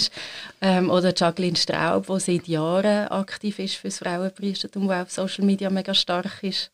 ähm, 0.60 0.90
oder 0.90 1.14
Jacqueline 1.16 1.56
Straub, 1.56 2.06
die 2.08 2.20
seit 2.20 2.48
Jahren 2.48 3.06
aktiv 3.08 3.60
ist 3.60 3.76
für 3.76 3.88
das 3.88 3.98
Frauenpriestertum, 3.98 4.88
die 4.88 4.94
auf 4.94 5.12
Social 5.12 5.44
Media 5.44 5.70
mega 5.70 5.94
stark 5.94 6.42
ist. 6.42 6.72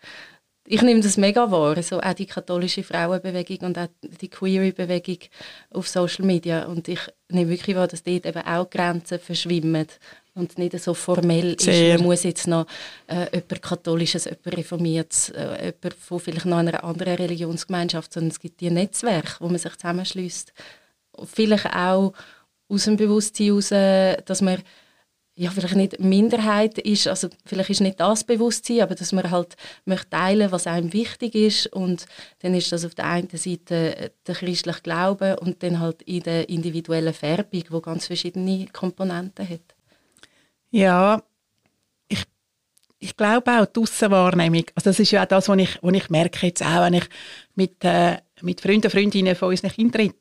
Ich 0.69 0.83
nehme 0.83 1.01
das 1.01 1.19
mega 1.19 1.51
wahr, 1.51 1.81
so 1.83 2.01
auch 2.01 2.15
die 2.15 2.27
katholische 2.27 2.83
Frauenbewegung 2.83 3.69
und 3.69 3.79
auch 3.79 3.89
die 4.01 4.29
Queer-Bewegung 4.29 5.19
auf 5.71 5.87
Social 5.87 6.25
Media. 6.25 6.65
Und 6.65 6.89
ich 6.89 7.01
nehme 7.29 7.51
wirklich 7.51 7.77
wahr, 7.77 7.87
dass 7.87 8.03
dort 8.03 8.27
eben 8.27 8.43
auch 8.43 8.69
Grenzen 8.69 9.21
verschwimmen 9.21 9.87
und 10.37 10.59
nicht 10.59 10.79
so 10.81 10.95
formell 10.95 11.59
Sehr. 11.59 11.95
ist, 11.95 11.99
man 11.99 12.07
muss 12.07 12.23
jetzt 12.23 12.47
noch 12.47 12.67
äh, 13.09 13.27
jemand 13.33 13.63
Katholisches, 13.63 14.27
jemand 14.27 14.57
Reformiertes, 14.57 15.31
äh, 15.31 15.73
jemand 15.83 15.95
von 15.99 16.21
vielleicht 16.21 16.47
noch 16.47 16.59
einer 16.59 16.85
anderen 16.85 17.17
Religionsgemeinschaft, 17.17 18.13
sondern 18.13 18.31
es 18.31 18.41
gibt 18.41 18.61
die 18.61 18.71
Netzwerke, 18.71 19.37
wo 19.41 19.49
man 19.49 19.59
sich 19.59 19.75
zusammenschließt. 19.75 20.53
Vielleicht 21.25 21.67
auch 21.75 22.13
aus 22.69 22.85
dem 22.85 22.97
Bewusstsein 22.97 23.47
heraus, 23.47 24.23
dass 24.25 24.43
man 24.43 24.63
ja, 25.39 25.51
vielleicht 25.51 25.77
nicht 25.77 26.01
Minderheit 26.01 26.79
ist, 26.79 27.09
also 27.09 27.29
vielleicht 27.45 27.69
ist 27.69 27.83
nicht 27.83 28.01
das 28.01 28.25
Bewusstsein, 28.25 28.81
aber 28.81 28.95
dass 28.95 29.13
man 29.13 29.31
halt 29.31 29.55
möchte 29.85 30.09
teilen, 30.09 30.51
was 30.51 30.67
einem 30.67 30.95
wichtig 30.95 31.35
ist 31.35 31.67
und 31.67 32.07
dann 32.39 32.55
ist 32.55 32.73
das 32.73 32.87
auf 32.87 32.95
der 32.95 33.05
einen 33.05 33.29
Seite 33.29 34.13
der 34.27 34.35
christliche 34.35 34.81
Glaube 34.81 35.39
und 35.39 35.63
dann 35.63 35.79
halt 35.79 36.01
in 36.03 36.23
der 36.23 36.49
individuellen 36.49 37.13
Färbung, 37.13 37.65
wo 37.69 37.81
ganz 37.81 38.07
verschiedene 38.07 38.67
Komponenten 38.73 39.47
hat. 39.47 39.76
Ja, 40.71 41.23
ich, 42.09 42.25
ich 42.99 43.17
glaube 43.17 43.51
auch 43.51 43.67
die 43.67 43.81
Aussenwahrnehmung. 43.81 44.65
Also 44.75 44.91
das 44.91 45.01
ist 45.01 45.11
ja 45.11 45.23
auch 45.23 45.29
das, 45.29 45.49
was 45.49 45.59
ich, 45.59 45.79
was 45.83 45.95
ich 45.95 46.11
merke 46.11 46.47
jetzt 46.47 46.63
auch, 46.63 46.83
wenn 46.83 46.95
ich 46.95 47.05
mit, 47.55 47.85
äh, 47.85 48.19
mit 48.43 48.61
Freunden, 48.61 48.91
Freundinnen 48.91 49.37
von 49.37 49.49
unseren 49.51 49.71
Kindern 49.71 50.03
rede. 50.03 50.15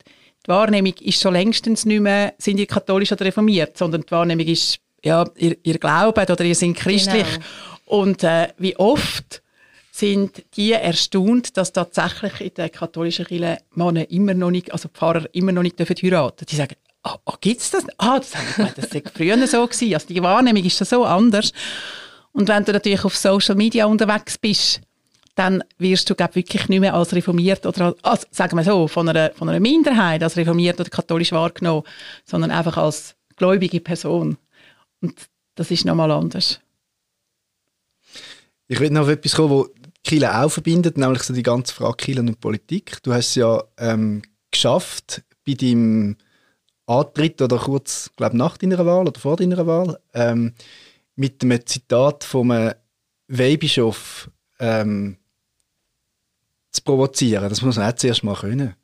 die 0.46 0.50
Wahrnehmung 0.50 0.94
ist 1.02 1.22
schon 1.22 1.34
längstens 1.34 1.86
nicht 1.86 2.02
mehr, 2.02 2.34
sind 2.38 2.60
ihr 2.60 2.68
katholisch 2.68 3.12
oder 3.12 3.26
reformiert, 3.26 3.78
sondern 3.78 4.02
die 4.02 4.12
Wahrnehmung 4.12 4.46
ist, 4.46 4.80
ja, 5.04 5.26
ihr, 5.36 5.58
ihr 5.64 5.78
glaubt 5.78 6.30
oder 6.30 6.44
ihr 6.44 6.56
seid 6.56 6.76
christlich. 6.76 7.26
Genau. 7.26 7.46
Und 7.86 8.24
äh, 8.24 8.48
wie 8.58 8.76
oft 8.78 9.44
sind 9.92 10.44
die 10.58 10.74
erstaunt, 10.74 11.56
dass 11.56 11.72
tatsächlich 11.72 12.42
in 12.42 12.54
der 12.56 12.70
katholischen 12.70 13.26
Kirche 13.26 13.60
Männer 13.76 14.10
immer 14.10 14.34
noch 14.34 14.52
nicht, 14.52 14.72
also 14.74 14.90
Pfarrer 14.90 15.26
immer 15.34 15.54
noch 15.54 15.64
nicht 15.64 15.80
dürfen 15.80 15.96
heiraten. 16.02 16.46
Die 16.46 16.56
sagen, 16.56 16.76
ah, 17.06 17.20
oh, 17.26 17.34
gibt 17.40 17.62
es 17.62 17.72
das? 17.72 17.86
Ah, 17.98 18.20
das, 18.20 18.32
das 18.32 18.94
war 18.94 19.02
früher 19.14 19.48
so 19.48 19.66
gewesen. 19.66 19.94
Also 19.94 20.08
die 20.08 20.22
Wahrnehmung 20.22 20.64
ist 20.64 20.78
so 20.78 21.06
anders. 21.06 21.54
Und 22.34 22.50
wenn 22.50 22.66
du 22.66 22.74
natürlich 22.74 23.06
auf 23.06 23.16
Social 23.16 23.56
Media 23.56 23.86
unterwegs 23.86 24.38
bist, 24.38 24.82
dann 25.36 25.64
wirst 25.78 26.10
du 26.10 26.16
glaub, 26.16 26.36
wirklich 26.36 26.68
nicht 26.70 26.80
mehr 26.80 26.94
als 26.94 27.14
reformiert 27.14 27.66
oder 27.66 27.96
als, 28.02 28.26
sagen 28.32 28.58
wir 28.58 28.64
so, 28.64 28.88
von 28.88 29.08
einer, 29.08 29.32
von 29.32 29.50
einer 29.50 29.60
Minderheit 29.60 30.24
als 30.24 30.38
reformiert 30.38 30.80
oder 30.80 30.90
katholisch 30.90 31.32
wahrgenommen, 31.32 31.84
sondern 32.26 32.52
einfach 32.52 32.78
als 32.78 33.16
gläubige 33.36 33.82
Person. 33.82 34.38
Und 35.02 35.16
das 35.56 35.72
ist 35.72 35.86
nochmal 35.86 36.12
anders. 36.12 36.60
Ich 38.68 38.80
will 38.80 38.90
noch 38.90 39.04
auf 39.04 39.10
etwas 39.10 39.36
kommen, 39.36 39.50
wo 39.50 39.68
Kirche 40.04 40.36
auch 40.36 40.50
verbindet, 40.50 40.98
nämlich 40.98 41.24
so 41.24 41.34
die 41.34 41.44
ganze 41.44 41.74
Frage 41.74 41.98
Kirche 41.98 42.22
und 42.22 42.40
Politik. 42.40 43.04
Du 43.04 43.14
hast 43.14 43.30
es 43.30 43.36
ja 43.36 43.64
ähm, 43.78 44.24
geschafft, 44.52 45.24
bei 45.46 45.54
deinem 45.54 46.16
Antritt 46.88 47.42
oder 47.42 47.58
kurz, 47.58 48.12
glaube 48.16 48.38
nach 48.38 48.58
deiner 48.58 48.86
Wahl 48.86 49.08
oder 49.08 49.20
vor 49.20 49.38
deiner 49.38 49.66
Wahl, 49.66 50.00
ähm, 50.14 50.54
mit 51.16 51.44
einem 51.44 51.66
Zitat 51.66 52.24
von 52.24 52.52
einem 52.52 52.74
Weihbischof 53.28 54.30
ähm, 54.60 55.18
zu 56.72 56.82
provozieren. 56.84 57.50
Das 57.50 57.62
muss 57.62 57.78
man 57.78 57.90
auch 57.90 57.96
zuerst 57.96 58.24
mal 58.24 58.36
können. 58.36 58.76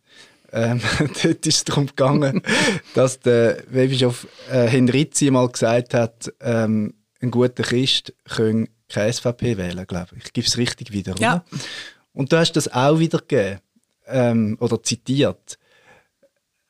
Ähm, 0.51 0.81
dort 1.23 1.45
ist 1.45 1.55
es 1.55 1.63
darum 1.63 1.87
gegangen, 1.87 2.41
dass 2.93 3.19
der 3.19 3.63
Weihbischof 3.69 4.27
äh, 4.49 4.67
Henrizi 4.67 5.29
mal 5.29 5.47
gesagt 5.47 5.93
hat, 5.93 6.33
ähm, 6.41 6.93
ein 7.21 7.31
guter 7.31 7.63
Christ 7.63 8.13
kann 8.25 8.67
keine 8.89 9.13
SVP 9.13 9.57
wählen, 9.57 9.85
glaube 9.87 10.09
ich. 10.17 10.25
Ich 10.25 10.33
gebe 10.33 10.47
es 10.47 10.57
richtig 10.57 10.91
wieder, 10.91 11.15
ja. 11.19 11.35
Oder? 11.35 11.45
Und 12.13 12.31
du 12.31 12.37
hast 12.37 12.53
das 12.53 12.67
auch 12.73 12.99
wieder 12.99 13.19
gegeben, 13.19 13.59
ähm, 14.07 14.57
oder 14.59 14.81
zitiert. 14.83 15.57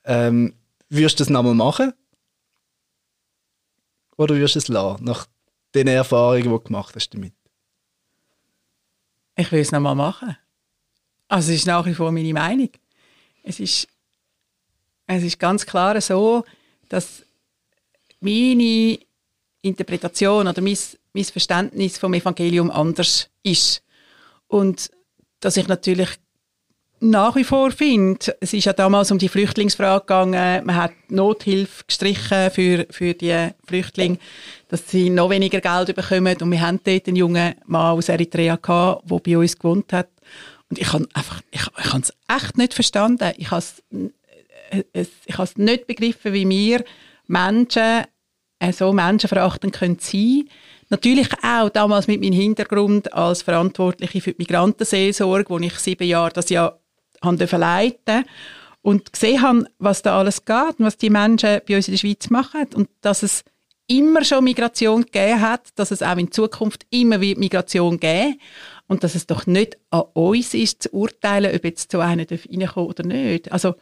Ähm, 0.04 0.54
würdest 0.92 1.20
du 1.20 1.24
das 1.24 1.30
nochmal 1.30 1.56
machen? 1.56 1.94
Oder 4.18 4.36
würdest 4.36 4.56
du 4.56 4.60
es 4.60 4.68
lassen, 4.68 5.04
nach 5.06 5.26
den 5.74 5.88
Erfahrungen, 5.88 6.44
die 6.44 6.50
du 6.50 6.60
gemacht 6.60 6.96
hast 6.96 7.10
damit? 7.14 7.34
Ich 9.36 9.52
will 9.52 9.62
es 9.62 9.72
nochmal 9.72 9.96
machen. 9.96 10.38
Also 11.28 11.52
es 11.52 11.60
ist 11.60 11.66
nach 11.66 11.86
wie 11.86 11.94
vor 11.94 12.12
meine 12.12 12.34
Meinung. 12.34 12.70
Es 13.42 13.60
ist, 13.60 13.88
es 15.08 15.24
ist 15.24 15.40
ganz 15.40 15.66
klar 15.66 16.00
so, 16.02 16.44
dass 16.90 17.24
meine 18.20 19.00
Interpretation 19.62 20.48
oder 20.48 20.62
mein, 20.62 20.78
mein 21.14 21.24
Verständnis 21.24 21.98
vom 21.98 22.14
Evangelium 22.14 22.70
anders 22.70 23.30
ist. 23.44 23.82
Und 24.48 24.92
dass 25.40 25.58
ich 25.58 25.68
natürlich 25.68 26.10
nach 27.04 27.36
wie 27.36 27.44
vor 27.44 27.72
finde, 27.72 28.38
es 28.40 28.54
ist 28.54 28.66
ja 28.66 28.74
damals 28.74 29.12
um 29.12 29.18
die 29.18 29.28
Flüchtlingsfrage 29.28 30.02
gegangen, 30.02 30.66
man 30.66 30.76
hat 30.76 30.94
Nothilfe 31.10 31.84
gestrichen 31.88 32.52
für, 32.52 32.86
für 32.92 33.16
die 33.16 33.50
Flüchtlinge, 33.66 34.20
dass 34.70 34.88
sie 34.90 35.10
noch 35.10 35.32
weniger 35.32 35.62
Geld 35.62 35.96
bekommen. 35.96 36.38
Und 36.40 36.52
wir 36.52 36.62
haben 36.62 36.80
dort 36.84 37.08
einen 37.08 37.16
jungen 37.16 37.56
Mann 37.66 37.98
aus 37.98 38.08
Eritrea 38.08 38.56
gehabt, 38.56 39.10
der 39.10 39.18
bei 39.18 39.38
uns 39.38 39.58
gewohnt 39.58 39.92
hat. 39.92 40.10
Und 40.70 40.78
ich 40.78 40.94
habe 40.94 41.08
einfach, 41.14 41.42
ich, 41.50 41.62
ich 41.62 41.92
habe 41.92 42.04
es 42.04 42.14
echt 42.28 42.58
nicht 42.58 42.74
verstanden. 42.76 43.34
Ich 43.38 43.50
habe 43.50 43.60
es, 43.60 43.84
äh, 44.70 45.06
ich 45.26 45.34
habe 45.34 45.44
es 45.44 45.58
nicht 45.58 45.88
begriffen, 45.88 46.34
wie 46.34 46.48
wir 46.48 46.84
Menschen 47.26 48.04
äh, 48.60 48.72
so 48.72 48.94
menschenverachtend 48.94 49.74
können 49.74 49.98
sein 50.00 50.48
Natürlich 50.92 51.30
auch 51.42 51.70
damals 51.70 52.08
mit 52.08 52.20
meinem 52.20 52.34
Hintergrund 52.34 53.14
als 53.14 53.44
Verantwortliche 53.44 54.20
für 54.20 54.34
die 54.34 54.40
Migrantenseelsorge, 54.40 55.50
wo 55.50 55.58
ich 55.58 55.76
sieben 55.76 56.06
Jahre 56.06 56.34
das 56.34 56.50
ja 56.50 56.78
leiten 57.22 58.26
und 58.82 59.14
gesehen 59.14 59.42
habe, 59.42 59.66
was 59.80 60.02
da 60.02 60.20
alles 60.20 60.46
geht 60.46 60.80
und 60.80 60.86
was 60.86 60.98
die 60.98 61.10
Menschen 61.10 61.62
bei 61.68 61.76
uns 61.76 61.88
in 61.88 61.94
der 61.94 62.00
Schweiz 62.00 62.30
machen 62.30 62.68
und 62.74 62.90
dass 63.02 63.24
es 63.24 63.44
immer 63.88 64.24
schon 64.24 64.44
Migration 64.44 65.04
gegeben 65.04 65.42
hat, 65.42 65.68
dass 65.76 65.92
es 65.92 66.02
auch 66.02 66.18
in 66.18 66.32
Zukunft 66.32 66.86
immer 66.90 67.20
wieder 67.20 67.40
Migration 67.40 68.00
geben 68.00 68.40
und 68.88 69.04
dass 69.04 69.16
es 69.16 69.28
doch 69.28 69.46
nicht 69.48 69.78
an 69.90 70.04
uns 70.14 70.54
ist, 70.54 70.84
zu 70.84 70.94
urteilen, 70.94 71.54
ob 71.54 71.64
jetzt 71.64 71.92
so 71.92 72.00
einer 72.00 72.26
reinkommen 72.30 72.90
oder 72.90 73.04
nicht. 73.04 73.52
Also 73.52 73.76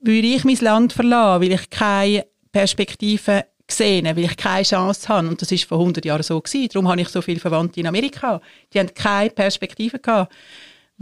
würde 0.00 0.26
ich 0.26 0.44
mein 0.44 0.56
Land 0.56 0.92
verlassen, 0.92 1.42
weil 1.42 1.52
ich 1.52 1.70
keine 1.70 2.26
Perspektive 2.50 3.44
gesehen, 3.66 4.04
weil 4.04 4.24
ich 4.24 4.36
keine 4.36 4.64
Chance 4.64 5.08
habe. 5.08 5.28
Und 5.28 5.40
das 5.40 5.52
ist 5.52 5.64
vor 5.64 5.78
100 5.78 6.04
Jahren 6.04 6.22
so 6.22 6.40
gewesen. 6.40 6.68
Darum 6.72 6.88
habe 6.88 7.00
ich 7.00 7.08
so 7.08 7.22
viele 7.22 7.40
Verwandte 7.40 7.80
in 7.80 7.86
Amerika. 7.86 8.40
Die 8.72 8.78
haben 8.78 8.92
keine 8.94 9.30
Perspektive 9.30 9.98
gehabt. 9.98 10.32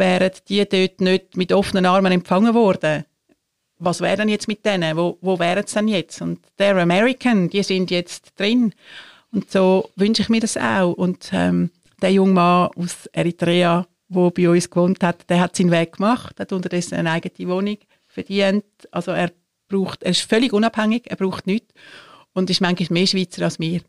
Wären 0.00 0.30
die 0.48 0.66
dort 0.66 1.02
nicht 1.02 1.36
mit 1.36 1.52
offenen 1.52 1.84
Armen 1.84 2.10
empfangen 2.10 2.54
worden, 2.54 3.04
was 3.78 4.00
wäre 4.00 4.16
denn 4.16 4.30
jetzt 4.30 4.48
mit 4.48 4.64
denen? 4.64 4.96
Wo, 4.96 5.18
wo 5.20 5.38
wären 5.38 5.66
sie 5.66 5.74
denn 5.74 5.88
jetzt? 5.88 6.22
Und 6.22 6.40
der 6.58 6.74
American, 6.76 7.50
die 7.50 7.62
sind 7.62 7.90
jetzt 7.90 8.32
drin. 8.38 8.72
Und 9.30 9.50
so 9.50 9.90
wünsche 9.96 10.22
ich 10.22 10.30
mir 10.30 10.40
das 10.40 10.56
auch. 10.56 10.92
Und 10.92 11.28
ähm, 11.32 11.70
der 12.00 12.12
junge 12.12 12.32
Mann 12.32 12.70
aus 12.76 13.06
Eritrea, 13.12 13.86
der 14.08 14.30
bei 14.30 14.48
uns 14.48 14.70
gewohnt 14.70 15.02
hat, 15.02 15.28
der 15.28 15.40
hat 15.40 15.54
seinen 15.54 15.70
Weg 15.70 15.96
gemacht, 15.96 16.40
hat 16.40 16.52
unterdessen 16.52 16.94
eine 16.94 17.10
eigene 17.10 17.50
Wohnung 17.50 17.76
verdient. 18.06 18.64
Also 18.90 19.10
er 19.10 19.32
braucht, 19.68 20.02
er 20.02 20.12
ist 20.12 20.22
völlig 20.22 20.54
unabhängig, 20.54 21.02
er 21.10 21.16
braucht 21.16 21.46
nichts 21.46 21.74
und 22.32 22.48
ist 22.48 22.62
manchmal 22.62 22.88
mehr 22.90 23.06
Schweizer 23.06 23.44
als 23.44 23.58
wir. 23.58 23.82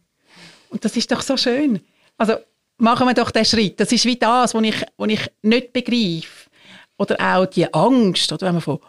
Und 0.69 0.83
das 0.83 0.97
ist 0.97 1.09
doch 1.09 1.21
so 1.21 1.37
schön. 1.37 1.79
Also 2.17 2.35
machen 2.81 3.07
wir 3.07 3.13
doch 3.13 3.31
den 3.31 3.45
Schritt. 3.45 3.79
Das 3.79 3.91
ist 3.91 4.05
wie 4.05 4.17
das, 4.17 4.53
was 4.53 4.63
ich, 4.63 4.83
was 4.97 5.09
ich 5.09 5.31
nicht 5.43 5.73
begreife. 5.73 6.49
Oder 6.97 7.17
auch 7.19 7.45
die 7.45 7.71
Angst, 7.73 8.31
oder 8.31 8.47
wenn 8.47 8.55
man 8.55 8.61
von 8.61 8.79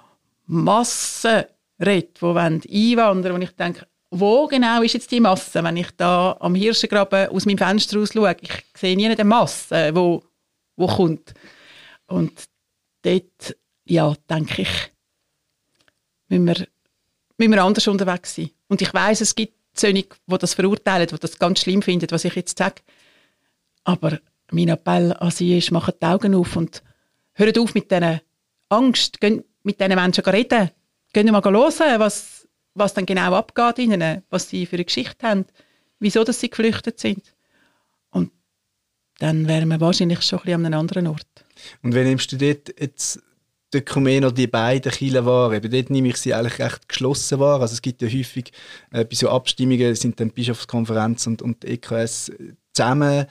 Massen 0.47 1.45
redet, 1.81 2.21
die 2.21 2.93
einwandern 2.93 3.33
und 3.33 3.43
ich 3.43 3.53
denke, 3.53 3.87
wo 4.11 4.47
genau 4.47 4.83
ist 4.83 4.93
jetzt 4.93 5.11
die 5.11 5.21
Masse? 5.21 5.65
Wenn 5.65 5.79
ich 5.79 5.91
da 5.97 6.37
am 6.41 6.55
Hirschengraben 6.55 7.29
aus 7.29 7.47
meinem 7.47 7.57
Fenster 7.57 7.99
raus 7.99 8.11
schaue, 8.13 8.37
ich 8.41 8.51
sehe 8.77 8.95
nie 8.95 9.09
eine 9.09 9.25
Masse, 9.25 9.91
wo, 9.95 10.23
wo 10.77 10.87
kommt. 10.87 11.33
Und 12.07 12.45
dort, 13.01 13.57
ja, 13.87 14.15
denke 14.29 14.63
ich, 14.63 14.93
müssen 16.29 16.47
wir, 16.47 16.67
müssen 17.39 17.53
wir 17.53 17.65
anders 17.65 17.89
unterwegs 17.89 18.35
sein. 18.35 18.51
Und 18.69 18.83
ich 18.83 18.93
weiß, 18.93 19.23
es 19.23 19.35
gibt 19.35 19.55
solche, 19.75 20.05
die 20.27 20.39
das 20.39 20.53
verurteilen, 20.53 21.07
die 21.07 21.19
das 21.19 21.39
ganz 21.39 21.61
schlimm 21.61 21.81
finden, 21.81 22.11
was 22.11 22.27
ich 22.27 22.35
jetzt 22.35 22.59
sage. 22.59 22.83
Aber 23.85 24.19
mein 24.51 24.69
Appell 24.69 25.13
an 25.13 25.31
Sie 25.31 25.59
ist, 25.59 25.71
machen 25.71 25.95
die 26.01 26.07
Augen 26.07 26.35
auf 26.35 26.57
und 26.57 26.83
hört 27.35 27.59
auf 27.59 27.75
mit 27.75 27.91
dieser 27.91 28.21
Angst. 28.69 29.21
Geht 29.21 29.45
mit 29.63 29.81
diesen 29.81 29.95
Menschen 29.95 30.25
reden. 30.25 30.71
Geht 31.13 31.31
mal 31.31 31.43
hören, 31.43 32.01
was 32.01 32.43
was 32.75 32.95
dann 32.95 33.07
genau 33.07 33.35
abgeht 33.35 33.79
ihnen, 33.79 34.23
was 34.31 34.49
sie 34.49 34.67
für 34.67 34.77
eine 34.77 34.85
Geschichte 34.85 35.27
haben, 35.27 35.45
wieso 35.99 36.25
dass 36.25 36.41
sie 36.41 36.51
geflüchtet 36.51 36.99
sind. 36.99 37.35
Und 38.11 38.31
dann 39.19 39.47
wären 39.47 39.69
wir 39.69 39.81
wahrscheinlich 39.81 40.23
schon 40.23 40.39
ein 40.41 40.45
bisschen 40.45 40.61
an 40.61 40.67
einem 40.67 40.81
anderen 40.81 41.07
Ort. 41.09 41.45
Und 41.83 41.95
wenn 41.95 42.07
nimmst 42.07 42.33
du 42.33 42.37
dort 42.37 42.69
jetzt 42.81 43.21
die 43.73 43.79
Ökumener, 43.79 44.33
die 44.33 44.47
beiden 44.47 44.93
Kielen 44.93 45.25
wahr, 45.25 45.53
eben 45.53 45.71
dort 45.71 45.91
nehme 45.91 46.09
ich 46.09 46.17
sie 46.17 46.35
eigentlich 46.35 46.59
recht 46.59 46.89
geschlossen 46.89 47.39
wahr. 47.39 47.61
Also 47.61 47.75
es 47.75 47.83
gibt 47.83 48.03
ja 48.03 48.09
häufig 48.09 48.53
äh, 48.91 49.05
bei 49.05 49.15
so 49.15 49.31
Abstimmungen 49.31 49.95
sind 49.95 50.21
dann 50.21 50.31
Bischofskonferenz 50.31 51.27
und, 51.27 51.43
und 51.43 51.65
EKS 51.65 52.33
zusammen. 52.73 53.27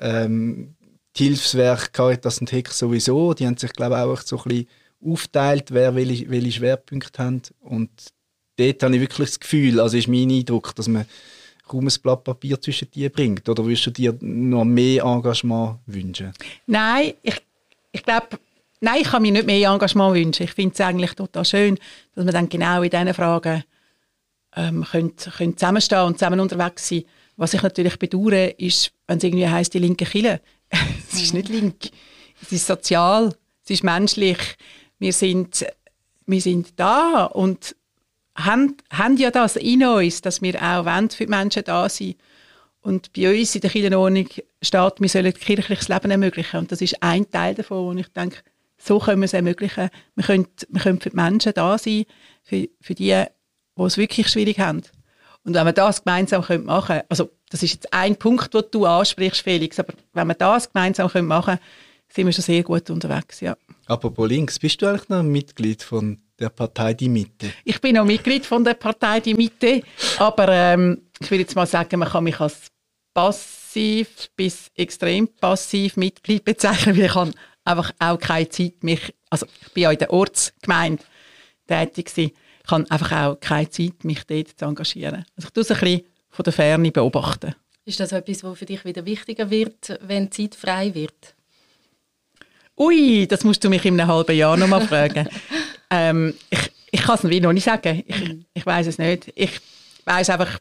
Ähm, 0.00 0.74
die 1.16 1.24
Hilfswerke 1.24 1.90
Caritas 1.92 2.40
und 2.40 2.52
Heck 2.52 2.68
sowieso, 2.68 3.32
die 3.34 3.46
haben 3.46 3.56
sich 3.56 3.72
glaube 3.72 3.94
ich 3.94 4.00
auch 4.00 4.20
so 4.20 4.36
ein 4.38 4.42
bisschen 4.44 4.68
aufteilt, 5.04 5.70
wer 5.70 5.94
welche, 5.94 6.28
welche 6.30 6.52
Schwerpunkte 6.52 7.22
haben. 7.22 7.42
Und 7.60 7.90
dort 8.56 8.82
habe 8.82 8.94
ich 8.94 9.00
wirklich 9.00 9.28
das 9.28 9.40
Gefühl, 9.40 9.80
also 9.80 9.96
ist 9.96 10.08
mein 10.08 10.30
Eindruck, 10.30 10.74
dass 10.74 10.88
man 10.88 11.06
kaum 11.66 11.86
ein 11.86 11.94
Blatt 12.02 12.24
Papier 12.24 12.60
zwischen 12.60 12.90
dir 12.90 13.10
bringt. 13.10 13.48
Oder 13.48 13.64
würdest 13.64 13.86
du 13.86 13.90
dir 13.90 14.16
noch 14.20 14.64
mehr 14.64 15.04
Engagement 15.04 15.78
wünschen? 15.86 16.32
Nein, 16.66 17.14
ich, 17.22 17.40
ich 17.92 18.02
glaube, 18.02 18.38
nein, 18.80 19.00
ich 19.02 19.08
kann 19.08 19.22
mir 19.22 19.32
nicht 19.32 19.46
mehr 19.46 19.70
Engagement 19.70 20.14
wünschen. 20.14 20.44
Ich 20.44 20.52
finde 20.52 20.74
es 20.74 20.80
eigentlich 20.80 21.14
total 21.14 21.44
schön, 21.44 21.78
dass 22.14 22.24
man 22.24 22.34
dann 22.34 22.48
genau 22.48 22.82
in 22.82 22.90
diesen 22.90 23.14
Fragen 23.14 23.64
ähm, 24.54 24.84
können, 24.84 25.16
können 25.16 25.56
zusammenstehen 25.56 26.02
und 26.02 26.18
zusammen 26.18 26.40
unterwegs 26.40 26.88
sein. 26.88 27.04
Was 27.36 27.54
ich 27.54 27.62
natürlich 27.62 27.98
bedauere, 27.98 28.58
ist, 28.58 28.92
wenn 29.06 29.18
es 29.18 29.24
irgendwie 29.24 29.48
heisst, 29.48 29.74
die 29.74 29.78
linke 29.78 30.06
Kille. 30.06 30.40
es 31.12 31.20
ist 31.20 31.34
nicht 31.34 31.48
link. 31.48 31.90
Es 32.42 32.52
ist 32.52 32.66
sozial, 32.66 33.34
es 33.64 33.70
ist 33.70 33.84
menschlich. 33.84 34.38
Wir 34.98 35.12
sind, 35.12 35.66
wir 36.26 36.40
sind 36.40 36.78
da 36.78 37.24
und 37.24 37.76
haben, 38.34 38.76
haben 38.90 39.16
ja 39.16 39.30
das 39.30 39.56
in 39.56 39.84
uns, 39.84 40.20
dass 40.20 40.42
wir 40.42 40.60
auch 40.62 40.84
wollen, 40.84 41.10
für 41.10 41.24
die 41.24 41.30
Menschen 41.30 41.64
da 41.64 41.88
sind. 41.88 42.16
Und 42.80 43.12
bei 43.14 43.36
uns 43.36 43.54
in 43.54 43.62
der 43.62 43.70
Kirchenordnung 43.70 44.28
steht, 44.62 45.00
wir 45.00 45.08
sollen 45.08 45.32
kirchliches 45.34 45.88
Leben 45.88 46.10
ermöglichen. 46.10 46.58
Und 46.58 46.72
das 46.72 46.80
ist 46.80 47.02
ein 47.02 47.28
Teil 47.30 47.54
davon, 47.54 47.96
wo 47.96 47.98
ich 47.98 48.08
denke, 48.08 48.38
so 48.78 48.98
können 48.98 49.20
wir 49.20 49.24
es 49.24 49.32
ermöglichen. 49.32 49.90
Wir 50.14 50.24
können, 50.24 50.46
wir 50.68 50.80
können 50.80 51.00
für 51.00 51.10
die 51.10 51.16
Menschen 51.16 51.52
da 51.54 51.78
sein, 51.78 52.04
für, 52.44 52.68
für 52.80 52.94
die, 52.94 53.24
die 53.76 53.82
es 53.82 53.96
wirklich 53.96 54.28
schwierig 54.28 54.60
haben. 54.60 54.82
Und 55.46 55.54
wenn 55.54 55.64
wir 55.64 55.72
das 55.72 56.02
gemeinsam 56.02 56.44
machen 56.64 56.86
können, 56.86 57.02
also 57.08 57.30
das 57.50 57.62
ist 57.62 57.72
jetzt 57.72 57.92
ein 57.92 58.16
Punkt, 58.16 58.52
den 58.52 58.64
du 58.72 58.84
ansprichst, 58.84 59.42
Felix, 59.42 59.78
aber 59.78 59.94
wenn 60.12 60.26
wir 60.26 60.34
das 60.34 60.72
gemeinsam 60.72 61.08
machen 61.26 61.44
können, 61.44 61.60
sind 62.08 62.26
wir 62.26 62.32
schon 62.32 62.42
sehr 62.42 62.64
gut 62.64 62.90
unterwegs, 62.90 63.40
ja. 63.40 63.56
Apropos 63.86 64.28
links, 64.28 64.58
bist 64.58 64.82
du 64.82 64.86
eigentlich 64.86 65.08
noch 65.08 65.22
Mitglied 65.22 65.84
von 65.84 66.20
der 66.40 66.48
Partei 66.48 66.94
Die 66.94 67.08
Mitte? 67.08 67.52
Ich 67.64 67.80
bin 67.80 67.96
auch 67.96 68.04
Mitglied 68.04 68.44
von 68.44 68.64
der 68.64 68.74
Partei 68.74 69.20
Die 69.20 69.34
Mitte, 69.34 69.82
aber 70.18 70.48
ähm, 70.48 71.02
ich 71.20 71.30
will 71.30 71.38
jetzt 71.38 71.54
mal 71.54 71.66
sagen, 71.66 72.00
man 72.00 72.08
kann 72.08 72.24
mich 72.24 72.40
als 72.40 72.72
passiv 73.14 74.08
bis 74.34 74.72
extrem 74.74 75.28
passiv 75.28 75.96
Mitglied 75.96 76.44
bezeichnen, 76.44 76.96
weil 76.96 77.04
ich 77.04 77.14
habe 77.14 77.30
einfach 77.64 77.92
auch 78.00 78.18
keine 78.18 78.48
Zeit, 78.48 78.82
mich, 78.82 79.14
also 79.30 79.46
ich 79.62 79.72
bin 79.72 79.84
ja 79.84 79.92
in 79.92 79.98
der 79.98 80.12
Ortsgemeinde 80.12 81.04
tätig 81.68 82.06
gewesen, 82.06 82.32
ich 82.66 82.70
habe 82.70 82.90
einfach 82.90 83.12
auch 83.12 83.40
keine 83.40 83.70
Zeit, 83.70 84.04
mich 84.04 84.24
dort 84.24 84.58
zu 84.58 84.64
engagieren. 84.64 85.24
Also 85.36 85.48
ich 85.48 85.50
tue 85.50 85.62
es 85.62 85.70
ein 85.70 85.78
bisschen 85.78 86.02
von 86.30 86.42
der 86.42 86.52
Ferne 86.52 86.90
beobachten. 86.90 87.54
Ist 87.84 88.00
das 88.00 88.12
etwas, 88.12 88.42
was 88.42 88.58
für 88.58 88.66
dich 88.66 88.84
wieder 88.84 89.06
wichtiger 89.06 89.48
wird, 89.48 89.98
wenn 90.02 90.32
Zeit 90.32 90.56
frei 90.56 90.92
wird? 90.92 91.34
Ui, 92.76 93.26
das 93.26 93.44
musst 93.44 93.62
du 93.62 93.70
mich 93.70 93.84
in 93.84 93.98
einem 93.98 94.10
halben 94.10 94.36
Jahr 94.36 94.56
noch 94.56 94.66
mal 94.66 94.86
fragen. 94.86 95.28
ähm, 95.90 96.34
ich 96.50 96.70
ich 96.90 97.02
kann 97.02 97.16
es 97.16 97.22
noch 97.42 97.52
nicht 97.52 97.64
sagen. 97.64 98.02
Ich, 98.06 98.36
ich 98.54 98.66
weiß 98.66 98.86
es 98.86 98.98
nicht. 98.98 99.32
Ich 99.34 99.60
weiß 100.04 100.30
einfach, 100.30 100.58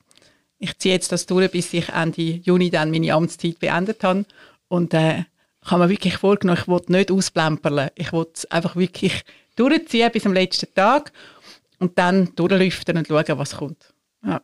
ich 0.57 0.77
ziehe 0.77 0.93
jetzt 0.93 1.11
das 1.11 1.25
durch, 1.25 1.49
bis 1.51 1.73
ich 1.73 1.89
Ende 1.89 2.21
Juni 2.21 2.69
dann 2.69 2.91
meine 2.91 3.13
Amtszeit 3.13 3.59
beendet 3.59 4.03
habe. 4.03 4.25
Und 4.67 4.93
äh, 4.93 5.23
ich 5.63 5.71
habe 5.71 5.83
mir 5.83 5.89
wirklich 5.89 6.17
vorgenommen, 6.17 6.59
ich 6.61 6.67
will 6.67 6.81
nicht 6.87 7.11
ausplempern. 7.11 7.89
Ich 7.95 8.11
will 8.11 8.27
es 8.33 8.45
einfach 8.51 8.75
wirklich 8.75 9.23
durchziehen 9.55 10.11
bis 10.11 10.23
zum 10.23 10.33
letzten 10.33 10.73
Tag 10.73 11.11
und 11.79 11.97
dann 11.97 12.33
durchlüften 12.35 12.97
und 12.97 13.07
schauen, 13.07 13.37
was 13.37 13.57
kommt. 13.57 13.93
Ja. 14.25 14.41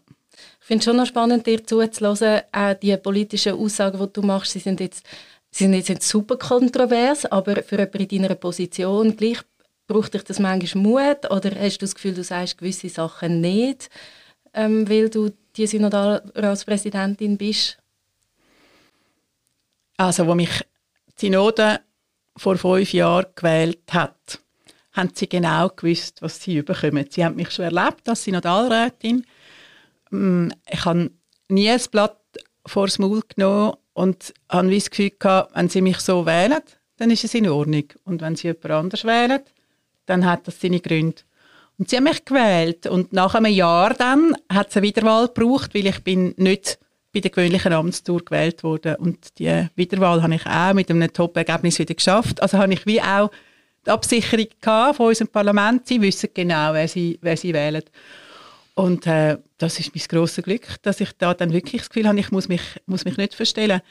Ich 0.60 0.68
finde 0.68 0.80
es 0.80 0.86
schon 0.86 0.98
noch 0.98 1.06
spannend, 1.06 1.46
dir 1.46 1.66
zuzuhören. 1.66 2.42
Auch 2.52 2.74
die 2.76 2.96
politischen 2.98 3.54
Aussagen, 3.54 4.00
die 4.00 4.14
du 4.14 4.22
machst, 4.22 4.52
sie 4.52 4.60
sind 4.60 4.80
jetzt, 4.80 5.06
sie 5.52 5.66
sind 5.66 5.74
jetzt 5.74 5.90
nicht 5.90 6.04
super 6.04 6.38
kontrovers, 6.38 7.26
aber 7.26 7.64
für 7.64 7.78
jemanden 7.78 8.04
in 8.04 8.22
deiner 8.22 8.36
Position 8.36 9.16
gleich 9.16 9.40
braucht 9.88 10.14
dich 10.14 10.24
das 10.24 10.40
manchmal 10.40 10.84
Mut 10.84 11.30
oder 11.30 11.52
hast 11.60 11.80
du 11.80 11.86
das 11.86 11.96
Gefühl, 11.96 12.14
du 12.14 12.24
sagst 12.24 12.58
gewisse 12.58 12.90
Sachen 12.90 13.42
nicht, 13.42 13.90
ähm, 14.54 14.88
weil 14.90 15.10
du 15.10 15.32
die 15.58 15.68
Synodalratspräsidentin 15.68 17.38
bist? 17.38 17.78
Also, 19.98 20.26
wo 20.26 20.34
mich 20.34 20.66
die 21.20 21.26
Synode 21.26 21.82
vor 22.38 22.58
fünf 22.58 22.94
Jahren 22.94 23.28
gewählt 23.36 23.82
hat, 23.92 24.41
haben 24.94 25.10
sie 25.14 25.28
genau 25.28 25.70
gewusst, 25.70 26.22
was 26.22 26.42
sie 26.42 26.58
überkommen. 26.58 27.06
Sie 27.10 27.24
haben 27.24 27.36
mich 27.36 27.52
schon 27.52 27.66
erlebt 27.66 28.08
als 28.08 28.24
Synodalrätin. 28.24 29.26
Mm, 30.10 30.50
ich 30.70 30.86
habe 30.86 31.12
nie 31.50 31.70
ein 31.70 31.82
Blatt 31.92 32.18
vor 32.66 32.88
das 32.88 33.00
Maul 33.00 33.22
genommen 33.34 33.76
und 33.94 34.34
habe 34.50 34.74
das 34.74 34.90
Gefühl 34.90 35.12
gehabt, 35.18 35.56
wenn 35.56 35.70
sie 35.70 35.82
mich 35.82 36.00
so 36.00 36.26
wählen, 36.26 36.62
dann 36.98 37.10
ist 37.10 37.24
es 37.24 37.34
in 37.34 37.50
Ordnung. 37.50 37.86
Und 38.04 38.22
wenn 38.22 38.36
sie 38.36 38.48
jemand 38.48 38.72
anders 38.72 39.06
wählen, 39.06 39.42
dann 40.06 40.26
hat 40.26 40.48
das 40.48 40.60
seine 40.60 40.80
Gründe. 40.80 41.22
Und 41.78 41.90
sie 41.90 41.98
haben 41.98 42.04
mich 42.04 42.24
gewählt 42.26 42.86
und 42.86 43.12
nach 43.14 43.34
einem 43.34 43.52
Jahr 43.52 43.94
dann 43.94 44.36
hat 44.52 44.70
es 44.70 44.78
eine 44.78 44.86
Wiederwahl 44.86 45.28
gebraucht, 45.28 45.74
weil 45.74 45.88
ich 45.88 46.04
bin 46.04 46.34
nicht 46.38 46.78
bei 47.14 47.22
der 47.22 47.32
gewöhnlichen 47.32 47.74
Amtstour 47.74 48.24
gewählt 48.24 48.64
wurde 48.64 48.98
und 48.98 49.40
die 49.40 49.68
Wiederwahl 49.76 50.22
habe 50.22 50.36
ich 50.36 50.46
auch 50.46 50.74
mit 50.74 50.90
einem 50.90 51.12
Top-Ergebnis 51.12 51.80
wieder 51.80 51.96
geschafft. 51.96 52.42
Also 52.42 52.58
habe 52.58 52.74
ich 52.74 52.86
wie 52.86 53.02
auch 53.02 53.32
die 53.86 53.90
Absicherung 53.90 54.48
von 54.94 55.08
unserem 55.08 55.28
Parlament. 55.28 55.88
Sie 55.88 56.02
wissen 56.02 56.30
genau, 56.34 56.74
wer 56.74 56.88
sie, 56.88 57.18
wer 57.22 57.38
sie 57.38 57.54
wählen. 57.54 57.84
Und 58.76 59.06
äh, 59.08 59.38
das 59.58 59.80
ist 59.80 59.94
mein 59.96 60.04
grosses 60.08 60.44
Glück, 60.44 60.82
dass 60.82 61.02
ich 61.02 61.12
da 61.18 61.34
dann 61.34 61.54
wirklich 61.54 61.82
das 61.82 61.90
Gefühl 61.90 62.08
habe, 62.08 62.20
ich 62.20 62.32
muss 62.32 62.48
mich, 62.48 62.62
muss 62.86 63.06
mich 63.06 63.18
nicht 63.18 63.36
verstellen. 63.36 63.82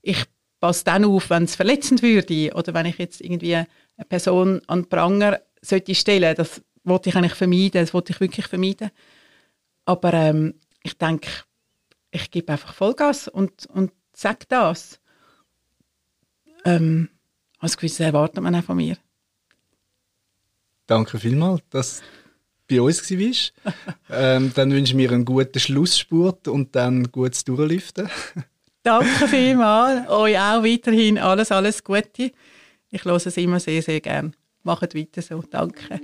Ich 0.00 0.24
passe 0.60 0.84
dann 0.84 1.04
auf, 1.04 1.30
wenn 1.30 1.44
es 1.44 1.56
verletzend 1.56 2.02
würde 2.02 2.52
oder 2.54 2.74
wenn 2.74 2.86
ich 2.86 2.98
jetzt 2.98 3.20
irgendwie 3.20 3.56
eine 3.56 3.66
Person 4.08 4.60
an 4.66 4.82
den 4.82 4.88
Pranger 4.88 5.40
sollte 5.60 5.94
stellen. 5.94 6.34
Das 6.36 6.62
wollte 6.84 7.08
ich 7.08 7.16
eigentlich 7.16 7.34
vermeiden, 7.34 7.80
das 7.80 7.94
wollte 7.94 8.12
ich 8.12 8.20
wirklich 8.20 8.46
vermeiden. 8.46 8.90
Aber 9.84 10.12
ähm, 10.14 10.54
ich 10.82 10.96
denke, 10.96 11.28
ich 12.10 12.30
gebe 12.30 12.52
einfach 12.52 12.74
Vollgas 12.74 13.28
und, 13.28 13.66
und 13.66 13.92
sage 14.12 14.46
das. 14.48 15.00
Ähm, 16.64 17.08
was 17.60 17.76
gewisses 17.76 18.00
erwartet 18.00 18.42
man 18.42 18.54
auch 18.54 18.64
von 18.64 18.76
mir. 18.76 18.96
Danke 20.88 21.18
vielmals, 21.18 21.60
dass 21.70 22.02
du 22.66 22.76
bei 22.76 22.82
uns 22.82 23.10
warst. 23.10 23.52
ähm, 24.10 24.50
dann 24.54 24.72
wünsche 24.72 24.92
ich 24.92 24.96
mir 24.96 25.12
einen 25.12 25.24
guten 25.24 25.60
Schlussspurt 25.60 26.48
und 26.48 26.74
dann 26.74 27.12
gutes 27.12 27.44
Durchlüften. 27.44 28.08
Danke 28.82 29.28
vielmals. 29.28 30.08
Euch 30.08 30.38
auch 30.38 30.64
weiterhin 30.64 31.18
alles, 31.18 31.52
alles 31.52 31.84
Gute. 31.84 32.32
Ich 32.90 33.04
höre 33.04 33.16
es 33.16 33.36
immer 33.36 33.60
sehr, 33.60 33.82
sehr 33.82 34.00
gern. 34.00 34.34
Macht 34.62 34.94
weiter 34.94 35.20
so. 35.20 35.42
Danke. 35.42 36.00